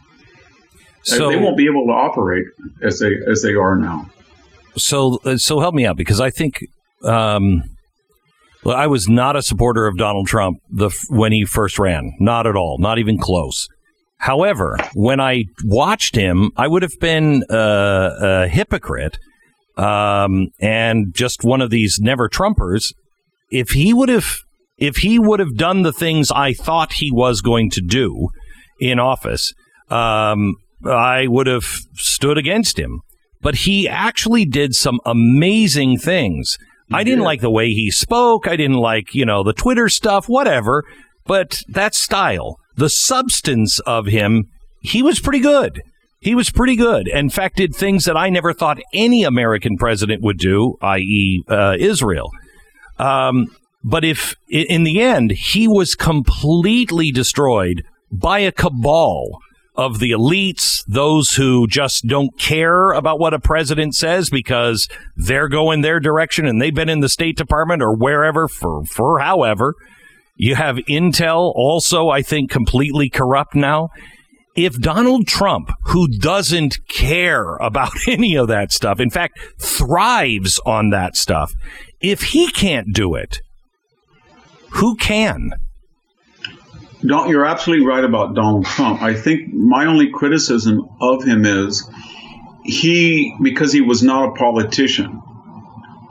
So, 1.04 1.30
they 1.30 1.38
won't 1.38 1.56
be 1.56 1.68
able 1.68 1.86
to 1.86 1.94
operate 1.94 2.48
as 2.82 3.00
they 3.00 3.12
as 3.28 3.44
they 3.44 3.54
are 3.54 3.76
now. 3.76 4.10
So 4.78 5.20
uh, 5.24 5.38
so 5.38 5.60
help 5.60 5.76
me 5.76 5.86
out 5.86 5.98
because 5.98 6.20
I 6.20 6.32
think 6.32 6.66
um, 7.04 7.64
I 8.66 8.88
was 8.88 9.08
not 9.08 9.36
a 9.36 9.42
supporter 9.42 9.88
of 9.88 9.98
Donald 9.98 10.28
Trump 10.28 10.58
the 10.70 10.90
when 11.10 11.32
he 11.32 11.46
first 11.46 11.78
ran, 11.78 12.14
not 12.20 12.48
at 12.48 12.56
all, 12.56 12.78
not 12.80 12.98
even 12.98 13.18
close. 13.18 13.68
However, 14.18 14.78
when 14.94 15.20
I 15.20 15.46
watched 15.64 16.16
him, 16.16 16.52
I 16.58 16.68
would 16.68 16.82
have 16.82 17.00
been 17.00 17.44
uh, 17.50 18.10
a 18.22 18.48
hypocrite 18.48 19.20
um, 19.78 20.48
and 20.60 21.14
just 21.14 21.44
one 21.44 21.62
of 21.62 21.70
these 21.70 22.00
never 22.00 22.30
Trumpers, 22.30 22.94
if 23.52 23.70
he 23.70 23.94
would 23.94 24.10
have 24.10 24.38
if 24.78 24.98
he 24.98 25.20
would 25.20 25.40
have 25.40 25.56
done 25.56 25.84
the 25.84 25.94
things 25.94 26.32
I 26.32 26.54
thought 26.54 26.94
he 26.94 27.12
was 27.12 27.42
going 27.42 27.70
to 27.72 27.82
do 27.82 28.30
in 28.80 29.00
office, 29.00 29.54
um, 29.90 30.56
I 30.86 31.28
would 31.28 31.48
have 31.48 31.64
stood 31.94 32.38
against 32.38 32.78
him. 32.78 33.02
But 33.42 33.56
he 33.56 33.88
actually 33.88 34.44
did 34.44 34.74
some 34.74 35.00
amazing 35.06 35.98
things. 36.00 36.58
I 36.92 37.04
didn't 37.04 37.24
like 37.24 37.42
the 37.42 37.52
way 37.52 37.70
he 37.70 37.90
spoke. 37.92 38.48
I 38.48 38.56
didn't 38.56 38.78
like, 38.78 39.16
you 39.16 39.26
know, 39.26 39.44
the 39.44 39.54
Twitter 39.54 39.90
stuff, 39.90 40.30
whatever. 40.30 40.84
But 41.26 41.62
that 41.68 41.96
style, 41.96 42.60
the 42.76 42.90
substance 42.90 43.80
of 43.80 44.06
him, 44.06 44.46
he 44.82 45.02
was 45.02 45.20
pretty 45.20 45.40
good. 45.40 45.82
He 46.20 46.36
was 46.36 46.50
pretty 46.50 46.76
good. 46.76 47.08
In 47.08 47.30
fact, 47.30 47.58
did 47.58 47.76
things 47.76 48.06
that 48.06 48.18
I 48.18 48.30
never 48.30 48.54
thought 48.54 48.80
any 48.94 49.24
American 49.24 49.78
president 49.78 50.22
would 50.24 50.38
do, 50.38 50.76
i.e., 50.82 51.44
uh, 51.48 51.76
Israel. 51.80 52.32
Um, 52.98 53.48
but 53.84 54.04
if 54.04 54.36
in 54.50 54.84
the 54.84 55.02
end 55.02 55.32
he 55.32 55.68
was 55.68 55.94
completely 55.94 57.12
destroyed 57.12 57.84
by 58.12 58.40
a 58.40 58.52
cabal 58.52 59.40
of 59.78 60.00
the 60.00 60.12
elites, 60.12 60.84
those 60.88 61.32
who 61.32 61.68
just 61.68 62.08
don't 62.08 62.38
care 62.40 62.92
about 62.92 63.20
what 63.20 63.34
a 63.34 63.40
president 63.40 63.96
says 63.96 64.30
because 64.30 64.88
they're 65.16 65.50
going 65.50 65.82
their 65.82 66.00
direction 66.00 66.46
and 66.46 66.62
they've 66.62 66.74
been 66.74 66.90
in 66.90 67.02
the 67.02 67.10
State 67.10 67.38
Department 67.38 67.82
or 67.82 67.96
wherever 67.96 68.48
for, 68.48 68.86
for 68.86 69.20
however. 69.20 69.74
You 70.38 70.56
have 70.56 70.78
Intel 70.90 71.54
also, 71.56 72.10
I 72.10 72.22
think, 72.22 72.52
completely 72.52 73.10
corrupt 73.10 73.56
now 73.56 73.90
if 74.56 74.80
Donald 74.80 75.28
Trump, 75.28 75.70
who 75.88 76.08
doesn't 76.08 76.78
care 76.88 77.58
about 77.58 77.92
any 78.08 78.36
of 78.36 78.48
that 78.48 78.72
stuff, 78.72 79.00
in 79.00 79.10
fact, 79.10 79.38
thrives 79.60 80.60
on 80.66 80.90
that 80.90 81.16
stuff, 81.16 81.54
if 82.00 82.22
he 82.24 82.50
can't 82.50 82.94
do 82.94 83.16
it, 83.16 83.40
who 84.72 84.96
can? 84.96 85.52
Don't, 87.02 87.30
you're 87.30 87.46
absolutely 87.46 87.86
right 87.86 88.04
about 88.04 88.36
Donald 88.36 88.66
Trump. 88.66 89.02
I 89.02 89.14
think 89.14 89.54
my 89.54 89.86
only 89.86 90.10
criticism 90.12 90.90
of 91.02 91.24
him 91.24 91.46
is 91.46 91.90
he, 92.64 93.36
because 93.42 93.72
he 93.72 93.82
was 93.82 94.02
not 94.04 94.30
a 94.30 94.32
politician, 94.34 95.22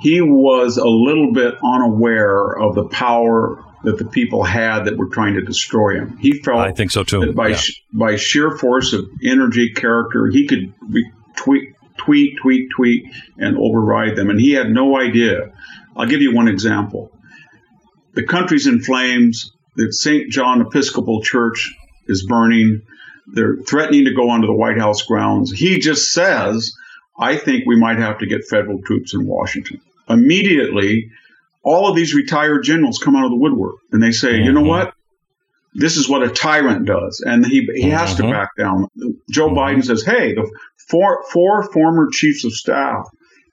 he 0.00 0.20
was 0.20 0.76
a 0.76 0.86
little 0.86 1.32
bit 1.32 1.54
unaware 1.64 2.58
of 2.58 2.74
the 2.74 2.84
power 2.84 3.64
that 3.84 3.98
the 3.98 4.04
people 4.04 4.42
had 4.44 4.84
that 4.84 4.96
were 4.96 5.08
trying 5.08 5.34
to 5.34 5.42
destroy 5.42 5.94
him. 5.94 6.16
He 6.18 6.40
felt 6.40 6.58
I 6.58 6.72
think 6.72 6.90
so 6.90 7.04
too. 7.04 7.32
by 7.32 7.48
yeah. 7.48 7.56
sh- 7.56 7.82
by 7.92 8.16
sheer 8.16 8.56
force 8.56 8.92
of 8.92 9.06
energy, 9.22 9.72
character, 9.72 10.28
he 10.30 10.46
could 10.46 10.72
re- 10.80 11.12
tweet, 11.36 11.74
tweet, 11.96 12.38
tweet, 12.40 12.70
tweet, 12.74 13.04
and 13.38 13.56
override 13.56 14.16
them, 14.16 14.30
and 14.30 14.40
he 14.40 14.52
had 14.52 14.70
no 14.70 14.98
idea. 14.98 15.52
I'll 15.96 16.06
give 16.06 16.22
you 16.22 16.34
one 16.34 16.48
example. 16.48 17.12
The 18.14 18.24
country's 18.24 18.66
in 18.66 18.80
flames. 18.80 19.53
The 19.76 19.92
St. 19.92 20.30
John 20.30 20.60
Episcopal 20.60 21.22
Church 21.22 21.74
is 22.06 22.26
burning. 22.26 22.82
They're 23.26 23.56
threatening 23.56 24.04
to 24.04 24.14
go 24.14 24.30
onto 24.30 24.46
the 24.46 24.54
White 24.54 24.78
House 24.78 25.02
grounds. 25.02 25.50
He 25.50 25.78
just 25.78 26.12
says, 26.12 26.74
I 27.18 27.36
think 27.36 27.64
we 27.66 27.78
might 27.78 27.98
have 27.98 28.18
to 28.18 28.26
get 28.26 28.44
federal 28.48 28.82
troops 28.82 29.14
in 29.14 29.26
Washington. 29.26 29.80
Immediately, 30.08 31.10
all 31.62 31.88
of 31.88 31.96
these 31.96 32.14
retired 32.14 32.62
generals 32.62 32.98
come 32.98 33.16
out 33.16 33.24
of 33.24 33.30
the 33.30 33.38
woodwork 33.38 33.76
and 33.90 34.02
they 34.02 34.10
say, 34.10 34.34
mm-hmm. 34.34 34.44
you 34.44 34.52
know 34.52 34.60
mm-hmm. 34.60 34.68
what? 34.68 34.94
This 35.74 35.96
is 35.96 36.08
what 36.08 36.22
a 36.22 36.28
tyrant 36.28 36.86
does. 36.86 37.22
And 37.26 37.44
he, 37.44 37.60
he 37.74 37.84
mm-hmm. 37.84 37.90
has 37.90 38.14
to 38.16 38.22
mm-hmm. 38.22 38.32
back 38.32 38.50
down. 38.56 38.88
Joe 39.30 39.48
mm-hmm. 39.48 39.58
Biden 39.58 39.84
says, 39.84 40.04
hey, 40.04 40.34
the 40.34 40.48
four, 40.88 41.24
four 41.30 41.64
former 41.72 42.10
chiefs 42.12 42.44
of 42.44 42.52
staff 42.52 43.08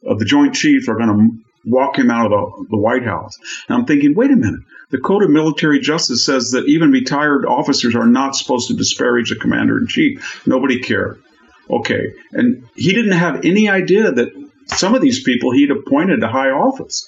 of 0.05 0.19
the 0.19 0.25
Joint 0.25 0.53
Chiefs 0.53 0.87
are 0.89 0.97
going 0.97 1.09
to 1.09 1.50
walk 1.65 1.97
him 1.97 2.09
out 2.09 2.25
of 2.25 2.31
the, 2.31 2.65
the 2.71 2.77
White 2.77 3.03
House. 3.03 3.37
And 3.67 3.77
I'm 3.77 3.85
thinking, 3.85 4.13
wait 4.15 4.31
a 4.31 4.35
minute. 4.35 4.61
The 4.89 4.99
Code 4.99 5.23
of 5.23 5.29
Military 5.29 5.79
Justice 5.79 6.25
says 6.25 6.51
that 6.51 6.67
even 6.67 6.91
retired 6.91 7.45
officers 7.45 7.95
are 7.95 8.07
not 8.07 8.35
supposed 8.35 8.67
to 8.67 8.75
disparage 8.75 9.29
the 9.29 9.35
commander 9.35 9.77
in 9.77 9.87
chief. 9.87 10.45
Nobody 10.45 10.79
cared. 10.79 11.21
Okay. 11.69 12.13
And 12.31 12.67
he 12.75 12.93
didn't 12.93 13.13
have 13.13 13.45
any 13.45 13.69
idea 13.69 14.11
that 14.11 14.29
some 14.67 14.95
of 14.95 15.01
these 15.01 15.23
people 15.23 15.51
he'd 15.51 15.71
appointed 15.71 16.21
to 16.21 16.27
high 16.27 16.49
office. 16.49 17.07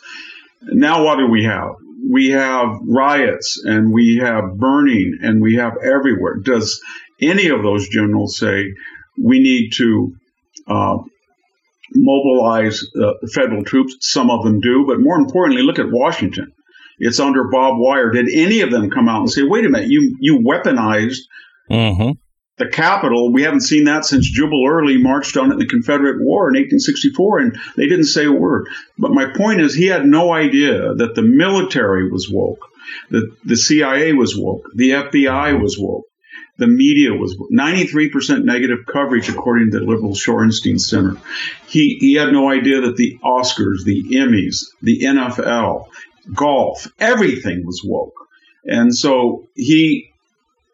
Now, 0.61 1.03
what 1.03 1.17
do 1.17 1.27
we 1.27 1.43
have? 1.43 1.75
We 2.09 2.29
have 2.29 2.79
riots 2.87 3.61
and 3.63 3.93
we 3.93 4.17
have 4.17 4.57
burning 4.57 5.19
and 5.21 5.41
we 5.41 5.55
have 5.55 5.73
everywhere. 5.77 6.37
Does 6.37 6.81
any 7.21 7.47
of 7.47 7.63
those 7.63 7.87
generals 7.89 8.37
say 8.37 8.73
we 9.21 9.39
need 9.39 9.71
to 9.73 10.15
uh, 10.67 10.97
mobilize 11.95 12.84
uh, 13.01 13.13
federal 13.34 13.63
troops? 13.63 13.97
Some 14.01 14.29
of 14.29 14.43
them 14.43 14.60
do, 14.60 14.86
but 14.88 14.99
more 14.99 15.17
importantly, 15.17 15.63
look 15.63 15.79
at 15.79 15.91
Washington. 15.91 16.51
It's 16.99 17.19
under 17.19 17.45
Bob 17.45 17.75
Wire. 17.77 18.12
Did 18.12 18.27
any 18.32 18.62
of 18.62 18.71
them 18.71 18.89
come 18.89 19.10
out 19.10 19.21
and 19.21 19.32
say, 19.32 19.43
"Wait 19.43 19.65
a 19.65 19.69
minute, 19.69 19.89
you 19.89 20.15
you 20.19 20.39
weaponized 20.39 21.19
mm-hmm 21.69 22.12
the 22.58 22.67
Capitol. 22.67 23.32
We 23.32 23.43
haven't 23.43 23.62
seen 23.62 23.86
that 23.86 24.06
since 24.06 24.29
Jubal 24.29 24.67
Early 24.67 24.97
marched 24.97 25.38
on 25.38 25.49
it 25.49 25.53
in 25.53 25.60
the 25.60 25.65
Confederate 25.65 26.21
War 26.21 26.49
in 26.49 26.56
1864, 26.56 27.39
and 27.39 27.58
they 27.75 27.88
didn't 27.88 28.06
say 28.06 28.25
a 28.25 28.32
word. 28.32 28.67
But 28.97 29.12
my 29.12 29.25
point 29.25 29.62
is, 29.62 29.73
he 29.73 29.88
had 29.88 30.06
no 30.06 30.34
idea 30.34 30.93
that 30.95 31.15
the 31.15 31.23
military 31.23 32.10
was 32.12 32.29
woke, 32.32 32.65
that 33.10 33.29
the 33.43 33.58
CIA 33.58 34.13
was 34.13 34.38
woke, 34.38 34.69
the 34.75 34.91
FBI 34.91 35.60
was 35.62 35.77
woke, 35.79 36.06
the 36.57 36.67
media 36.67 37.13
was 37.13 37.35
93% 37.51 38.43
negative 38.43 38.85
coverage, 38.85 39.29
according 39.29 39.71
to 39.71 39.79
the 39.79 39.85
Liberal 39.85 40.13
Shorenstein 40.13 40.79
Center. 40.79 41.17
He, 41.67 41.97
he 41.99 42.13
had 42.13 42.31
no 42.31 42.49
idea 42.49 42.81
that 42.81 42.95
the 42.95 43.17
Oscars, 43.23 43.83
the 43.83 44.03
Emmys, 44.15 44.65
the 44.81 45.01
NFL, 45.01 45.87
golf, 46.33 46.87
everything 46.99 47.65
was 47.65 47.81
woke. 47.83 48.13
And 48.65 48.95
so 48.95 49.47
he 49.55 50.09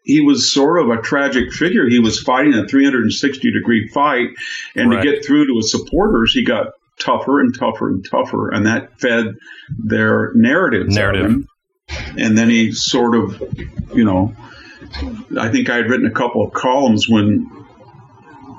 he 0.02 0.20
was 0.20 0.50
sort 0.50 0.80
of 0.80 0.88
a 0.88 1.02
tragic 1.02 1.52
figure. 1.52 1.88
He 1.88 2.00
was 2.00 2.20
fighting 2.20 2.54
a 2.54 2.66
360 2.66 3.52
degree 3.52 3.88
fight, 3.88 4.28
and 4.74 4.90
right. 4.90 5.02
to 5.02 5.10
get 5.10 5.24
through 5.24 5.46
to 5.46 5.56
his 5.56 5.70
supporters, 5.70 6.32
he 6.32 6.44
got 6.44 6.68
tougher 6.98 7.40
and 7.40 7.56
tougher 7.56 7.88
and 7.88 8.04
tougher, 8.08 8.50
and 8.50 8.66
that 8.66 8.98
fed 9.00 9.36
their 9.68 10.32
narratives. 10.34 10.94
Narrative. 10.94 11.46
And 12.16 12.38
then 12.38 12.48
he 12.48 12.72
sort 12.72 13.16
of, 13.16 13.42
you 13.94 14.04
know, 14.04 14.34
I 15.38 15.50
think 15.50 15.70
I 15.70 15.76
had 15.76 15.90
written 15.90 16.06
a 16.06 16.12
couple 16.12 16.44
of 16.44 16.52
columns 16.52 17.08
when 17.08 17.50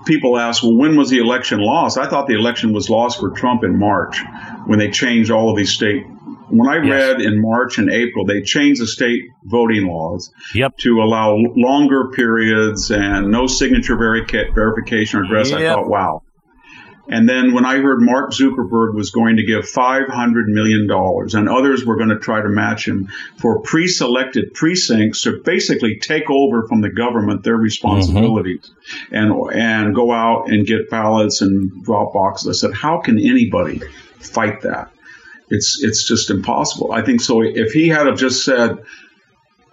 people 0.06 0.38
asked, 0.38 0.64
well, 0.64 0.76
when 0.76 0.96
was 0.96 1.10
the 1.10 1.20
election 1.20 1.60
lost? 1.60 1.98
I 1.98 2.08
thought 2.08 2.28
the 2.28 2.36
election 2.36 2.74
was 2.74 2.90
lost 2.90 3.20
for 3.20 3.32
Trump 3.32 3.64
in 3.64 3.78
March 3.78 4.22
when 4.66 4.80
they 4.80 4.90
changed 4.90 5.32
all 5.32 5.52
of 5.52 5.58
these 5.58 5.72
state 5.72 6.06
when 6.52 6.68
I 6.68 6.84
yes. 6.84 6.86
read 6.86 7.22
in 7.22 7.42
March 7.42 7.78
and 7.78 7.90
April, 7.90 8.26
they 8.26 8.42
changed 8.42 8.82
the 8.82 8.88
state 8.88 9.24
voting 9.44 9.88
laws 9.88 10.32
yep. 10.54 10.78
to 10.80 11.02
allow 11.02 11.36
longer 11.56 12.10
periods 12.10 12.92
and 12.92 13.32
no 13.32 13.48
signature 13.48 13.96
verica- 13.96 14.54
verification 14.54 15.22
or 15.22 15.24
address. 15.24 15.50
Yep. 15.50 15.60
I 15.60 15.74
thought, 15.74 15.88
wow. 15.88 16.24
And 17.08 17.28
then 17.28 17.54
when 17.54 17.66
I 17.66 17.78
heard 17.78 18.00
Mark 18.02 18.32
Zuckerberg 18.32 18.94
was 18.94 19.12
going 19.12 19.38
to 19.38 19.46
give 19.46 19.64
$500 19.64 20.08
million 20.48 20.88
and 20.90 21.50
others 21.50 21.86
were 21.86 21.98
going 21.98 22.10
to 22.10 22.20
try 22.20 22.42
to 22.42 22.50
match 22.50 22.88
him 22.88 23.10
for 23.38 23.62
pre 23.62 23.88
selected 23.88 24.54
precincts 24.54 25.24
to 25.24 25.42
basically 25.44 26.00
take 26.00 26.30
over 26.30 26.68
from 26.68 26.82
the 26.82 26.90
government 26.90 27.44
their 27.44 27.58
responsibilities 27.58 28.72
mm-hmm. 29.10 29.16
and, 29.16 29.54
and 29.54 29.96
go 29.96 30.12
out 30.12 30.50
and 30.50 30.66
get 30.66 30.90
ballots 30.90 31.42
and 31.42 31.84
drop 31.84 32.14
boxes, 32.14 32.64
I 32.64 32.68
said, 32.68 32.76
how 32.76 33.00
can 33.00 33.18
anybody 33.18 33.82
fight 34.20 34.62
that? 34.62 34.92
It's 35.52 35.84
it's 35.84 36.08
just 36.08 36.30
impossible. 36.30 36.94
I 36.94 37.04
think 37.04 37.20
so. 37.20 37.42
If 37.42 37.74
he 37.74 37.90
had 37.90 38.08
have 38.08 38.18
just 38.18 38.46
said, 38.46 38.78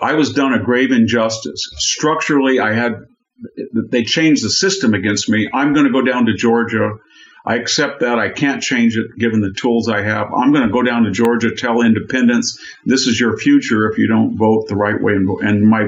"I 0.00 0.14
was 0.14 0.32
done 0.32 0.52
a 0.52 0.62
grave 0.62 0.90
injustice 0.90 1.70
structurally," 1.76 2.58
I 2.58 2.72
had 2.72 3.06
they 3.72 4.02
changed 4.02 4.44
the 4.44 4.50
system 4.50 4.92
against 4.92 5.28
me. 5.28 5.48
I'm 5.54 5.72
going 5.72 5.86
to 5.86 5.92
go 5.92 6.02
down 6.02 6.26
to 6.26 6.34
Georgia. 6.34 6.94
I 7.48 7.54
accept 7.56 8.00
that. 8.00 8.18
I 8.18 8.28
can't 8.28 8.62
change 8.62 8.98
it 8.98 9.06
given 9.18 9.40
the 9.40 9.52
tools 9.54 9.88
I 9.88 10.02
have. 10.02 10.26
I'm 10.34 10.52
going 10.52 10.66
to 10.66 10.72
go 10.72 10.82
down 10.82 11.04
to 11.04 11.10
Georgia, 11.10 11.54
tell 11.54 11.80
independents, 11.80 12.58
this 12.84 13.06
is 13.06 13.18
your 13.18 13.38
future 13.38 13.90
if 13.90 13.96
you 13.96 14.06
don't 14.06 14.36
vote 14.36 14.68
the 14.68 14.76
right 14.76 15.00
way, 15.00 15.14
and, 15.14 15.26
and 15.40 15.66
my 15.66 15.84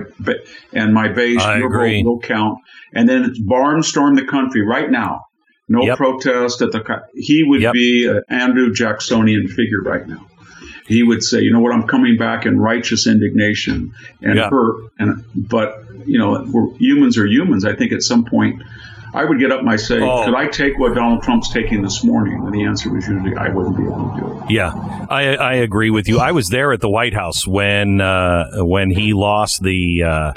and 0.72 0.94
my 0.94 1.08
base, 1.08 1.42
I 1.42 1.58
your 1.58 1.66
agree. 1.66 2.02
vote 2.02 2.08
will 2.10 2.20
count. 2.20 2.58
And 2.94 3.06
then 3.06 3.24
it's 3.24 3.38
barnstorm 3.38 4.16
the 4.16 4.24
country 4.24 4.62
right 4.66 4.90
now. 4.90 5.26
No 5.68 5.82
Yep. 5.84 5.98
protest 5.98 6.62
at 6.62 6.72
the. 6.72 6.82
He 7.14 7.44
would 7.44 7.60
Yep. 7.60 7.72
be 7.74 8.06
an 8.06 8.22
Andrew 8.30 8.72
Jacksonian 8.72 9.46
figure 9.48 9.82
right 9.84 10.08
now. 10.08 10.26
He 10.86 11.02
would 11.04 11.22
say, 11.22 11.42
you 11.42 11.52
know 11.52 11.60
what, 11.60 11.72
I'm 11.74 11.86
coming 11.86 12.16
back 12.16 12.46
in 12.46 12.58
righteous 12.58 13.06
indignation 13.06 13.92
and 14.22 14.36
Yeah. 14.36 14.48
hurt. 14.48 14.76
And 14.98 15.24
but 15.36 15.84
you 16.06 16.18
know, 16.18 16.42
we're, 16.50 16.74
humans 16.78 17.18
are 17.18 17.26
humans. 17.26 17.64
I 17.66 17.74
think 17.74 17.92
at 17.92 18.02
some 18.02 18.24
point. 18.24 18.62
I 19.14 19.24
would 19.24 19.38
get 19.38 19.50
up 19.52 19.60
and 19.60 19.68
I 19.68 19.76
say, 19.76 20.00
Oh. 20.00 20.24
could 20.24 20.34
I 20.34 20.46
take 20.46 20.78
what 20.78 20.94
Donald 20.94 21.22
Trump's 21.22 21.52
taking 21.52 21.82
this 21.82 22.04
morning? 22.04 22.34
And 22.44 22.52
the 22.54 22.64
answer 22.64 22.92
was 22.92 23.06
usually, 23.08 23.36
I 23.36 23.48
wouldn't 23.48 23.76
be 23.76 23.82
able 23.84 24.10
to 24.14 24.20
do 24.20 24.40
it. 24.44 24.50
Yeah, 24.50 24.72
I, 25.10 25.36
I 25.36 25.54
agree 25.54 25.90
with 25.90 26.08
you. 26.08 26.18
I 26.20 26.32
was 26.32 26.48
there 26.48 26.72
at 26.72 26.80
the 26.80 26.88
White 26.90 27.14
House 27.14 27.46
when 27.46 28.00
uh, 28.00 28.64
when 28.64 28.90
he 28.90 29.12
lost 29.12 29.62
the 29.62 30.02
uh, 30.04 30.32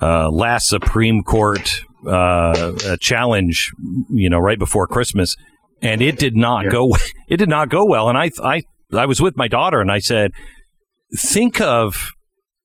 uh, 0.00 0.30
last 0.30 0.68
Supreme 0.68 1.22
Court 1.22 1.80
uh, 2.06 2.10
uh, 2.10 2.96
challenge, 3.00 3.70
you 4.10 4.28
know, 4.28 4.38
right 4.38 4.58
before 4.58 4.86
Christmas, 4.86 5.36
and 5.80 6.02
it 6.02 6.18
did 6.18 6.36
not 6.36 6.64
Yeah. 6.64 6.70
go. 6.70 6.96
It 7.28 7.36
did 7.38 7.48
not 7.48 7.68
go 7.70 7.84
well. 7.86 8.08
And 8.10 8.18
I 8.18 8.30
I 8.42 8.62
I 8.92 9.06
was 9.06 9.20
with 9.22 9.36
my 9.36 9.48
daughter, 9.48 9.80
and 9.80 9.90
I 9.90 10.00
said, 10.00 10.32
think 11.16 11.60
of 11.60 12.10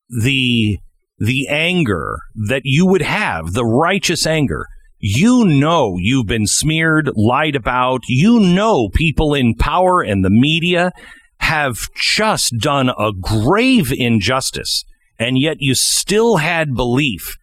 the 0.09 0.79
the 1.19 1.47
anger 1.49 2.17
that 2.47 2.61
you 2.65 2.85
would 2.85 3.01
have, 3.01 3.53
the 3.53 3.65
righteous 3.65 4.25
anger. 4.27 4.65
You 4.99 5.45
know 5.45 5.95
you've 5.99 6.25
been 6.25 6.47
smeared, 6.47 7.09
lied 7.15 7.55
about. 7.55 8.01
You 8.07 8.39
know 8.39 8.89
people 8.89 9.33
in 9.33 9.53
power 9.53 10.01
and 10.01 10.23
the 10.25 10.29
media 10.29 10.91
have 11.39 11.89
just 11.93 12.57
done 12.59 12.89
a 12.89 13.11
grave 13.13 13.93
injustice, 13.93 14.83
and 15.19 15.37
yet 15.37 15.57
you 15.59 15.75
still 15.75 16.37
had 16.37 16.75
belief. 16.75 17.37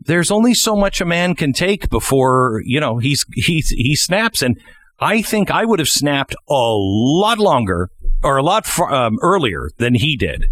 There's 0.00 0.30
only 0.30 0.54
so 0.54 0.76
much 0.76 1.00
a 1.00 1.04
man 1.04 1.34
can 1.34 1.52
take 1.52 1.90
before 1.90 2.62
you 2.64 2.80
know 2.80 2.98
he's 2.98 3.24
he 3.34 3.62
he 3.68 3.96
snaps, 3.96 4.40
and 4.40 4.58
I 5.00 5.20
think 5.22 5.50
I 5.50 5.64
would 5.64 5.78
have 5.78 5.88
snapped 5.88 6.34
a 6.48 6.74
lot 6.76 7.38
longer 7.38 7.90
or 8.22 8.36
a 8.36 8.42
lot 8.42 8.66
far, 8.66 8.92
um, 8.92 9.18
earlier 9.20 9.70
than 9.78 9.94
he 9.94 10.16
did. 10.16 10.46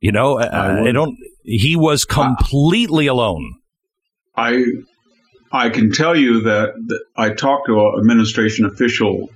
You 0.00 0.12
know, 0.12 0.38
I, 0.38 0.88
I 0.88 0.92
don't. 0.92 1.16
He 1.42 1.76
was 1.76 2.04
completely 2.04 3.06
alone. 3.08 3.54
I 4.36 4.64
I 5.50 5.70
can 5.70 5.90
tell 5.92 6.16
you 6.16 6.42
that, 6.42 6.74
that 6.86 7.00
I 7.16 7.30
talked 7.30 7.66
to 7.66 7.78
an 7.78 8.00
administration 8.00 8.66
official 8.66 9.30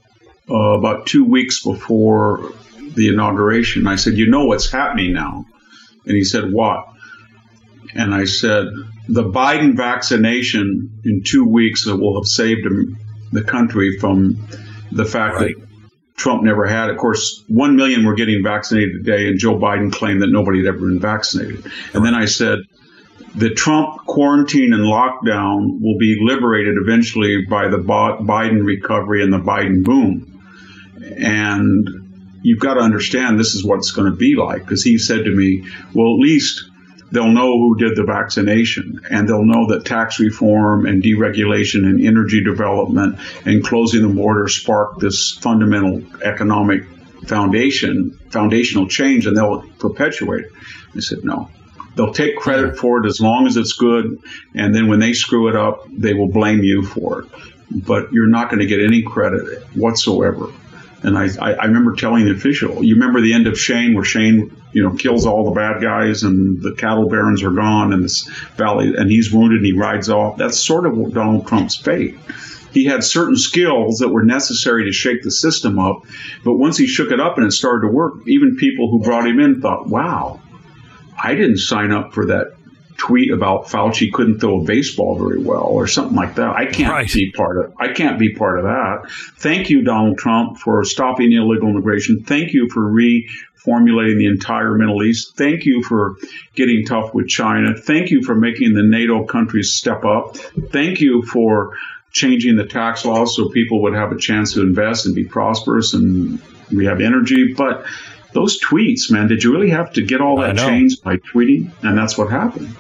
uh, 0.51 0.55
about 0.55 1.07
two 1.07 1.25
weeks 1.25 1.63
before 1.63 2.53
the 2.95 3.09
inauguration. 3.09 3.87
I 3.87 3.97
said, 3.97 4.15
"You 4.15 4.29
know 4.29 4.45
what's 4.45 4.71
happening 4.71 5.13
now," 5.15 5.47
and 6.05 6.17
he 6.17 6.25
said, 6.25 6.53
"What?" 6.53 6.85
And 7.95 8.15
I 8.15 8.25
said, 8.25 8.67
"The 9.09 9.25
Biden 9.25 9.77
vaccination 9.77 11.01
in 11.05 11.23
two 11.25 11.45
weeks 11.45 11.87
will 11.87 12.21
have 12.21 12.27
saved 12.27 12.67
the 13.33 13.43
country 13.43 13.99
from 13.99 14.37
the 14.91 15.05
fact 15.05 15.37
Right. 15.37 15.57
that." 15.57 15.67
Trump 16.15 16.43
never 16.43 16.67
had. 16.67 16.91
Of 16.91 16.99
course, 16.99 17.43
one 17.49 17.75
million 17.75 18.05
were 18.05 18.15
getting 18.15 18.45
vaccinated 18.45 19.05
today, 19.05 19.29
and 19.29 19.39
Joe 19.39 19.59
Biden 19.59 19.91
claimed 19.91 20.23
that 20.23 20.31
nobody 20.31 20.59
had 20.59 20.67
ever 20.69 20.79
been 20.87 21.01
vaccinated. 21.01 21.65
And 21.95 22.05
then 22.05 22.15
I 22.15 22.27
said, 22.27 22.59
the 23.35 23.51
Trump 23.51 24.05
quarantine 24.07 24.73
and 24.75 24.83
lockdown 24.83 25.81
will 25.81 25.99
be 25.99 26.19
liberated 26.21 26.75
eventually 26.77 27.45
by 27.47 27.69
the 27.69 27.79
Biden 27.79 28.65
recovery 28.65 29.23
and 29.23 29.33
the 29.33 29.39
Biden 29.39 29.83
boom. 29.83 30.41
And 31.17 32.41
you've 32.43 32.61
got 32.61 32.75
to 32.75 32.81
understand 32.81 33.39
this 33.39 33.55
is 33.55 33.65
what 33.65 33.79
it's 33.79 33.93
going 33.93 34.11
to 34.11 34.17
be 34.17 34.35
like 34.35 34.63
because 34.63 34.83
he 34.83 34.99
said 34.99 35.25
to 35.25 35.35
me, 35.35 35.65
well, 35.95 36.15
at 36.15 36.21
least 36.21 36.71
they'll 37.11 37.29
know 37.29 37.59
who 37.59 37.77
did 37.79 37.97
the 37.97 38.05
vaccination 38.05 39.01
and 39.11 39.29
they'll 39.29 39.45
know 39.45 39.67
that 39.69 39.87
tax 39.87 40.19
reform 40.19 40.87
and 40.87 41.03
deregulation 41.03 41.87
and 41.87 42.05
energy 42.05 42.43
development 42.43 43.19
and 43.47 43.65
closing 43.65 44.03
the 44.03 44.15
border 44.15 44.49
sparked 44.49 45.01
this 45.01 45.31
fundamental 45.31 46.03
economic 46.23 46.85
foundation, 47.27 48.19
foundational 48.31 48.89
change, 48.89 49.27
and 49.27 49.37
they'll 49.37 49.63
perpetuate 49.79 50.45
it. 50.45 50.53
I 50.95 51.01
said, 51.01 51.25
no. 51.25 51.49
They'll 51.95 52.13
take 52.13 52.37
credit 52.37 52.77
for 52.77 53.05
it 53.05 53.07
as 53.07 53.21
long 53.21 53.47
as 53.47 53.57
it's 53.57 53.75
good, 53.75 54.19
and 54.55 54.75
then 54.75 54.89
when 54.89 54.99
they 54.99 55.13
screw 55.13 55.49
it 55.49 55.57
up, 55.57 55.87
they 55.91 56.15
will 56.15 56.29
blame 56.29 56.63
you 56.63 56.85
for 56.85 57.23
it. 57.23 57.29
But 57.71 58.13
you're 58.13 58.29
not 58.29 58.51
going 58.51 58.61
to 58.61 58.67
get 58.67 58.81
any 58.81 59.03
credit 59.03 59.63
whatsoever. 59.75 60.49
And 61.03 61.19
I, 61.19 61.29
I, 61.41 61.65
remember 61.65 61.97
telling 61.97 62.27
the 62.27 62.31
official, 62.31 62.85
you 62.85 62.95
remember 62.95 63.21
the 63.21 63.33
end 63.33 63.49
of 63.49 63.59
Shane, 63.59 63.95
where 63.95 64.05
Shane, 64.05 64.57
you 64.73 64.85
know, 64.85 64.95
kills 64.95 65.27
all 65.27 65.45
the 65.47 65.51
bad 65.51 65.83
guys 65.83 66.23
and 66.23 66.63
the 66.63 66.75
cattle 66.75 67.09
barons 67.09 67.43
are 67.43 67.51
gone 67.51 67.93
and 67.93 68.05
this 68.05 68.29
valley, 68.57 68.95
and 68.97 69.11
he's 69.11 69.33
wounded 69.33 69.59
and 69.59 69.67
he 69.67 69.73
rides 69.73 70.09
off. 70.09 70.37
That's 70.39 70.59
sort 70.59 70.87
of 70.87 70.97
what 70.97 71.13
Donald 71.13 71.49
Trump's 71.49 71.77
fate. 71.77 72.17
He 72.73 72.85
had 72.85 73.03
certain 73.03 73.37
skills 73.37 73.99
that 73.99 74.11
were 74.11 74.23
necessary 74.23 74.85
to 74.85 74.93
shake 74.93 75.23
the 75.23 75.31
system 75.31 75.79
up, 75.79 76.07
but 76.45 76.55
once 76.55 76.79
he 76.79 76.87
shook 76.87 77.11
it 77.11 77.21
up 77.21 77.37
and 77.37 77.47
it 77.47 77.53
started 77.53 77.87
to 77.87 77.93
work, 77.93 78.15
even 78.29 78.57
people 78.57 78.89
who 78.89 79.01
brought 79.01 79.27
him 79.27 79.41
in 79.41 79.61
thought, 79.61 79.89
"Wow, 79.89 80.41
I 81.23 81.35
didn't 81.35 81.59
sign 81.59 81.93
up 81.93 82.13
for 82.13 82.27
that 82.27 82.55
tweet 82.99 83.33
about 83.33 83.67
Fauci 83.67 84.13
couldn't 84.13 84.39
throw 84.39 84.61
a 84.61 84.65
baseball 84.65 85.19
very 85.19 85.39
well 85.39 85.65
or 85.65 85.87
something 85.87 86.15
like 86.17 86.37
that. 86.37 86.51
I 86.51 86.67
can't 86.67 86.93
Right. 86.93 87.13
be 87.13 87.31
part 87.33 87.59
of 87.59 87.73
I 87.81 87.89
can't 87.89 88.19
be 88.19 88.35
part 88.35 88.59
of 88.59 88.65
that. 88.65 89.11
Thank 89.39 89.71
you, 89.71 89.83
Donald 89.83 90.19
Trump, 90.19 90.59
for 90.59 90.85
stopping 90.85 91.33
illegal 91.33 91.69
immigration. 91.69 92.23
Thank 92.25 92.53
you 92.53 92.69
for 92.69 92.93
reformulating 92.93 94.19
the 94.19 94.27
entire 94.27 94.77
Middle 94.77 95.03
East. 95.03 95.37
Thank 95.37 95.65
you 95.65 95.83
for 95.83 96.17
getting 96.55 96.85
tough 96.87 97.13
with 97.15 97.29
China. 97.29 97.75
Thank 97.75 98.11
you 98.11 98.23
for 98.23 98.35
making 98.35 98.75
the 98.75 98.83
NATO 98.85 99.25
countries 99.25 99.73
step 99.73 100.05
up. 100.05 100.37
Thank 100.71 101.01
you 101.01 101.23
for 101.23 101.73
changing 102.13 102.57
the 102.57 102.67
tax 102.67 103.05
laws 103.05 103.35
so 103.35 103.49
people 103.49 103.83
would 103.83 103.95
have 103.95 104.13
a 104.13 104.19
chance 104.19 104.53
to 104.55 104.61
invest 104.61 105.07
and 105.07 105.15
be 105.15 105.25
prosperous 105.25 105.95
and 105.95 106.41
we 106.71 106.85
have 106.87 107.01
energy. 107.01 107.55
But 107.55 107.85
those 108.33 108.61
tweets, 108.61 109.11
man, 109.11 109.29
did 109.29 109.43
you 109.43 109.53
really 109.53 109.71
have 109.71 109.93
to 109.95 110.03
get 110.05 110.21
all 110.21 110.41
that 110.41 110.57
changed 110.57 111.03
by 111.03 111.17
tweeting? 111.17 111.71
And 111.83 111.97
that's 111.97 112.17
what 112.17 112.31
happened. 112.31 112.75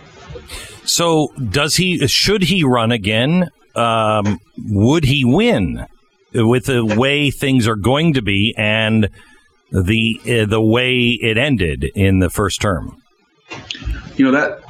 So, 0.84 1.28
does 1.50 1.76
he? 1.76 2.06
Should 2.08 2.42
he 2.42 2.64
run 2.64 2.90
again? 2.90 3.50
Um, 3.74 4.40
would 4.58 5.04
he 5.04 5.24
win 5.24 5.86
with 6.34 6.66
the 6.66 6.84
way 6.84 7.30
things 7.30 7.68
are 7.68 7.76
going 7.76 8.14
to 8.14 8.22
be 8.22 8.54
and 8.56 9.08
the 9.70 10.20
uh, 10.24 10.46
the 10.46 10.60
way 10.60 11.18
it 11.20 11.38
ended 11.38 11.84
in 11.94 12.18
the 12.18 12.30
first 12.30 12.60
term? 12.60 13.00
You 14.16 14.26
know 14.26 14.32
that 14.32 14.60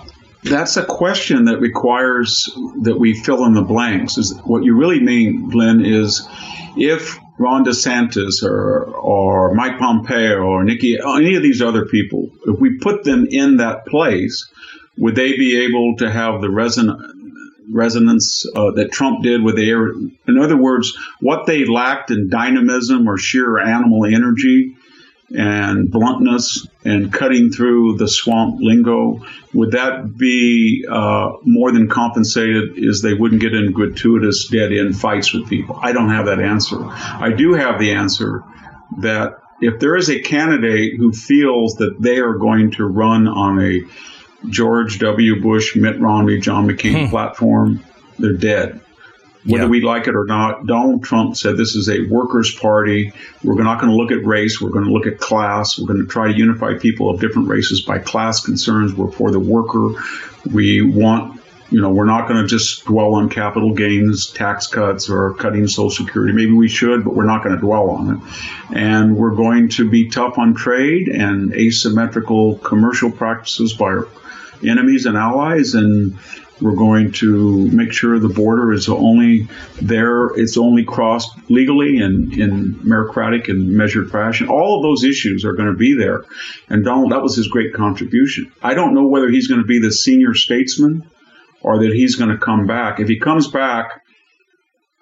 that's 0.45 0.77
a 0.77 0.85
question 0.85 1.45
that 1.47 1.61
requires 1.61 2.51
that 2.83 2.99
we 2.99 3.15
fill 3.15 3.45
in 3.45 3.55
the 3.55 3.63
blanks. 3.63 4.19
Is 4.19 4.37
what 4.45 4.65
you 4.65 4.77
really 4.77 5.01
mean, 5.01 5.51
Glenn, 5.51 5.85
is 5.85 6.29
if 6.77 7.19
Ron 7.39 7.65
DeSantis 7.65 8.43
or 8.43 8.85
or 8.85 9.55
Mike 9.55 9.79
Pompeo 9.79 10.43
or 10.43 10.65
Nikki, 10.65 10.99
any 10.99 11.35
of 11.35 11.43
these 11.43 11.63
other 11.63 11.87
people, 11.87 12.31
if 12.47 12.61
we 12.61 12.79
put 12.79 13.05
them 13.05 13.27
in 13.31 13.57
that 13.57 13.87
place, 13.87 14.49
would 14.99 15.17
they 15.17 15.37
be 15.37 15.65
able 15.65 15.97
to 15.99 16.11
have 16.11 16.41
the 16.41 16.49
reson- 16.49 16.99
resonance 17.73 18.47
uh, 18.55 18.73
that 18.73 18.93
Trump 18.93 19.23
did 19.23 19.43
with 19.43 19.57
the 19.57 19.69
air? 19.69 19.89
In 20.29 20.39
other 20.39 20.57
words, 20.57 20.97
what 21.21 21.47
they 21.47 21.65
lacked 21.65 22.11
in 22.11 22.29
dynamism 22.29 23.09
or 23.09 23.17
sheer 23.17 23.59
animal 23.59 24.05
energy 24.05 24.77
and 25.35 25.91
bluntness 25.91 26.67
and 26.85 27.13
cutting 27.13 27.51
through 27.51 27.97
the 27.97 28.09
swamp 28.09 28.61
lingo, 28.61 29.25
would 29.55 29.73
that 29.73 30.17
be 30.17 30.85
uh, 30.89 31.33
more 31.43 31.73
than 31.73 31.89
compensated 31.89 32.77
is 32.77 33.03
they 33.03 33.15
wouldn't 33.15 33.41
get 33.41 33.55
in 33.55 33.73
gratuitous 33.73 34.49
dead 34.49 34.73
end 34.73 34.99
fights 34.99 35.33
with 35.33 35.49
people? 35.49 35.79
I 35.81 35.93
don't 35.93 36.11
have 36.11 36.27
that 36.27 36.41
answer. 36.41 36.79
I 36.85 37.33
do 37.33 37.55
have 37.55 37.79
the 37.79 37.93
answer 37.93 38.43
that 39.01 39.39
if 39.61 39.79
there 39.79 39.97
is 39.97 40.11
a 40.11 40.21
candidate 40.21 40.95
who 40.97 41.13
feels 41.13 41.77
that 41.77 41.97
they 42.01 42.19
are 42.19 42.35
going 42.35 42.73
to 42.73 42.85
run 42.85 43.29
on 43.29 43.63
a 43.63 43.81
George 44.49 44.99
W. 44.99 45.41
Bush, 45.41 45.77
Mitt 45.77 46.01
Romney, 46.01 46.41
John 46.41 46.67
McCain 46.67 47.09
platform, 47.11 47.83
they're 48.19 48.33
dead. 48.33 48.82
Whether 49.45 49.65
Yeah. 49.65 49.71
we 49.71 49.81
like 49.81 50.07
it 50.07 50.15
or 50.15 50.25
not, 50.25 50.67
Donald 50.67 51.03
Trump 51.03 51.37
said 51.37 51.57
this 51.57 51.75
is 51.75 51.89
a 51.89 52.03
workers' 52.09 52.55
party. 52.55 53.13
We're 53.43 53.61
not 53.63 53.81
going 53.81 53.91
to 53.91 53.97
look 53.97 54.13
at 54.13 54.25
race. 54.25 54.61
We're 54.61 54.71
going 54.71 54.85
to 54.85 54.93
look 54.93 55.07
at 55.07 55.19
class. 55.19 55.79
We're 55.79 55.89
going 55.93 56.01
to 56.01 56.07
try 56.07 56.31
to 56.31 56.39
unify 56.39 56.75
people 56.75 57.11
of 57.11 57.21
different 57.21 57.49
races 57.49 57.81
by 57.81 57.99
class 57.99 58.41
concerns. 58.41 58.95
We're 58.95 59.11
for 59.11 59.31
the 59.33 59.41
worker. 59.41 60.01
We 60.53 60.83
want, 60.83 61.41
you 61.71 61.81
know, 61.81 61.91
we're 61.91 62.05
not 62.05 62.29
going 62.29 62.41
to 62.41 62.47
just 62.47 62.85
dwell 62.85 63.15
on 63.15 63.29
capital 63.31 63.75
gains, 63.75 64.31
tax 64.31 64.69
cuts, 64.69 65.11
or 65.11 65.35
cutting 65.35 65.67
Social 65.67 65.91
Security. 65.91 66.33
Maybe 66.33 66.53
we 66.53 66.69
should, 66.69 67.03
but 67.03 67.15
we're 67.15 67.27
not 67.27 67.43
going 67.43 67.57
to 67.57 67.61
dwell 67.61 67.91
on 67.91 68.15
it. 68.15 68.77
And 68.77 69.17
we're 69.17 69.35
going 69.35 69.71
to 69.71 69.91
be 69.91 70.09
tough 70.09 70.39
on 70.39 70.55
trade 70.55 71.09
and 71.09 71.53
asymmetrical 71.53 72.59
commercial 72.59 73.11
practices 73.11 73.73
by 73.73 73.87
our 73.87 74.09
enemies 74.65 75.07
and 75.07 75.17
allies. 75.17 75.75
And 75.75 76.17
We're 76.63 76.77
going 76.77 77.13
to 77.13 77.69
make 77.71 77.93
sure 77.93 78.19
the 78.19 78.29
border 78.29 78.73
is 78.73 78.89
only 78.89 79.49
there, 79.81 80.29
it's 80.29 80.57
only 80.57 80.85
crossed 80.85 81.31
legally 81.51 81.99
and 81.99 82.33
in 82.33 82.75
meritocratic 82.77 83.49
and 83.49 83.73
measured 83.73 84.11
fashion. 84.11 84.49
All 84.49 84.77
of 84.77 84.83
those 84.83 85.03
issues 85.05 85.45
are 85.45 85.55
going 85.55 85.71
to 85.71 85.77
be 85.77 85.95
there. 85.95 86.25
And 86.69 86.85
Donald, 86.85 87.11
that 87.13 87.23
was 87.23 87.35
his 87.35 87.49
great 87.49 87.75
contribution. 87.75 88.53
I 88.63 88.75
don't 88.75 88.95
know 88.95 89.09
whether 89.09 89.29
he's 89.29 89.49
going 89.49 89.61
to 89.61 89.67
be 89.67 89.81
the 89.81 89.91
senior 89.91 90.35
statesman 90.35 91.11
or 91.61 91.83
that 91.83 91.93
he's 91.93 92.17
going 92.17 92.31
to 92.31 92.39
come 92.39 92.67
back. 92.67 93.01
If 93.01 93.09
he 93.09 93.19
comes 93.19 93.49
back, 93.49 94.01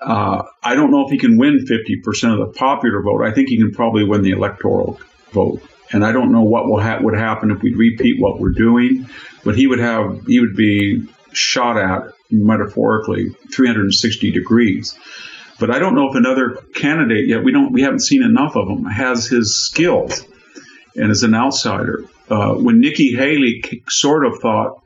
uh, 0.01 0.43
I 0.63 0.75
don't 0.75 0.91
know 0.91 1.05
if 1.05 1.11
he 1.11 1.19
can 1.19 1.37
win 1.37 1.67
50% 1.67 2.33
of 2.33 2.39
the 2.39 2.59
popular 2.59 3.03
vote. 3.03 3.23
I 3.23 3.33
think 3.33 3.51
he 3.51 3.59
can 3.59 3.73
probably 3.73 4.05
win 4.05 4.23
the 4.23 4.31
electoral 4.31 4.99
vote. 5.33 5.63
And 5.93 6.05
I 6.05 6.13
don't 6.13 6.33
know 6.33 6.43
what 6.43 6.67
will 6.67 6.81
ha- 6.81 7.01
would 7.01 7.19
happen 7.19 7.51
if 7.51 7.63
we 7.63 7.75
repeat 7.75 8.17
what 8.19 8.41
we're 8.41 8.53
doing, 8.53 9.09
but 9.45 9.57
he 9.57 9.67
would 9.67 9.81
have 9.81 10.25
he 10.27 10.41
would 10.41 10.55
be 10.55 11.03
shot 11.33 11.77
at 11.77 12.13
metaphorically 12.31 13.31
360 13.53 14.31
degrees. 14.31 14.99
But 15.59 15.71
I 15.71 15.79
don't 15.79 15.95
know 15.95 16.09
if 16.09 16.17
another 16.17 16.57
candidate 16.75 17.29
yet. 17.29 17.45
We 17.45 17.53
don't 17.53 17.73
we 17.73 17.83
haven't 17.83 18.01
seen 18.01 18.23
enough 18.23 18.57
of 18.57 18.69
him 18.69 18.85
has 18.85 19.27
his 19.27 19.63
skills, 19.67 20.25
and 20.97 21.11
is 21.11 21.23
an 21.23 21.35
outsider. 21.35 22.05
Uh, 22.31 22.55
when 22.55 22.81
Nikki 22.81 23.15
Haley 23.15 23.63
sort 23.89 24.25
of 24.25 24.39
thought, 24.39 24.83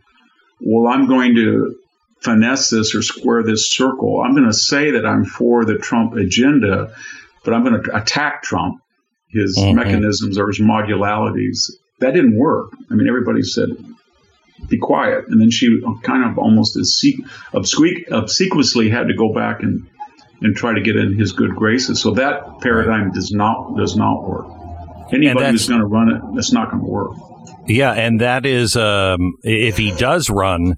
well, 0.61 0.92
I'm 0.92 1.07
going 1.07 1.34
to 1.36 1.76
finesse 2.22 2.70
this 2.70 2.95
or 2.95 3.03
square 3.03 3.42
this 3.42 3.70
circle. 3.70 4.22
I'm 4.22 4.32
going 4.34 4.47
to 4.47 4.53
say 4.53 4.92
that 4.92 5.07
I'm 5.07 5.24
for 5.24 5.64
the 5.64 5.76
Trump 5.76 6.14
agenda, 6.14 6.95
but 7.45 7.55
I'm 7.55 7.62
going 7.62 7.82
to 7.82 7.97
attack 7.97 8.42
Trump, 8.42 8.80
his 9.28 9.59
mm-hmm. 9.59 9.76
mechanisms 9.76 10.38
or 10.38 10.49
his 10.49 10.59
modularities. 10.59 11.70
That 12.01 12.14
didn't 12.14 12.38
work. 12.38 12.72
I 12.90 12.95
mean, 12.95 13.09
everybody 13.09 13.42
said, 13.42 13.68
be 14.69 14.79
quiet. 14.79 15.25
And 15.29 15.41
then 15.41 15.51
she 15.51 15.81
kind 16.03 16.31
of 16.31 16.39
almost 16.39 16.77
obsequiously 16.77 18.91
had 18.91 19.09
to 19.09 19.15
go 19.15 19.33
back 19.33 19.63
and, 19.63 19.87
and 20.41 20.57
try 20.57 20.75
to 20.75 20.81
get 20.81 20.97
in 20.97 21.19
his 21.19 21.33
good 21.33 21.55
graces. 21.55 22.01
So 22.01 22.13
that 22.13 22.61
paradigm 22.61 23.13
does 23.13 23.33
not 23.33 23.77
does 23.77 23.97
not 23.97 24.29
work. 24.29 24.47
Anybody 25.13 25.51
who's 25.51 25.69
going 25.69 25.81
to 25.81 25.87
run 25.87 26.11
it, 26.11 26.23
that's 26.35 26.53
not 26.53 26.71
going 26.71 26.83
to 26.83 26.91
work. 26.91 27.13
Yeah, 27.67 27.93
and 27.93 28.21
that 28.21 28.47
is 28.47 28.77
um, 28.77 29.35
if 29.43 29.77
he 29.77 29.93
does 29.93 30.31
run, 30.31 30.77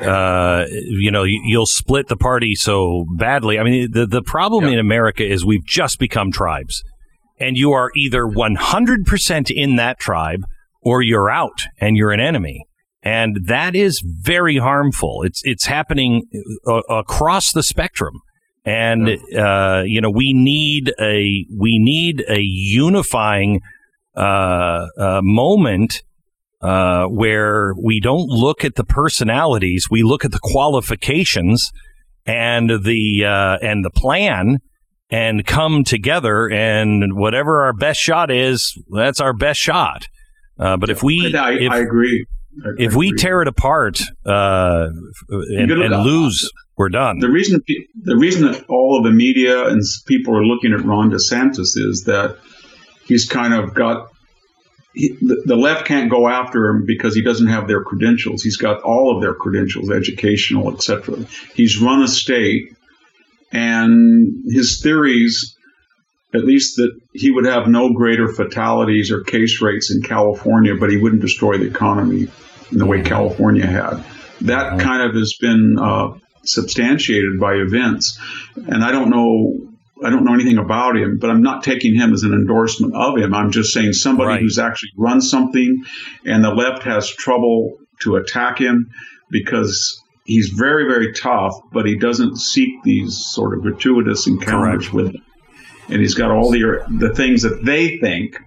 uh, 0.00 0.66
you 0.70 1.10
know, 1.10 1.24
you'll 1.24 1.66
split 1.66 2.08
the 2.08 2.16
party 2.16 2.54
so 2.54 3.04
badly. 3.16 3.58
I 3.58 3.62
mean, 3.62 3.90
the 3.90 4.06
the 4.06 4.22
problem 4.22 4.64
yeah. 4.64 4.72
in 4.72 4.78
America 4.78 5.24
is 5.24 5.44
we've 5.44 5.64
just 5.64 5.98
become 5.98 6.32
tribes, 6.32 6.82
and 7.38 7.56
you 7.56 7.72
are 7.72 7.90
either 7.96 8.26
one 8.26 8.54
hundred 8.54 9.06
percent 9.06 9.50
in 9.50 9.76
that 9.76 9.98
tribe 9.98 10.44
or 10.82 11.02
you're 11.02 11.30
out 11.30 11.66
and 11.78 11.96
you're 11.96 12.12
an 12.12 12.20
enemy. 12.20 12.66
And 13.04 13.36
that 13.44 13.76
is 13.76 14.02
very 14.04 14.56
harmful. 14.56 15.22
It's 15.22 15.42
it's 15.44 15.66
happening 15.66 16.24
uh, 16.66 16.80
across 16.88 17.52
the 17.52 17.62
spectrum, 17.62 18.22
and 18.64 19.08
uh, 19.36 19.82
you 19.84 20.00
know 20.00 20.10
we 20.10 20.32
need 20.32 20.92
a 20.98 21.46
we 21.54 21.78
need 21.78 22.24
a 22.28 22.40
unifying 22.40 23.60
uh, 24.16 24.86
uh 24.96 25.20
moment 25.22 26.02
uh, 26.64 27.04
where 27.08 27.74
we 27.78 28.00
don't 28.00 28.26
look 28.26 28.64
at 28.64 28.74
the 28.74 28.84
personalities, 28.84 29.88
we 29.90 30.02
look 30.02 30.24
at 30.24 30.32
the 30.32 30.40
qualifications 30.42 31.70
and 32.24 32.70
the 32.84 33.24
uh, 33.26 33.58
and 33.60 33.84
the 33.84 33.90
plan, 33.90 34.60
and 35.10 35.46
come 35.46 35.84
together. 35.84 36.50
And 36.50 37.16
whatever 37.16 37.64
our 37.64 37.74
best 37.74 38.00
shot 38.00 38.30
is, 38.30 38.82
that's 38.90 39.20
our 39.20 39.34
best 39.34 39.60
shot. 39.60 40.06
Uh, 40.58 40.78
but 40.78 40.88
if 40.88 41.02
we, 41.02 41.36
I, 41.36 41.52
if, 41.52 41.70
I 41.70 41.80
agree. 41.80 42.24
If 42.78 42.94
we 42.94 43.12
tear 43.12 43.42
it 43.42 43.48
apart 43.48 44.00
uh, 44.24 44.88
and, 45.28 45.70
and 45.70 46.04
lose, 46.04 46.50
we're 46.76 46.88
done. 46.88 47.18
The 47.18 47.30
reason 47.30 47.62
the 48.00 48.16
reason 48.16 48.50
that 48.50 48.64
all 48.68 48.98
of 48.98 49.04
the 49.04 49.10
media 49.10 49.66
and 49.68 49.82
people 50.06 50.36
are 50.36 50.44
looking 50.44 50.72
at 50.72 50.84
Ron 50.84 51.10
DeSantis 51.10 51.76
is 51.76 52.04
that 52.06 52.38
he's 53.06 53.28
kind 53.28 53.54
of 53.54 53.74
got 53.74 54.08
he, 54.94 55.16
the, 55.20 55.42
the 55.44 55.56
left 55.56 55.86
can't 55.86 56.10
go 56.10 56.28
after 56.28 56.68
him 56.68 56.84
because 56.86 57.14
he 57.14 57.22
doesn't 57.22 57.48
have 57.48 57.66
their 57.66 57.82
credentials. 57.82 58.42
He's 58.42 58.56
got 58.56 58.82
all 58.82 59.14
of 59.14 59.22
their 59.22 59.34
credentials, 59.34 59.90
educational, 59.90 60.72
etc. 60.72 61.26
He's 61.54 61.80
run 61.80 62.02
a 62.02 62.08
state, 62.08 62.76
and 63.52 64.44
his 64.48 64.80
theories, 64.80 65.56
at 66.32 66.44
least 66.44 66.76
that 66.76 66.92
he 67.12 67.30
would 67.30 67.44
have 67.44 67.66
no 67.66 67.92
greater 67.92 68.28
fatalities 68.28 69.10
or 69.10 69.22
case 69.22 69.60
rates 69.60 69.92
in 69.92 70.02
California, 70.02 70.74
but 70.78 70.90
he 70.90 70.96
wouldn't 70.96 71.22
destroy 71.22 71.58
the 71.58 71.66
economy 71.66 72.28
the 72.70 72.86
way 72.86 73.02
California 73.02 73.66
had. 73.66 74.04
That 74.42 74.80
kind 74.80 75.02
of 75.02 75.14
has 75.14 75.34
been 75.40 75.76
uh, 75.80 76.14
substantiated 76.44 77.38
by 77.40 77.54
events, 77.54 78.18
and 78.56 78.84
I 78.84 78.90
don't 78.92 79.10
know 79.10 79.74
I 80.04 80.10
don't 80.10 80.24
know 80.24 80.34
anything 80.34 80.58
about 80.58 80.96
him, 80.96 81.18
but 81.18 81.30
I'm 81.30 81.42
not 81.42 81.62
taking 81.62 81.94
him 81.94 82.12
as 82.12 82.24
an 82.24 82.32
endorsement 82.32 82.94
of 82.94 83.16
him. 83.16 83.32
I'm 83.32 83.52
just 83.52 83.72
saying 83.72 83.92
somebody 83.92 84.28
right. 84.28 84.40
who's 84.40 84.58
actually 84.58 84.90
run 84.96 85.20
something 85.20 85.84
and 86.24 86.44
the 86.44 86.50
left 86.50 86.82
has 86.82 87.08
trouble 87.08 87.78
to 88.00 88.16
attack 88.16 88.58
him 88.58 88.90
because 89.30 90.02
he's 90.24 90.48
very, 90.48 90.86
very 90.86 91.12
tough, 91.12 91.54
but 91.72 91.86
he 91.86 91.96
doesn't 91.96 92.38
seek 92.38 92.82
these 92.82 93.16
sort 93.16 93.56
of 93.56 93.62
gratuitous 93.62 94.26
encounters 94.26 94.88
Correct. 94.88 94.94
with 94.94 95.12
them. 95.12 95.22
And 95.88 96.00
he's 96.00 96.14
got 96.14 96.30
all 96.30 96.50
the 96.50 96.84
the 96.98 97.14
things 97.14 97.42
that 97.42 97.64
they 97.64 97.98
think 97.98 98.38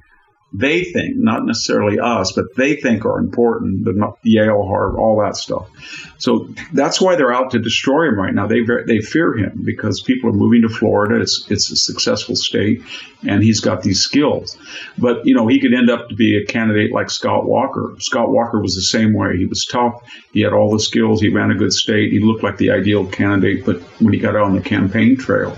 they 0.57 0.83
think, 0.85 1.15
not 1.17 1.45
necessarily 1.45 1.99
us, 1.99 2.31
but 2.31 2.45
they 2.55 2.75
think 2.75 3.05
are 3.05 3.19
important, 3.19 3.85
the 3.85 4.13
Yale, 4.23 4.65
Harvard, 4.65 4.99
all 4.99 5.21
that 5.21 5.35
stuff. 5.35 5.69
So 6.17 6.49
that's 6.73 6.99
why 6.99 7.15
they're 7.15 7.33
out 7.33 7.51
to 7.51 7.59
destroy 7.59 8.07
him 8.07 8.19
right 8.19 8.33
now. 8.33 8.47
They 8.47 8.61
they 8.87 8.99
fear 8.99 9.37
him 9.37 9.61
because 9.63 10.01
people 10.01 10.31
are 10.31 10.33
moving 10.33 10.63
to 10.63 10.69
Florida. 10.69 11.21
It's 11.21 11.45
it's 11.51 11.71
a 11.71 11.75
successful 11.75 12.35
state, 12.35 12.81
and 13.27 13.43
he's 13.43 13.59
got 13.59 13.83
these 13.83 13.99
skills. 13.99 14.57
But 14.97 15.25
you 15.25 15.35
know 15.35 15.45
he 15.45 15.59
could 15.59 15.73
end 15.73 15.91
up 15.91 16.09
to 16.09 16.15
be 16.15 16.37
a 16.37 16.45
candidate 16.45 16.91
like 16.91 17.11
Scott 17.11 17.45
Walker. 17.45 17.95
Scott 17.99 18.31
Walker 18.31 18.59
was 18.59 18.73
the 18.73 18.81
same 18.81 19.13
way. 19.13 19.37
He 19.37 19.45
was 19.45 19.65
tough. 19.65 20.01
He 20.31 20.41
had 20.41 20.53
all 20.53 20.71
the 20.71 20.79
skills. 20.79 21.21
He 21.21 21.29
ran 21.29 21.51
a 21.51 21.55
good 21.55 21.73
state. 21.73 22.11
He 22.11 22.19
looked 22.19 22.43
like 22.43 22.57
the 22.57 22.71
ideal 22.71 23.05
candidate. 23.05 23.63
But 23.63 23.81
when 24.01 24.13
he 24.13 24.19
got 24.19 24.35
out 24.35 24.43
on 24.43 24.55
the 24.55 24.61
campaign 24.61 25.17
trail, 25.17 25.55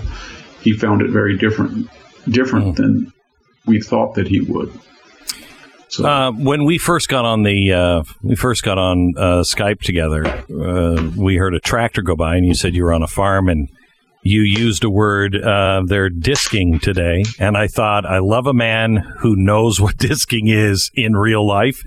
he 0.61 0.73
found 0.73 1.01
it 1.01 1.09
very 1.09 1.37
different 1.37 1.89
different 2.29 2.73
mm. 2.73 2.75
than 2.75 3.13
we 3.70 3.80
thought 3.80 4.15
that 4.15 4.28
he 4.28 4.41
would. 4.41 4.74
So. 5.89 6.05
Uh, 6.05 6.32
when 6.32 6.65
we 6.65 6.78
first 6.78 7.07
got 7.07 7.26
on 7.26 7.43
the 7.43 7.74
uh, 7.74 8.03
we 8.22 8.36
first 8.36 8.63
got 8.63 8.78
on 8.78 9.13
uh, 9.17 9.41
Skype 9.41 9.82
together, 9.82 10.26
uh, 10.28 11.11
we 11.17 11.38
heard 11.38 11.55
a 11.55 11.59
tractor 11.59 12.01
go 12.01 12.15
by, 12.15 12.36
and 12.36 12.45
you 12.45 12.53
said 12.53 12.76
you 12.76 12.84
were 12.84 12.93
on 12.93 13.01
a 13.01 13.07
farm, 13.07 13.49
and 13.49 13.70
you 14.22 14.41
used 14.41 14.84
a 14.84 14.89
word. 14.89 15.36
Uh, 15.36 15.82
they're 15.86 16.09
disking 16.09 16.80
today, 16.80 17.24
and 17.39 17.57
I 17.57 17.67
thought 17.67 18.05
I 18.05 18.20
love 18.20 18.45
a 18.45 18.53
man 18.53 18.97
who 19.20 19.36
knows 19.36 19.82
what 19.82 19.97
disking 19.97 20.47
is 20.47 20.91
in 20.93 21.15
real 21.15 21.47
life. 21.47 21.82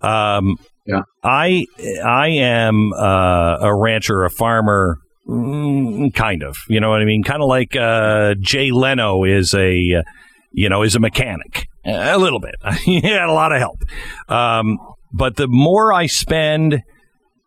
Um, 0.00 0.56
yeah, 0.86 1.02
I 1.24 1.66
I 2.04 2.28
am 2.28 2.92
uh, 2.92 3.58
a 3.62 3.74
rancher, 3.74 4.22
a 4.22 4.30
farmer, 4.30 4.98
mm, 5.28 6.14
kind 6.14 6.44
of. 6.44 6.56
You 6.68 6.78
know 6.78 6.90
what 6.90 7.02
I 7.02 7.04
mean? 7.04 7.24
Kind 7.24 7.42
of 7.42 7.48
like 7.48 7.72
Jay 8.40 8.70
Leno 8.70 9.24
is 9.24 9.54
a 9.54 10.04
you 10.52 10.68
know, 10.68 10.82
is 10.82 10.94
a 10.94 11.00
mechanic. 11.00 11.66
A 11.84 12.18
little 12.18 12.40
bit. 12.40 12.54
he 12.84 13.00
had 13.00 13.28
a 13.28 13.32
lot 13.32 13.52
of 13.52 13.58
help. 13.58 13.82
Um, 14.28 14.78
but 15.12 15.36
the 15.36 15.48
more 15.48 15.92
I 15.92 16.06
spend 16.06 16.82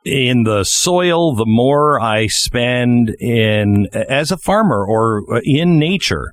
in 0.05 0.43
the 0.43 0.63
soil, 0.63 1.35
the 1.35 1.45
more 1.45 1.99
I 1.99 2.27
spend 2.27 3.15
in 3.19 3.87
as 3.93 4.31
a 4.31 4.37
farmer 4.37 4.85
or 4.85 5.41
in 5.43 5.79
nature, 5.79 6.31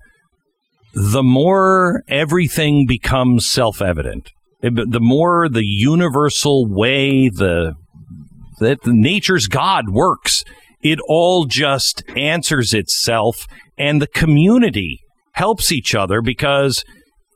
the 0.93 1.23
more 1.23 2.03
everything 2.09 2.87
becomes 2.87 3.51
self-evident. 3.51 4.31
The 4.63 5.01
more 5.01 5.49
the 5.49 5.65
universal 5.65 6.67
way 6.69 7.31
the 7.31 7.75
that 8.59 8.87
nature's 8.87 9.47
God 9.47 9.89
works, 9.89 10.45
it 10.83 10.99
all 11.09 11.47
just 11.47 12.03
answers 12.15 12.75
itself, 12.75 13.47
and 13.79 14.03
the 14.03 14.07
community 14.07 15.01
helps 15.33 15.73
each 15.73 15.95
other 15.95 16.23
because 16.23 16.85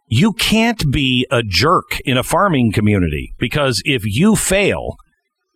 you 0.09 0.33
can't 0.33 0.91
be 0.91 1.27
a 1.31 1.43
jerk 1.43 2.01
in 2.05 2.17
a 2.17 2.23
farming 2.23 2.73
community 2.73 3.33
because 3.39 3.83
if 3.85 4.03
you 4.05 4.37
fail, 4.37 4.97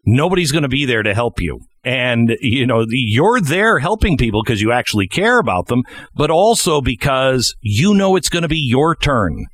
nobody's 0.07 0.53
going 0.53 0.62
to 0.62 0.68
be 0.68 0.84
there 0.84 1.03
to 1.03 1.14
help 1.14 1.41
you. 1.41 1.61
And, 1.84 2.36
you 2.41 2.66
know, 2.66 2.84
you're 2.89 3.41
there 3.41 3.78
helping 3.78 4.16
people 4.16 4.43
because 4.43 4.61
you 4.61 4.72
actually 4.72 5.07
care 5.07 5.39
about 5.39 5.66
them, 5.66 5.84
but 6.14 6.30
also 6.30 6.80
because 6.80 7.55
you 7.61 7.95
know 7.95 8.16
it's 8.16 8.28
going 8.28 8.43
to 8.43 8.49
be 8.49 8.59
your 8.59 8.95
turn 8.97 9.47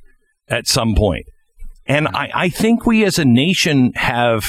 at 0.47 0.67
some 0.67 0.95
point. 0.95 1.25
And 1.85 2.07
I, 2.07 2.31
I 2.33 2.49
think 2.49 2.85
we 2.85 3.05
as 3.05 3.19
a 3.19 3.25
nation 3.25 3.93
have 3.95 4.45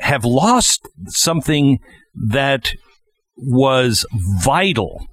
have 0.00 0.24
lost 0.24 0.88
something 1.08 1.78
that 2.14 2.72
was 3.36 4.06
vital 4.42 5.06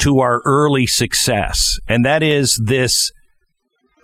to 0.00 0.20
our 0.20 0.42
early 0.44 0.86
success, 0.86 1.78
and 1.88 2.04
that 2.04 2.22
is 2.22 2.60
this 2.64 3.12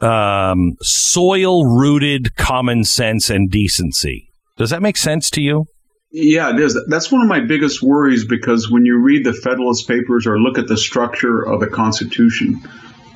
um, 0.01 0.76
soil 0.82 1.64
rooted 1.64 2.36
common 2.36 2.84
sense 2.84 3.30
and 3.30 3.51
decency. 3.51 4.28
Does 4.57 4.70
that 4.70 4.82
make 4.82 4.97
sense 4.97 5.30
to 5.30 5.40
you? 5.40 5.66
Yeah, 6.12 6.51
it 6.51 6.61
is. 6.61 6.78
That's 6.88 7.11
one 7.11 7.22
of 7.22 7.28
my 7.28 7.40
biggest 7.40 7.82
worries 7.82 8.24
because 8.24 8.70
when 8.70 8.84
you 8.84 9.03
read 9.03 9.24
the 9.24 9.32
Federalist 9.32 9.86
Papers 9.88 10.26
or 10.26 10.38
look 10.38 10.59
at 10.59 10.66
the 10.66 10.76
structure 10.76 11.42
of 11.42 11.61
the 11.61 11.66
Constitution, 11.66 12.61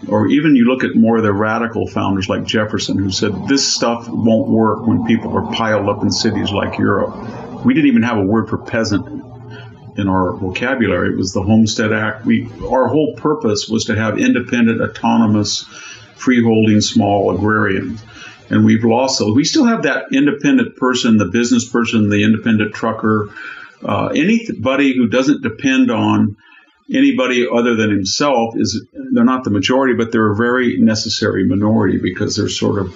or 0.09 0.27
even 0.29 0.57
you 0.57 0.67
look 0.67 0.85
at 0.85 0.97
more 0.97 1.19
of 1.19 1.23
the 1.23 1.33
radical 1.33 1.87
founders 1.87 2.29
like 2.29 2.45
Jefferson, 2.45 2.99
who 2.99 3.11
said 3.11 3.33
this 3.49 3.67
stuff 3.75 4.09
won't 4.09 4.49
work 4.49 4.87
when 4.87 5.05
people 5.05 5.37
are 5.37 5.51
piled 5.53 5.89
up 5.89 6.03
in 6.03 6.11
cities 6.11 6.51
like 6.51 6.79
Europe. 6.79 7.65
We 7.65 7.75
didn't 7.75 7.89
even 7.89 8.03
have 8.03 8.19
a 8.19 8.23
word 8.23 8.49
for 8.49 8.59
peasant 8.59 9.30
in 9.97 10.09
our 10.09 10.33
vocabulary. 10.33 11.13
It 11.13 11.17
was 11.17 11.33
the 11.33 11.43
Homestead 11.43 11.93
Act. 11.93 12.25
We 12.25 12.51
our 12.69 12.89
whole 12.89 13.15
purpose 13.17 13.69
was 13.69 13.87
to 13.87 13.97
have 13.97 14.19
independent, 14.19 14.81
autonomous, 14.81 15.65
freeholding 16.17 16.81
small 16.83 17.35
agrarians. 17.35 18.03
And 18.51 18.65
we've 18.65 18.85
lost 18.85 19.21
those. 19.21 19.35
We 19.35 19.45
still 19.45 19.67
have 19.67 19.85
that 19.85 20.07
independent 20.13 20.77
person, 20.77 21.19
the 21.19 21.27
business 21.27 21.69
person, 21.69 22.11
the 22.11 22.25
independent 22.25 22.75
trucker, 22.75 23.31
uh, 23.85 24.09
anybody 24.09 24.95
who 24.95 25.09
doesn't 25.09 25.43
depend 25.43 25.91
on 25.91 26.37
anybody 26.93 27.47
other 27.51 27.77
than 27.77 27.91
himself 27.91 28.55
is 28.57 28.85
they're 28.93 29.25
not 29.25 29.45
the 29.45 29.51
majority, 29.51 29.95
but 29.95 30.13
they're 30.13 30.33
a 30.33 30.37
very 30.37 30.79
necessary 30.79 31.47
minority 31.47 31.99
because 31.99 32.37
they're 32.37 32.49
sort 32.49 32.81
of 32.81 32.93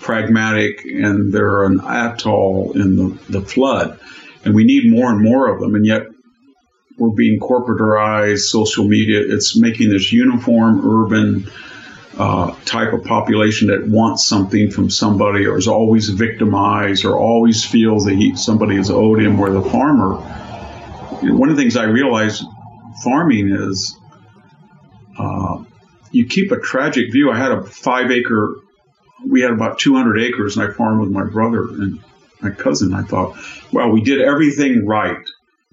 pragmatic 0.00 0.84
and 0.84 1.32
they're 1.32 1.64
an 1.64 1.80
atoll 1.80 2.72
in 2.74 2.96
the, 2.96 3.18
the 3.28 3.40
flood. 3.40 3.98
And 4.44 4.54
we 4.54 4.64
need 4.64 4.90
more 4.90 5.10
and 5.10 5.22
more 5.22 5.52
of 5.54 5.60
them. 5.60 5.74
And 5.74 5.86
yet 5.86 6.02
we're 6.98 7.10
being 7.10 7.40
corporatized, 7.40 8.40
social 8.40 8.84
media, 8.84 9.20
it's 9.20 9.58
making 9.58 9.90
this 9.90 10.12
uniform 10.12 10.80
urban 10.84 11.50
uh, 12.16 12.54
type 12.64 12.92
of 12.92 13.04
population 13.04 13.68
that 13.68 13.86
wants 13.88 14.24
something 14.26 14.70
from 14.70 14.88
somebody 14.88 15.46
or 15.46 15.58
is 15.58 15.66
always 15.66 16.08
victimized 16.10 17.04
or 17.04 17.18
always 17.18 17.64
feels 17.64 18.04
that 18.04 18.14
he, 18.14 18.36
somebody 18.36 18.76
has 18.76 18.90
owed 18.90 19.20
him, 19.20 19.36
where 19.38 19.52
the 19.52 19.62
farmer, 19.62 20.14
one 21.22 21.48
of 21.48 21.56
the 21.56 21.62
things 21.62 21.76
I 21.76 21.84
realized 21.84 22.44
farming 23.02 23.50
is 23.50 23.98
uh, 25.18 25.64
you 26.12 26.26
keep 26.26 26.52
a 26.52 26.60
tragic 26.60 27.10
view. 27.10 27.32
I 27.32 27.36
had 27.36 27.50
a 27.50 27.64
five 27.64 28.12
acre, 28.12 28.54
we 29.26 29.40
had 29.40 29.50
about 29.50 29.80
200 29.80 30.20
acres, 30.20 30.56
and 30.56 30.68
I 30.68 30.72
farmed 30.72 31.00
with 31.00 31.10
my 31.10 31.24
brother 31.24 31.62
and 31.62 31.98
my 32.40 32.50
cousin. 32.50 32.94
I 32.94 33.02
thought, 33.02 33.36
well, 33.72 33.90
we 33.90 34.02
did 34.02 34.20
everything 34.20 34.86
right 34.86 35.18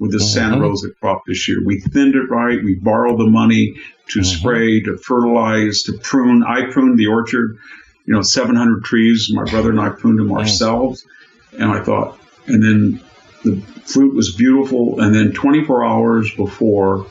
with 0.01 0.11
the 0.11 0.17
mm-hmm. 0.17 0.25
Santa 0.25 0.59
Rosa 0.59 0.89
crop 0.99 1.25
this 1.27 1.47
year. 1.47 1.59
We 1.63 1.79
thinned 1.79 2.15
it 2.15 2.27
right. 2.31 2.57
We 2.61 2.73
borrowed 2.73 3.19
the 3.19 3.29
money 3.29 3.75
to 4.09 4.19
mm-hmm. 4.19 4.23
spray, 4.23 4.81
to 4.81 4.97
fertilize, 4.97 5.83
to 5.83 5.93
prune. 5.99 6.43
I 6.43 6.71
pruned 6.71 6.97
the 6.97 7.05
orchard, 7.05 7.59
you 8.05 8.15
know, 8.15 8.23
700 8.23 8.83
trees. 8.83 9.29
My 9.31 9.43
brother 9.43 9.69
and 9.69 9.79
I 9.79 9.89
pruned 9.89 10.17
them 10.17 10.31
ourselves. 10.31 11.05
And 11.53 11.71
I 11.71 11.83
thought, 11.83 12.19
and 12.47 12.63
then 12.63 13.03
the 13.43 13.61
fruit 13.85 14.15
was 14.15 14.35
beautiful. 14.35 14.99
And 14.99 15.13
then 15.13 15.33
24 15.33 15.85
hours 15.85 16.33
before 16.33 17.05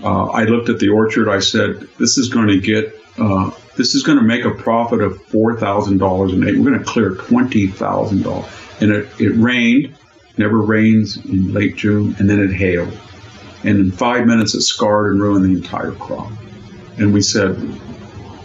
uh, 0.00 0.26
I 0.26 0.44
looked 0.44 0.68
at 0.68 0.78
the 0.78 0.90
orchard, 0.90 1.28
I 1.28 1.40
said, 1.40 1.88
this 1.98 2.18
is 2.18 2.28
going 2.28 2.46
to 2.46 2.60
get, 2.60 2.94
uh, 3.18 3.50
this 3.76 3.96
is 3.96 4.04
going 4.04 4.18
to 4.18 4.24
make 4.24 4.44
a 4.44 4.54
profit 4.54 5.00
of 5.00 5.20
$4,000 5.26 6.32
an 6.32 6.44
acre. 6.44 6.58
We're 6.60 6.70
going 6.70 6.78
to 6.78 6.84
clear 6.84 7.16
$20,000. 7.16 8.80
And 8.80 8.92
it, 8.92 9.08
it 9.20 9.30
rained 9.30 9.96
never 10.38 10.60
rains 10.60 11.16
in 11.16 11.52
late 11.52 11.76
June, 11.76 12.16
and 12.18 12.28
then 12.28 12.40
it 12.40 12.52
hailed. 12.52 12.96
And 13.64 13.78
in 13.78 13.92
five 13.92 14.26
minutes, 14.26 14.54
it 14.54 14.62
scarred 14.62 15.12
and 15.12 15.22
ruined 15.22 15.44
the 15.44 15.56
entire 15.56 15.92
crop. 15.92 16.32
And 16.98 17.14
we 17.14 17.22
said, 17.22 17.56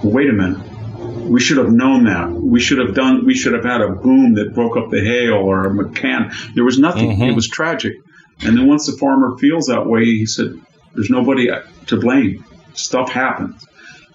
well, 0.03 0.13
wait 0.13 0.29
a 0.29 0.33
minute. 0.33 0.59
We 0.97 1.39
should 1.39 1.57
have 1.57 1.71
known 1.71 2.05
that. 2.05 2.31
We 2.31 2.59
should 2.59 2.77
have 2.77 2.93
done, 2.93 3.25
we 3.25 3.33
should 3.33 3.53
have 3.53 3.65
had 3.65 3.81
a 3.81 3.89
boom 3.89 4.35
that 4.35 4.53
broke 4.53 4.77
up 4.77 4.89
the 4.89 5.01
hail 5.01 5.33
or 5.33 5.65
a 5.65 5.69
McCann. 5.69 6.33
There 6.53 6.63
was 6.63 6.79
nothing. 6.79 7.11
Mm-hmm. 7.11 7.23
It 7.23 7.35
was 7.35 7.47
tragic. 7.47 7.93
And 8.41 8.57
then 8.57 8.67
once 8.67 8.85
the 8.85 8.97
farmer 8.97 9.37
feels 9.37 9.65
that 9.67 9.87
way, 9.87 10.05
he 10.05 10.25
said, 10.25 10.53
there's 10.93 11.09
nobody 11.09 11.49
to 11.87 11.99
blame. 11.99 12.45
Stuff 12.73 13.11
happens. 13.11 13.65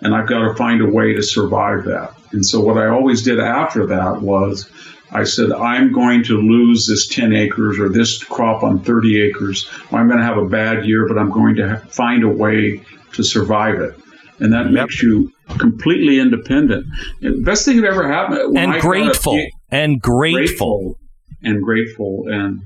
And 0.00 0.14
I've 0.14 0.28
got 0.28 0.48
to 0.48 0.54
find 0.54 0.80
a 0.80 0.86
way 0.86 1.14
to 1.14 1.22
survive 1.22 1.84
that. 1.84 2.14
And 2.32 2.44
so 2.44 2.60
what 2.60 2.78
I 2.78 2.88
always 2.88 3.22
did 3.22 3.38
after 3.38 3.86
that 3.86 4.22
was 4.22 4.68
I 5.12 5.24
said, 5.24 5.52
I'm 5.52 5.92
going 5.92 6.24
to 6.24 6.40
lose 6.40 6.86
this 6.86 7.06
10 7.06 7.34
acres 7.34 7.78
or 7.78 7.88
this 7.88 8.22
crop 8.24 8.62
on 8.62 8.80
30 8.80 9.22
acres. 9.22 9.68
I'm 9.92 10.08
going 10.08 10.18
to 10.18 10.24
have 10.24 10.38
a 10.38 10.46
bad 10.46 10.86
year, 10.86 11.06
but 11.06 11.18
I'm 11.18 11.30
going 11.30 11.56
to 11.56 11.76
find 11.90 12.24
a 12.24 12.28
way 12.28 12.82
to 13.12 13.22
survive 13.22 13.78
it. 13.80 13.94
And 14.38 14.52
that 14.54 14.64
yep. 14.64 14.72
makes 14.72 15.02
you 15.02 15.30
completely 15.58 16.18
independent. 16.18 16.86
The 17.20 17.42
best 17.44 17.66
thing 17.66 17.76
that 17.80 17.86
ever 17.86 18.10
happened. 18.10 18.56
And 18.56 18.80
grateful. 18.80 19.38
And 19.70 20.00
grateful. 20.00 20.78
grateful. 20.78 20.98
And 21.42 21.62
grateful. 21.62 22.24
And 22.28 22.62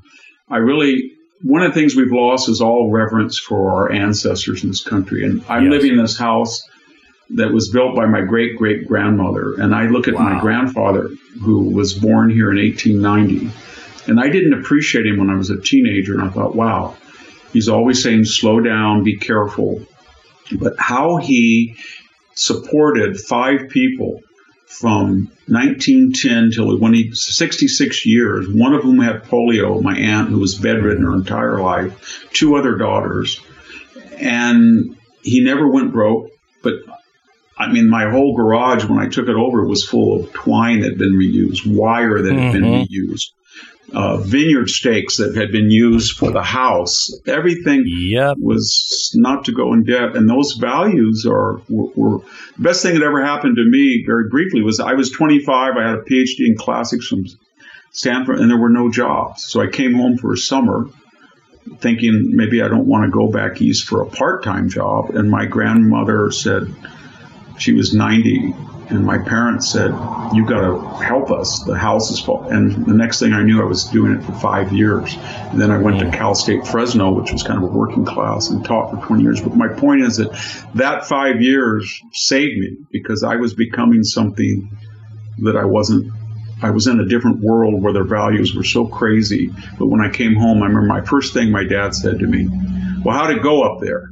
I 0.49 0.59
really, 0.59 1.13
one 1.43 1.63
of 1.63 1.75
the 1.75 1.81
things 1.81 1.97
we've 1.97 2.13
lost 2.13 2.49
is 2.49 2.61
all 2.61 2.91
reverence 2.93 3.39
for 3.39 3.73
our 3.73 3.91
ancestors 3.91 4.63
in 4.63 4.71
this 4.71 4.85
country. 4.85 5.25
And 5.25 5.45
I'm 5.49 5.65
yes. 5.65 5.73
living 5.73 5.93
in 5.93 5.99
this 5.99 6.17
house 6.17 6.63
that 7.31 7.53
was 7.53 7.71
built 7.71 7.97
by 7.97 8.07
my 8.07 8.21
great 8.21 8.57
great 8.57 8.87
grandmother. 8.87 9.55
And 9.55 9.75
I 9.75 9.87
look 9.87 10.09
at 10.09 10.15
wow. 10.15 10.35
my 10.35 10.41
grandfather, 10.41 11.11
who 11.43 11.71
was 11.71 11.95
born 11.95 12.31
here 12.31 12.51
in 12.51 12.59
1890, 12.59 13.51
and 14.11 14.21
I 14.21 14.29
didn't 14.29 14.55
appreciate 14.55 15.07
him 15.07 15.19
when 15.19 15.31
I 15.31 15.37
was 15.37 15.51
a 15.51 15.61
teenager. 15.61 16.15
And 16.15 16.23
I 16.23 16.31
thought, 16.31 16.55
wow, 16.55 16.97
he's 17.53 17.69
always 17.69 18.03
saying, 18.03 18.25
slow 18.25 18.61
down, 18.61 19.03
be 19.03 19.17
careful. 19.17 19.83
But 20.53 20.75
how 20.79 21.17
he 21.17 21.77
supported 22.35 23.19
five 23.19 23.69
people 23.71 24.21
from 24.67 25.31
1910 25.47 26.51
till 26.51 26.79
when 26.79 26.93
he 26.93 27.11
66 27.13 28.05
years 28.05 28.47
one 28.49 28.75
of 28.75 28.83
whom 28.83 28.99
had 28.99 29.23
polio 29.23 29.81
my 29.81 29.97
aunt 29.97 30.29
who 30.29 30.41
was 30.41 30.57
bedridden 30.57 31.05
her 31.05 31.15
entire 31.15 31.61
life 31.61 32.29
two 32.35 32.57
other 32.57 32.75
daughters 32.75 33.41
and 34.19 34.97
he 35.23 35.43
never 35.43 35.71
went 35.71 35.93
broke 35.93 36.29
but 36.63 36.75
I 37.59 37.73
mean, 37.73 37.89
my 37.89 38.11
whole 38.11 38.37
garage 38.37 38.85
when 38.85 38.99
I 38.99 39.09
took 39.09 39.29
it 39.29 39.35
over 39.35 39.65
was 39.65 39.85
full 39.85 40.21
of 40.21 40.33
twine 40.33 40.81
that 40.81 40.91
had 40.91 40.99
been 40.99 41.19
reused, 41.19 41.67
wire 41.67 42.21
that 42.21 42.33
had 42.33 42.53
mm-hmm. 42.53 42.53
been 42.53 42.87
reused, 42.87 43.31
uh, 43.95 44.19
vineyard 44.19 44.69
stakes 44.69 45.17
that 45.17 45.35
had 45.35 45.53
been 45.53 45.71
used 45.71 46.17
for 46.17 46.31
the 46.31 46.43
house. 46.43 47.11
Everything 47.27 47.85
yep. 47.87 48.37
was 48.39 49.13
not 49.15 49.45
to 49.47 49.53
go 49.53 49.73
in 49.73 49.85
debt, 49.85 50.17
and 50.17 50.29
those 50.29 50.53
values 50.61 51.27
are 51.27 51.61
were, 51.69 51.91
were, 51.95 52.19
the 52.57 52.63
best 52.63 52.83
thing 52.83 52.95
that 52.95 53.03
ever 53.03 53.25
happened 53.25 53.57
to 53.57 53.65
me. 53.65 54.05
Very 54.07 54.29
briefly, 54.29 54.61
was 54.61 54.81
I 54.81 54.95
was 54.95 55.11
25. 55.11 55.77
I 55.77 55.89
had 55.89 55.99
a 55.99 56.03
PhD 56.03 56.47
in 56.47 56.57
classics 56.57 57.07
from 57.07 57.25
Stanford, 57.93 58.41
and 58.41 58.51
there 58.51 58.59
were 58.59 58.71
no 58.71 58.91
jobs. 58.91 59.47
So 59.47 59.63
I 59.63 59.69
came 59.69 59.95
home 59.95 60.19
for 60.19 60.33
a 60.33 60.37
summer 60.37 60.87
thinking 61.79 62.31
maybe 62.35 62.63
I 62.63 62.69
don't 62.69 62.87
want 62.87 63.05
to 63.05 63.11
go 63.11 63.29
back 63.29 63.61
east 63.61 63.89
for 63.89 64.03
a 64.03 64.07
part 64.07 64.45
time 64.45 64.69
job. 64.69 65.11
And 65.11 65.31
my 65.31 65.47
grandmother 65.47 66.31
said, 66.31 66.73
she 67.59 67.73
was 67.73 67.95
90 67.95 68.55
and 68.89 69.05
my 69.05 69.19
parents 69.19 69.71
said 69.71 69.91
"You've 70.33 70.49
got 70.49 70.61
to 70.61 71.05
help 71.05 71.31
us. 71.31 71.65
The 71.65 71.77
house 71.77 72.11
is 72.11 72.21
full. 72.21 72.45
And 72.45 72.87
the 72.87 72.95
next 72.95 73.19
thing 73.19 73.33
i 73.33 73.43
knew 73.43 73.61
i 73.61 73.65
was 73.65 73.85
doing 73.85 74.13
it 74.13 74.23
for 74.23 74.33
five 74.33 74.73
years. 74.73 75.17
And 75.51 75.61
then 75.61 75.71
i 75.71 75.79
went 75.79 75.99
to 76.01 76.07
mm. 76.07 76.13
cal 76.13 76.35
state 76.35 76.67
fresno 76.67 77.13
which 77.13 77.33
was 77.33 77.43
kind 77.43 77.63
of 77.63 77.71
a 77.71 77.73
working 77.73 78.05
class 78.05 78.51
and 78.51 78.65
taught 78.65 78.91
for 78.91 79.07
20 79.07 79.23
years. 79.23 79.41
But 79.41 79.57
my 79.57 79.69
point 79.69 80.03
is 80.03 80.17
that 80.19 80.31
that 80.75 81.07
five 81.07 81.41
years 81.41 82.01
saved 82.13 82.59
me 82.59 82.77
because 82.91 83.23
i 83.23 83.37
was 83.37 83.55
becoming 83.55 84.05
something 84.05 84.71
that 85.39 85.57
i 85.57 85.65
wasn't. 85.65 86.13
I 86.63 86.71
was 86.71 86.87
in 86.87 86.99
a 87.01 87.07
different 87.07 87.41
world 87.41 87.83
where 87.83 87.93
their 87.93 88.05
values 88.05 88.55
were 88.55 88.65
so 88.65 88.87
crazy. 88.87 89.51
But 89.79 89.89
when 89.89 90.01
I 90.01 90.09
came 90.09 90.35
home, 90.35 90.63
I 90.63 90.67
remember 90.69 90.87
my 90.87 91.03
first 91.03 91.35
thing 91.35 91.51
my 91.51 91.65
dad 91.65 91.95
said 91.95 92.19
to 92.21 92.27
me, 92.27 92.49
Well, 93.05 93.15
how'd 93.15 93.31
it 93.31 93.43
go 93.43 93.61
up 93.61 93.83
there? 93.83 94.11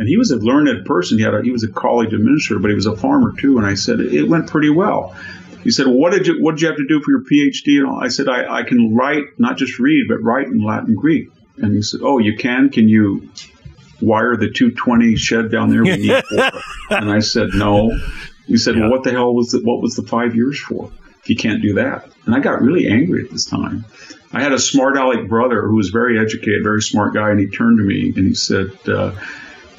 And 0.00 0.08
he 0.08 0.16
was 0.16 0.30
a 0.30 0.36
learned 0.38 0.86
person. 0.86 1.18
He 1.18 1.24
had 1.24 1.34
a, 1.34 1.42
he 1.42 1.50
was 1.50 1.62
a 1.62 1.68
college 1.68 2.14
administrator, 2.14 2.58
but 2.58 2.68
he 2.68 2.74
was 2.74 2.86
a 2.86 2.96
farmer 2.96 3.34
too. 3.38 3.58
And 3.58 3.66
I 3.66 3.74
said 3.74 4.00
it 4.00 4.26
went 4.26 4.48
pretty 4.48 4.70
well. 4.70 5.14
He 5.62 5.70
said, 5.70 5.84
well, 5.84 5.96
"What 5.96 6.12
did 6.12 6.26
you 6.26 6.42
what 6.42 6.52
did 6.52 6.62
you 6.62 6.68
have 6.68 6.78
to 6.78 6.86
do 6.86 7.02
for 7.02 7.10
your 7.10 7.20
PhD?" 7.20 7.86
And 7.86 8.02
I 8.02 8.08
said, 8.08 8.26
I, 8.26 8.60
"I 8.60 8.62
can 8.62 8.94
write, 8.94 9.38
not 9.38 9.58
just 9.58 9.78
read, 9.78 10.06
but 10.08 10.22
write 10.22 10.46
in 10.46 10.64
Latin 10.64 10.94
Greek." 10.94 11.28
And 11.58 11.74
he 11.74 11.82
said, 11.82 12.00
"Oh, 12.02 12.16
you 12.16 12.34
can? 12.38 12.70
Can 12.70 12.88
you 12.88 13.28
wire 14.00 14.38
the 14.38 14.50
220 14.50 15.16
shed 15.16 15.50
down 15.50 15.68
there? 15.68 15.82
We 15.82 15.98
need 15.98 16.24
four. 16.30 16.50
and 16.96 17.10
I 17.10 17.18
said, 17.18 17.48
"No." 17.52 17.94
He 18.46 18.56
said, 18.56 18.76
yeah. 18.76 18.84
"Well, 18.84 18.92
what 18.92 19.04
the 19.04 19.10
hell 19.10 19.34
was 19.34 19.52
it? 19.52 19.66
What 19.66 19.82
was 19.82 19.96
the 19.96 20.02
five 20.02 20.34
years 20.34 20.58
for? 20.58 20.90
If 21.22 21.28
you 21.28 21.36
can't 21.36 21.60
do 21.60 21.74
that?" 21.74 22.08
And 22.24 22.34
I 22.34 22.40
got 22.40 22.62
really 22.62 22.88
angry 22.88 23.22
at 23.22 23.30
this 23.30 23.44
time. 23.44 23.84
I 24.32 24.40
had 24.40 24.52
a 24.52 24.58
smart 24.58 24.96
aleck 24.96 25.28
brother 25.28 25.60
who 25.68 25.76
was 25.76 25.90
very 25.90 26.18
educated, 26.18 26.62
very 26.62 26.80
smart 26.80 27.12
guy, 27.12 27.32
and 27.32 27.38
he 27.38 27.48
turned 27.48 27.76
to 27.76 27.84
me 27.84 28.14
and 28.16 28.28
he 28.28 28.34
said. 28.34 28.70
Uh, 28.88 29.12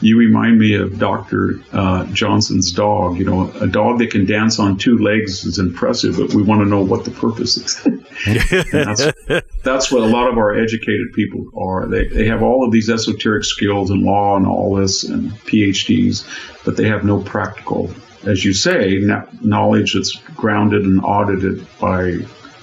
you 0.02 0.18
remind 0.18 0.58
me 0.58 0.74
of 0.74 0.98
Dr. 0.98 1.62
Uh, 1.72 2.06
Johnson's 2.06 2.72
dog. 2.72 3.18
You 3.18 3.26
know, 3.26 3.52
a 3.62 3.68
dog 3.68 4.00
that 4.00 4.12
can 4.12 4.26
dance 4.26 4.60
on 4.60 4.78
two 4.78 4.98
legs 4.98 5.46
is 5.46 5.60
impressive, 5.60 6.18
but 6.18 6.34
we 6.34 6.42
want 6.42 6.62
to 6.62 6.66
know 6.66 6.82
what 6.82 7.06
the 7.06 7.12
purpose 7.12 7.58
is. 7.58 7.82
that's, 8.72 9.52
that's 9.64 9.92
what 9.92 10.02
a 10.02 10.08
lot 10.08 10.28
of 10.28 10.38
our 10.38 10.56
educated 10.56 11.14
people 11.14 11.48
are. 11.56 11.88
They, 11.88 12.08
they 12.08 12.28
have 12.28 12.42
all 12.42 12.66
of 12.66 12.72
these 12.72 12.90
esoteric 12.90 13.44
skills 13.44 13.92
and 13.92 14.02
law 14.02 14.36
and 14.36 14.48
all 14.48 14.76
this 14.76 15.04
and 15.04 15.32
PhDs, 15.32 16.26
but 16.66 16.78
they 16.78 16.88
have 16.88 17.04
no 17.04 17.22
practical, 17.22 17.92
as 18.26 18.44
you 18.44 18.54
say, 18.54 19.02
knowledge 19.42 19.94
that's 19.94 20.16
grounded 20.36 20.84
and 20.84 21.00
audited 21.04 21.66
by 21.80 22.14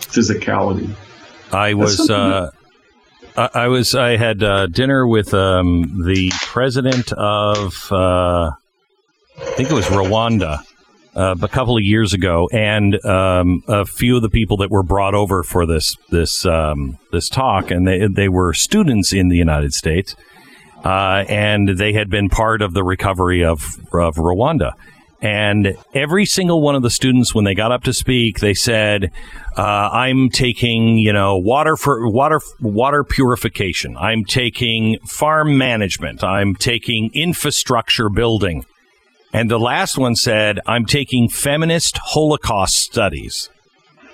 physicality. 0.00 0.92
I 1.52 1.74
was. 1.74 2.10
Uh, 2.10 2.50
I, 3.38 3.50
I 3.54 3.68
was 3.68 3.94
I 3.94 4.16
had 4.16 4.42
uh, 4.42 4.66
dinner 4.66 5.06
with 5.06 5.32
um, 5.32 6.02
the 6.04 6.32
president 6.42 7.12
of 7.12 7.90
uh, 7.92 8.50
I 8.50 9.44
think 9.56 9.70
it 9.70 9.74
was 9.74 9.86
Rwanda 9.86 10.60
uh, 11.14 11.36
a 11.40 11.48
couple 11.48 11.76
of 11.76 11.84
years 11.84 12.12
ago, 12.12 12.48
and 12.52 13.02
um, 13.04 13.62
a 13.68 13.84
few 13.84 14.16
of 14.16 14.22
the 14.22 14.28
people 14.28 14.56
that 14.58 14.70
were 14.70 14.82
brought 14.82 15.14
over 15.14 15.44
for 15.44 15.66
this 15.66 15.96
this 16.10 16.44
um, 16.44 16.98
this 17.12 17.28
talk, 17.28 17.70
and 17.70 17.86
they 17.86 18.08
they 18.08 18.28
were 18.28 18.52
students 18.52 19.12
in 19.12 19.28
the 19.28 19.36
United 19.36 19.72
States, 19.72 20.16
uh, 20.84 21.24
and 21.28 21.78
they 21.78 21.92
had 21.92 22.10
been 22.10 22.28
part 22.28 22.60
of 22.60 22.74
the 22.74 22.82
recovery 22.82 23.44
of 23.44 23.62
of 23.92 24.16
Rwanda. 24.16 24.72
And 25.20 25.76
every 25.94 26.26
single 26.26 26.62
one 26.62 26.76
of 26.76 26.82
the 26.82 26.90
students, 26.90 27.34
when 27.34 27.44
they 27.44 27.54
got 27.54 27.72
up 27.72 27.82
to 27.84 27.92
speak, 27.92 28.38
they 28.38 28.54
said, 28.54 29.10
uh, 29.56 29.90
"I'm 29.92 30.30
taking, 30.30 30.98
you 30.98 31.12
know, 31.12 31.36
water 31.36 31.76
for 31.76 32.08
water 32.08 32.40
water 32.60 33.02
purification. 33.02 33.96
I'm 33.96 34.24
taking 34.24 34.98
farm 35.08 35.58
management. 35.58 36.22
I'm 36.22 36.54
taking 36.54 37.10
infrastructure 37.14 38.08
building." 38.08 38.64
And 39.32 39.50
the 39.50 39.58
last 39.58 39.98
one 39.98 40.16
said, 40.16 40.60
I'm 40.66 40.86
taking 40.86 41.28
feminist 41.28 41.98
Holocaust 41.98 42.76
studies. 42.76 43.50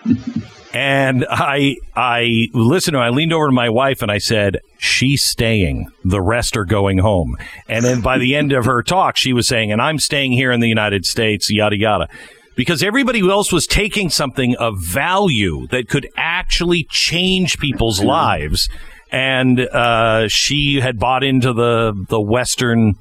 and 0.74 1.24
I 1.30 1.76
I 1.94 2.48
listened 2.52 2.94
to 2.94 2.98
I 2.98 3.10
leaned 3.10 3.32
over 3.32 3.46
to 3.46 3.52
my 3.52 3.70
wife 3.70 4.02
and 4.02 4.10
I 4.10 4.18
said, 4.18 4.60
She's 4.76 5.22
staying. 5.22 5.90
The 6.04 6.20
rest 6.20 6.56
are 6.56 6.64
going 6.64 6.98
home. 6.98 7.36
And 7.68 7.84
then 7.84 8.00
by 8.00 8.18
the 8.18 8.34
end 8.34 8.52
of 8.52 8.64
her 8.64 8.82
talk, 8.82 9.16
she 9.16 9.32
was 9.32 9.46
saying, 9.46 9.70
and 9.70 9.80
I'm 9.80 9.98
staying 9.98 10.32
here 10.32 10.50
in 10.50 10.60
the 10.60 10.68
United 10.68 11.06
States, 11.06 11.50
yada 11.50 11.78
yada. 11.78 12.08
Because 12.56 12.82
everybody 12.82 13.20
else 13.20 13.52
was 13.52 13.66
taking 13.66 14.10
something 14.10 14.56
of 14.56 14.78
value 14.78 15.66
that 15.68 15.88
could 15.88 16.08
actually 16.16 16.86
change 16.90 17.58
people's 17.58 18.02
lives. 18.02 18.68
And 19.10 19.60
uh, 19.60 20.28
she 20.28 20.80
had 20.80 20.98
bought 20.98 21.22
into 21.22 21.52
the 21.52 21.94
the 22.08 22.20
Western 22.20 22.96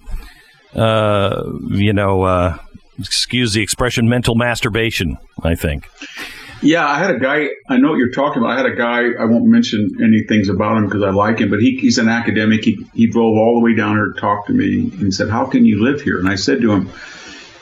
uh, 0.76 1.44
you 1.70 1.94
know, 1.94 2.24
uh, 2.24 2.58
excuse 3.00 3.54
the 3.54 3.62
expression, 3.62 4.10
mental 4.10 4.36
masturbation, 4.36 5.18
I 5.44 5.56
think. 5.56 5.88
Yeah, 6.64 6.88
I 6.88 6.98
had 6.98 7.12
a 7.12 7.20
guy, 7.20 7.50
I 7.68 7.78
know 7.78 7.90
what 7.90 7.98
you're 7.98 8.12
talking 8.12 8.42
about. 8.42 8.52
I 8.52 8.58
had 8.58 8.66
a 8.66 8.76
guy, 8.76 9.22
I 9.22 9.26
won't 9.26 9.46
mention 9.46 9.98
any 10.02 10.24
things 10.24 10.48
about 10.48 10.78
him 10.78 10.86
because 10.86 11.04
I 11.04 11.10
like 11.10 11.40
him, 11.40 11.50
but 11.50 11.60
he, 11.60 11.78
he's 11.78 11.98
an 11.98 12.08
academic. 12.08 12.64
He, 12.64 12.86
he 12.94 13.08
drove 13.08 13.38
all 13.38 13.56
the 13.56 13.60
way 13.60 13.76
down 13.76 13.96
here 13.98 14.14
to 14.14 14.20
talk 14.20 14.48
to 14.48 14.54
me 14.54 14.80
and 14.80 14.94
he 14.94 15.12
said, 15.12 15.30
How 15.30 15.46
can 15.46 15.66
you 15.66 15.84
live 15.84 16.02
here? 16.02 16.20
And 16.20 16.30
I 16.30 16.36
said 16.36 16.62
to 16.62 16.72
him, 16.72 16.88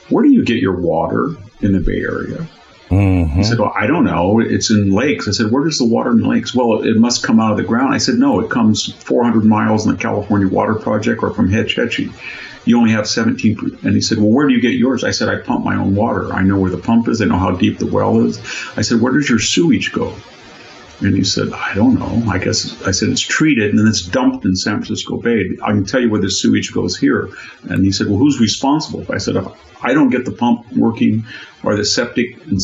Where 0.10 0.24
do 0.24 0.32
you 0.32 0.46
get 0.46 0.58
your 0.58 0.80
water 0.80 1.36
in 1.62 1.72
the 1.72 1.80
Bay 1.80 2.00
Area? 2.02 2.48
Mm-hmm. 2.92 3.38
He 3.38 3.44
said, 3.44 3.58
Well, 3.58 3.74
I 3.76 3.88
don't 3.88 4.04
know. 4.04 4.40
It's 4.40 4.70
in 4.70 4.92
lakes. 4.92 5.28
I 5.28 5.32
said, 5.32 5.50
Where 5.52 5.64
does 5.64 5.78
the 5.78 5.86
water 5.86 6.12
in 6.12 6.22
lakes? 6.22 6.54
Well, 6.54 6.84
it 6.84 6.98
must 6.98 7.24
come 7.24 7.40
out 7.40 7.52
of 7.52 7.58
the 7.58 7.64
ground. 7.64 7.94
I 7.94 7.98
said, 7.98 8.16
No, 8.16 8.40
it 8.42 8.52
comes 8.52 8.94
400 8.94 9.46
miles 9.46 9.86
in 9.86 9.94
the 9.94 9.98
California 9.98 10.48
Water 10.48 10.76
Project 10.76 11.24
or 11.24 11.34
from 11.34 11.50
Hetch 11.50 11.76
Hetchy 11.76 12.12
you 12.66 12.78
only 12.78 12.92
have 12.92 13.08
17. 13.08 13.80
And 13.84 13.96
he 13.96 14.02
said, 14.02 14.18
well, 14.18 14.30
where 14.30 14.48
do 14.48 14.54
you 14.54 14.62
get 14.62 14.74
yours? 14.74 15.04
I 15.04 15.12
said, 15.12 15.30
I 15.30 15.38
pump 15.38 15.66
my 15.66 15.76
own 15.76 15.96
water. 15.96 16.32
I 16.32 16.44
know 16.44 16.60
where 16.60 16.70
the 16.70 16.78
pump 16.78 17.08
is. 17.08 17.22
I 17.22 17.26
know 17.26 17.38
how 17.38 17.52
deep 17.52 17.80
the 17.80 17.88
well 17.88 18.24
is. 18.26 18.40
I 18.78 18.82
said, 18.82 19.02
where 19.02 19.14
does 19.14 19.30
your 19.30 19.40
sewage 19.40 19.92
go? 19.92 20.14
And 21.02 21.16
he 21.16 21.24
said, 21.24 21.52
I 21.52 21.74
don't 21.74 21.98
know. 21.98 22.32
I 22.32 22.38
guess 22.38 22.82
I 22.84 22.92
said 22.92 23.10
it's 23.10 23.22
treated 23.22 23.72
and 23.72 23.80
then 23.80 23.88
it's 23.88 24.04
dumped 24.04 24.46
in 24.46 24.56
San 24.56 24.76
Francisco 24.76 25.18
Bay. 25.18 25.50
I 25.64 25.72
can 25.72 25.86
tell 25.86 26.00
you 26.00 26.10
where 26.12 26.22
the 26.22 26.30
sewage 26.30 26.72
goes 26.74 26.96
here. 26.96 27.30
And 27.64 27.84
he 27.84 27.92
said, 27.92 28.08
Well, 28.08 28.18
who's 28.18 28.40
responsible? 28.40 29.06
I 29.10 29.18
said, 29.18 29.36
If 29.36 29.48
I 29.84 29.94
don't 29.94 30.10
get 30.10 30.26
the 30.26 30.32
pump 30.32 30.72
working 30.74 31.26
or 31.64 31.76
the 31.76 31.86
septic 31.86 32.46
and 32.46 32.60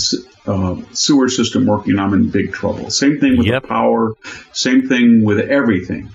uh, 0.45 0.75
sewer 0.93 1.29
system 1.29 1.65
working, 1.65 1.97
I'm 1.97 2.13
in 2.13 2.29
big 2.29 2.53
trouble. 2.53 2.91
Same 2.91 3.19
thing 3.19 3.37
with 3.37 3.47
yep. 3.47 3.63
the 3.63 3.67
power, 3.67 4.13
same 4.53 4.87
thing 4.87 5.23
with 5.23 5.39
everything. 5.39 6.11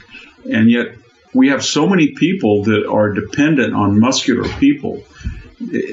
And 0.51 0.71
yet 0.71 0.95
we 1.35 1.49
have 1.49 1.65
so 1.65 1.89
many 1.89 2.13
people 2.13 2.65
that 2.65 2.87
are 2.89 3.13
dependent 3.13 3.75
on 3.75 3.99
muscular 3.99 4.49
people. 4.59 5.03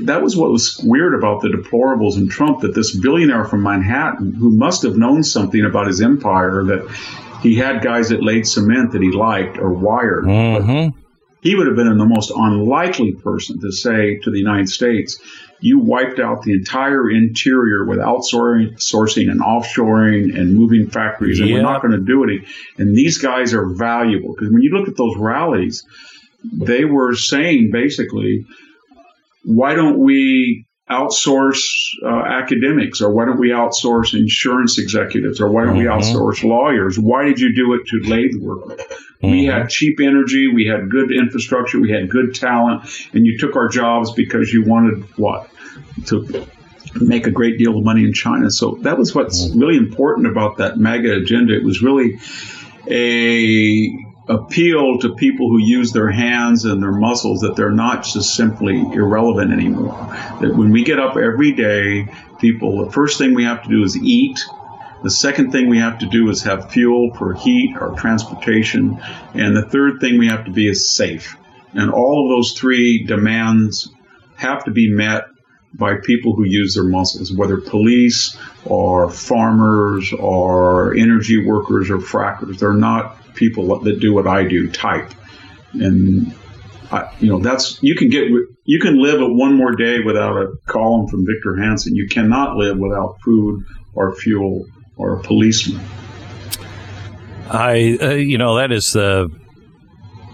That 0.04 0.22
was 0.22 0.36
what 0.36 0.52
was 0.52 0.80
weird 0.84 1.14
about 1.14 1.42
the 1.42 1.50
deplorables 1.50 2.18
and 2.18 2.30
Trump 2.30 2.62
that 2.62 2.74
this 2.76 2.96
billionaire 2.96 3.46
from 3.46 3.64
Manhattan, 3.64 4.34
who 4.34 4.52
must 4.52 4.84
have 4.84 4.98
known 4.98 5.24
something 5.24 5.64
about 5.64 5.88
his 5.88 6.02
empire, 6.02 6.64
that 6.66 6.88
he 7.42 7.56
had 7.56 7.82
guys 7.82 8.10
that 8.10 8.24
laid 8.24 8.48
cement 8.48 8.92
that 8.94 9.02
he 9.02 9.12
liked 9.12 9.58
or 9.58 9.72
wired. 9.72 10.26
Mm-hmm. 10.26 10.98
He 11.42 11.56
would 11.56 11.68
have 11.68 11.76
been 11.78 11.98
the 11.98 12.06
most 12.06 12.32
unlikely 12.36 13.14
person 13.14 13.62
to 13.62 13.72
say 13.72 14.18
to 14.24 14.32
the 14.32 14.40
United 14.40 14.68
States, 14.68 15.20
you 15.62 15.80
wiped 15.80 16.20
out 16.20 16.42
the 16.42 16.54
entire 16.54 17.10
interior 17.10 17.86
with 17.86 18.00
outsourcing 18.00 19.32
and 19.32 19.40
offshoring 19.40 20.38
and 20.38 20.54
moving 20.54 20.90
factories, 20.90 21.40
and 21.40 21.52
we're 21.52 21.62
not 21.62 21.82
going 21.82 21.92
to 21.92 22.04
do 22.04 22.24
it. 22.24 22.42
And 22.78 22.96
these 22.96 23.18
guys 23.20 23.54
are 23.54 23.68
valuable 23.68 24.34
because 24.34 24.52
when 24.52 24.62
you 24.62 24.72
look 24.72 24.88
at 24.90 24.98
those 24.98 25.16
rallies, 25.18 25.86
they 26.52 26.86
were 26.86 27.16
saying 27.16 27.70
basically, 27.72 28.46
why 29.44 29.76
don't 29.76 30.00
we 30.00 30.66
outsource 30.90 31.62
uh, 32.04 32.24
academics 32.26 33.00
or 33.02 33.14
why 33.14 33.26
don't 33.26 33.40
we 33.40 33.50
outsource 33.50 34.18
insurance 34.18 34.80
executives 34.80 35.40
or 35.40 35.52
why 35.52 35.64
don't 35.64 35.76
mm-hmm. 35.76 35.84
we 35.84 35.86
outsource 35.86 36.44
lawyers 36.44 36.98
why 36.98 37.26
did 37.26 37.40
you 37.40 37.54
do 37.54 37.74
it 37.76 37.86
to 37.86 38.10
lathe 38.10 38.32
workers 38.42 38.80
mm-hmm. 38.80 39.30
we 39.30 39.46
had 39.46 39.70
cheap 39.70 40.00
energy 40.02 40.48
we 40.48 40.66
had 40.66 40.90
good 40.90 41.12
infrastructure 41.12 41.80
we 41.80 41.92
had 41.92 42.10
good 42.10 42.34
talent 42.34 42.82
and 43.14 43.24
you 43.24 43.38
took 43.38 43.56
our 43.56 43.68
jobs 43.68 44.12
because 44.14 44.52
you 44.52 44.64
wanted 44.64 45.04
what 45.16 45.48
to 46.08 46.48
make 46.96 47.28
a 47.28 47.32
great 47.32 47.58
deal 47.58 47.78
of 47.78 47.84
money 47.84 48.04
in 48.04 48.14
China. 48.14 48.50
So 48.50 48.78
that 48.82 48.98
was 48.98 49.14
what's 49.14 49.46
mm-hmm. 49.46 49.60
really 49.60 49.78
important 49.78 50.28
about 50.28 50.58
that 50.58 50.78
MAGA 50.78 51.18
agenda. 51.18 51.56
It 51.56 51.64
was 51.64 51.82
really 51.82 52.20
a 52.88 54.09
appeal 54.30 55.00
to 55.00 55.16
people 55.16 55.50
who 55.50 55.58
use 55.60 55.92
their 55.92 56.12
hands 56.12 56.64
and 56.64 56.82
their 56.84 56.92
muscles 56.92 57.40
that 57.40 57.56
they're 57.56 57.72
not 57.72 58.04
just 58.04 58.36
simply 58.36 58.80
irrelevant 58.80 59.52
anymore. 59.52 59.96
That 60.40 60.54
when 60.56 60.72
we 60.72 60.84
get 60.84 61.00
up 61.00 61.18
every 61.18 61.54
day, 61.54 62.08
people, 62.40 62.86
the 62.86 62.92
first 62.92 63.18
thing 63.18 63.34
we 63.34 63.46
have 63.46 63.64
to 63.64 63.70
do 63.70 63.84
is 63.84 63.98
eat. 63.98 64.40
The 65.02 65.10
second 65.10 65.52
thing 65.52 65.68
we 65.68 65.80
have 65.80 66.00
to 66.00 66.06
do 66.06 66.30
is 66.30 66.44
have 66.44 66.72
fuel 66.72 67.12
for 67.18 67.34
heat 67.34 67.76
or 67.80 67.96
transportation. 67.98 69.02
And 69.34 69.56
the 69.56 69.68
third 69.68 70.00
thing 70.00 70.20
we 70.20 70.28
have 70.28 70.46
to 70.46 70.52
be 70.52 70.70
is 70.70 70.94
safe. 70.94 71.36
And 71.74 71.90
all 71.90 72.26
of 72.26 72.38
those 72.38 72.54
three 72.54 73.06
demands 73.06 73.90
have 74.36 74.64
to 74.66 74.72
be 74.72 74.92
met 74.94 75.24
by 75.74 75.96
people 76.04 76.36
who 76.36 76.46
use 76.46 76.76
their 76.76 76.84
muscles, 76.84 77.34
whether 77.34 77.62
police 77.62 78.38
or 78.66 79.10
farmers 79.10 80.12
or 80.14 80.96
energy 80.96 81.46
workers 81.46 81.90
or 81.90 81.98
frackers. 81.98 82.60
They're 82.60 82.74
not 82.74 83.18
people 83.40 83.80
that 83.80 84.00
do 84.00 84.14
what 84.14 84.28
I 84.28 84.44
do, 84.44 84.70
type. 84.70 85.12
And 85.74 86.36
I, 86.92 87.12
you 87.20 87.30
know, 87.30 87.40
that's 87.40 87.82
you 87.82 87.96
can 87.96 88.10
get 88.10 88.30
you 88.66 88.80
can 88.80 89.02
live 89.02 89.20
one 89.22 89.56
more 89.56 89.72
day 89.76 90.02
without 90.02 90.36
a 90.36 90.52
column 90.68 91.08
from 91.08 91.26
Victor 91.26 91.56
Hanson. 91.56 91.96
You 91.96 92.08
cannot 92.08 92.58
live 92.58 92.78
without 92.78 93.18
food 93.24 93.66
or 93.96 94.14
fuel 94.14 94.68
or 94.98 95.16
a 95.16 95.24
policeman. 95.24 95.82
I, 97.50 97.98
uh, 98.00 98.10
you 98.10 98.38
know, 98.38 98.58
that 98.58 98.72
is 98.72 98.92
the 98.92 99.30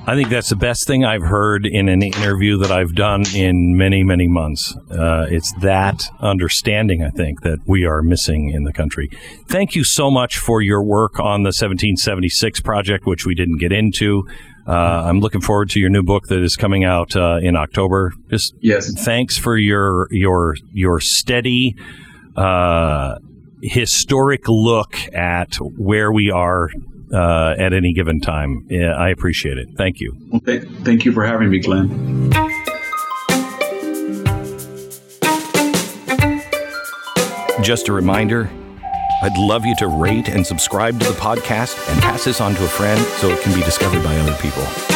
I 0.07 0.13
think 0.13 0.29
that's 0.29 0.49
the 0.49 0.55
best 0.55 0.85
thing 0.85 1.03
I've 1.03 1.23
heard 1.23 1.65
in 1.65 1.89
an 1.89 2.03
interview 2.03 2.59
that 2.59 2.71
I've 2.71 2.93
done 2.93 3.23
in 3.33 3.75
many, 3.75 4.03
many 4.03 4.27
months. 4.27 4.75
Uh, 4.91 5.25
it's 5.31 5.51
that 5.61 6.03
understanding, 6.19 7.01
I 7.01 7.09
think, 7.09 7.41
that 7.41 7.57
we 7.65 7.85
are 7.85 8.03
missing 8.03 8.51
in 8.51 8.65
the 8.65 8.71
country. 8.71 9.09
Thank 9.47 9.73
you 9.73 9.83
so 9.83 10.11
much 10.11 10.37
for 10.37 10.61
your 10.61 10.83
work 10.83 11.19
on 11.19 11.41
the 11.41 11.47
1776 11.47 12.59
project, 12.59 13.07
which 13.07 13.25
we 13.25 13.33
didn't 13.33 13.57
get 13.57 13.71
into. 13.71 14.27
Uh, 14.67 15.05
I'm 15.05 15.21
looking 15.21 15.41
forward 15.41 15.71
to 15.71 15.79
your 15.79 15.89
new 15.89 16.03
book 16.03 16.27
that 16.27 16.39
is 16.39 16.55
coming 16.55 16.83
out 16.83 17.15
uh, 17.15 17.39
in 17.41 17.55
October. 17.55 18.13
Just 18.29 18.53
yes. 18.59 18.93
thanks 19.03 19.39
for 19.39 19.57
your 19.57 20.07
your 20.11 20.55
your 20.71 20.99
steady 20.99 21.75
uh, 22.35 23.17
historic 23.63 24.47
look 24.47 24.97
at 25.15 25.55
where 25.55 26.11
we 26.11 26.29
are 26.29 26.69
uh, 27.15 27.55
at 27.57 27.73
any 27.73 27.93
given 27.93 28.19
time. 28.19 28.65
Yeah, 28.69 28.93
I 28.93 29.09
appreciate 29.09 29.57
it. 29.57 29.69
Thank 29.77 29.99
you. 29.99 30.15
Well, 30.29 30.41
th- 30.41 30.63
thank 30.83 31.05
you 31.05 31.11
for 31.13 31.25
having 31.25 31.49
me, 31.49 31.59
Glenn. 31.59 32.31
Just 37.61 37.87
a 37.87 37.93
reminder 37.93 38.49
I'd 39.21 39.37
love 39.37 39.65
you 39.65 39.75
to 39.77 39.87
rate 39.87 40.27
and 40.29 40.45
subscribe 40.45 40.99
to 40.99 41.07
the 41.07 41.17
podcast 41.17 41.89
and 41.91 42.01
pass 42.01 42.25
this 42.25 42.41
on 42.41 42.53
to 42.53 42.65
a 42.65 42.67
friend 42.67 43.01
so 43.17 43.29
it 43.29 43.41
can 43.41 43.55
be 43.55 43.63
discovered 43.63 44.03
by 44.03 44.15
other 44.17 44.35
people. 44.35 44.94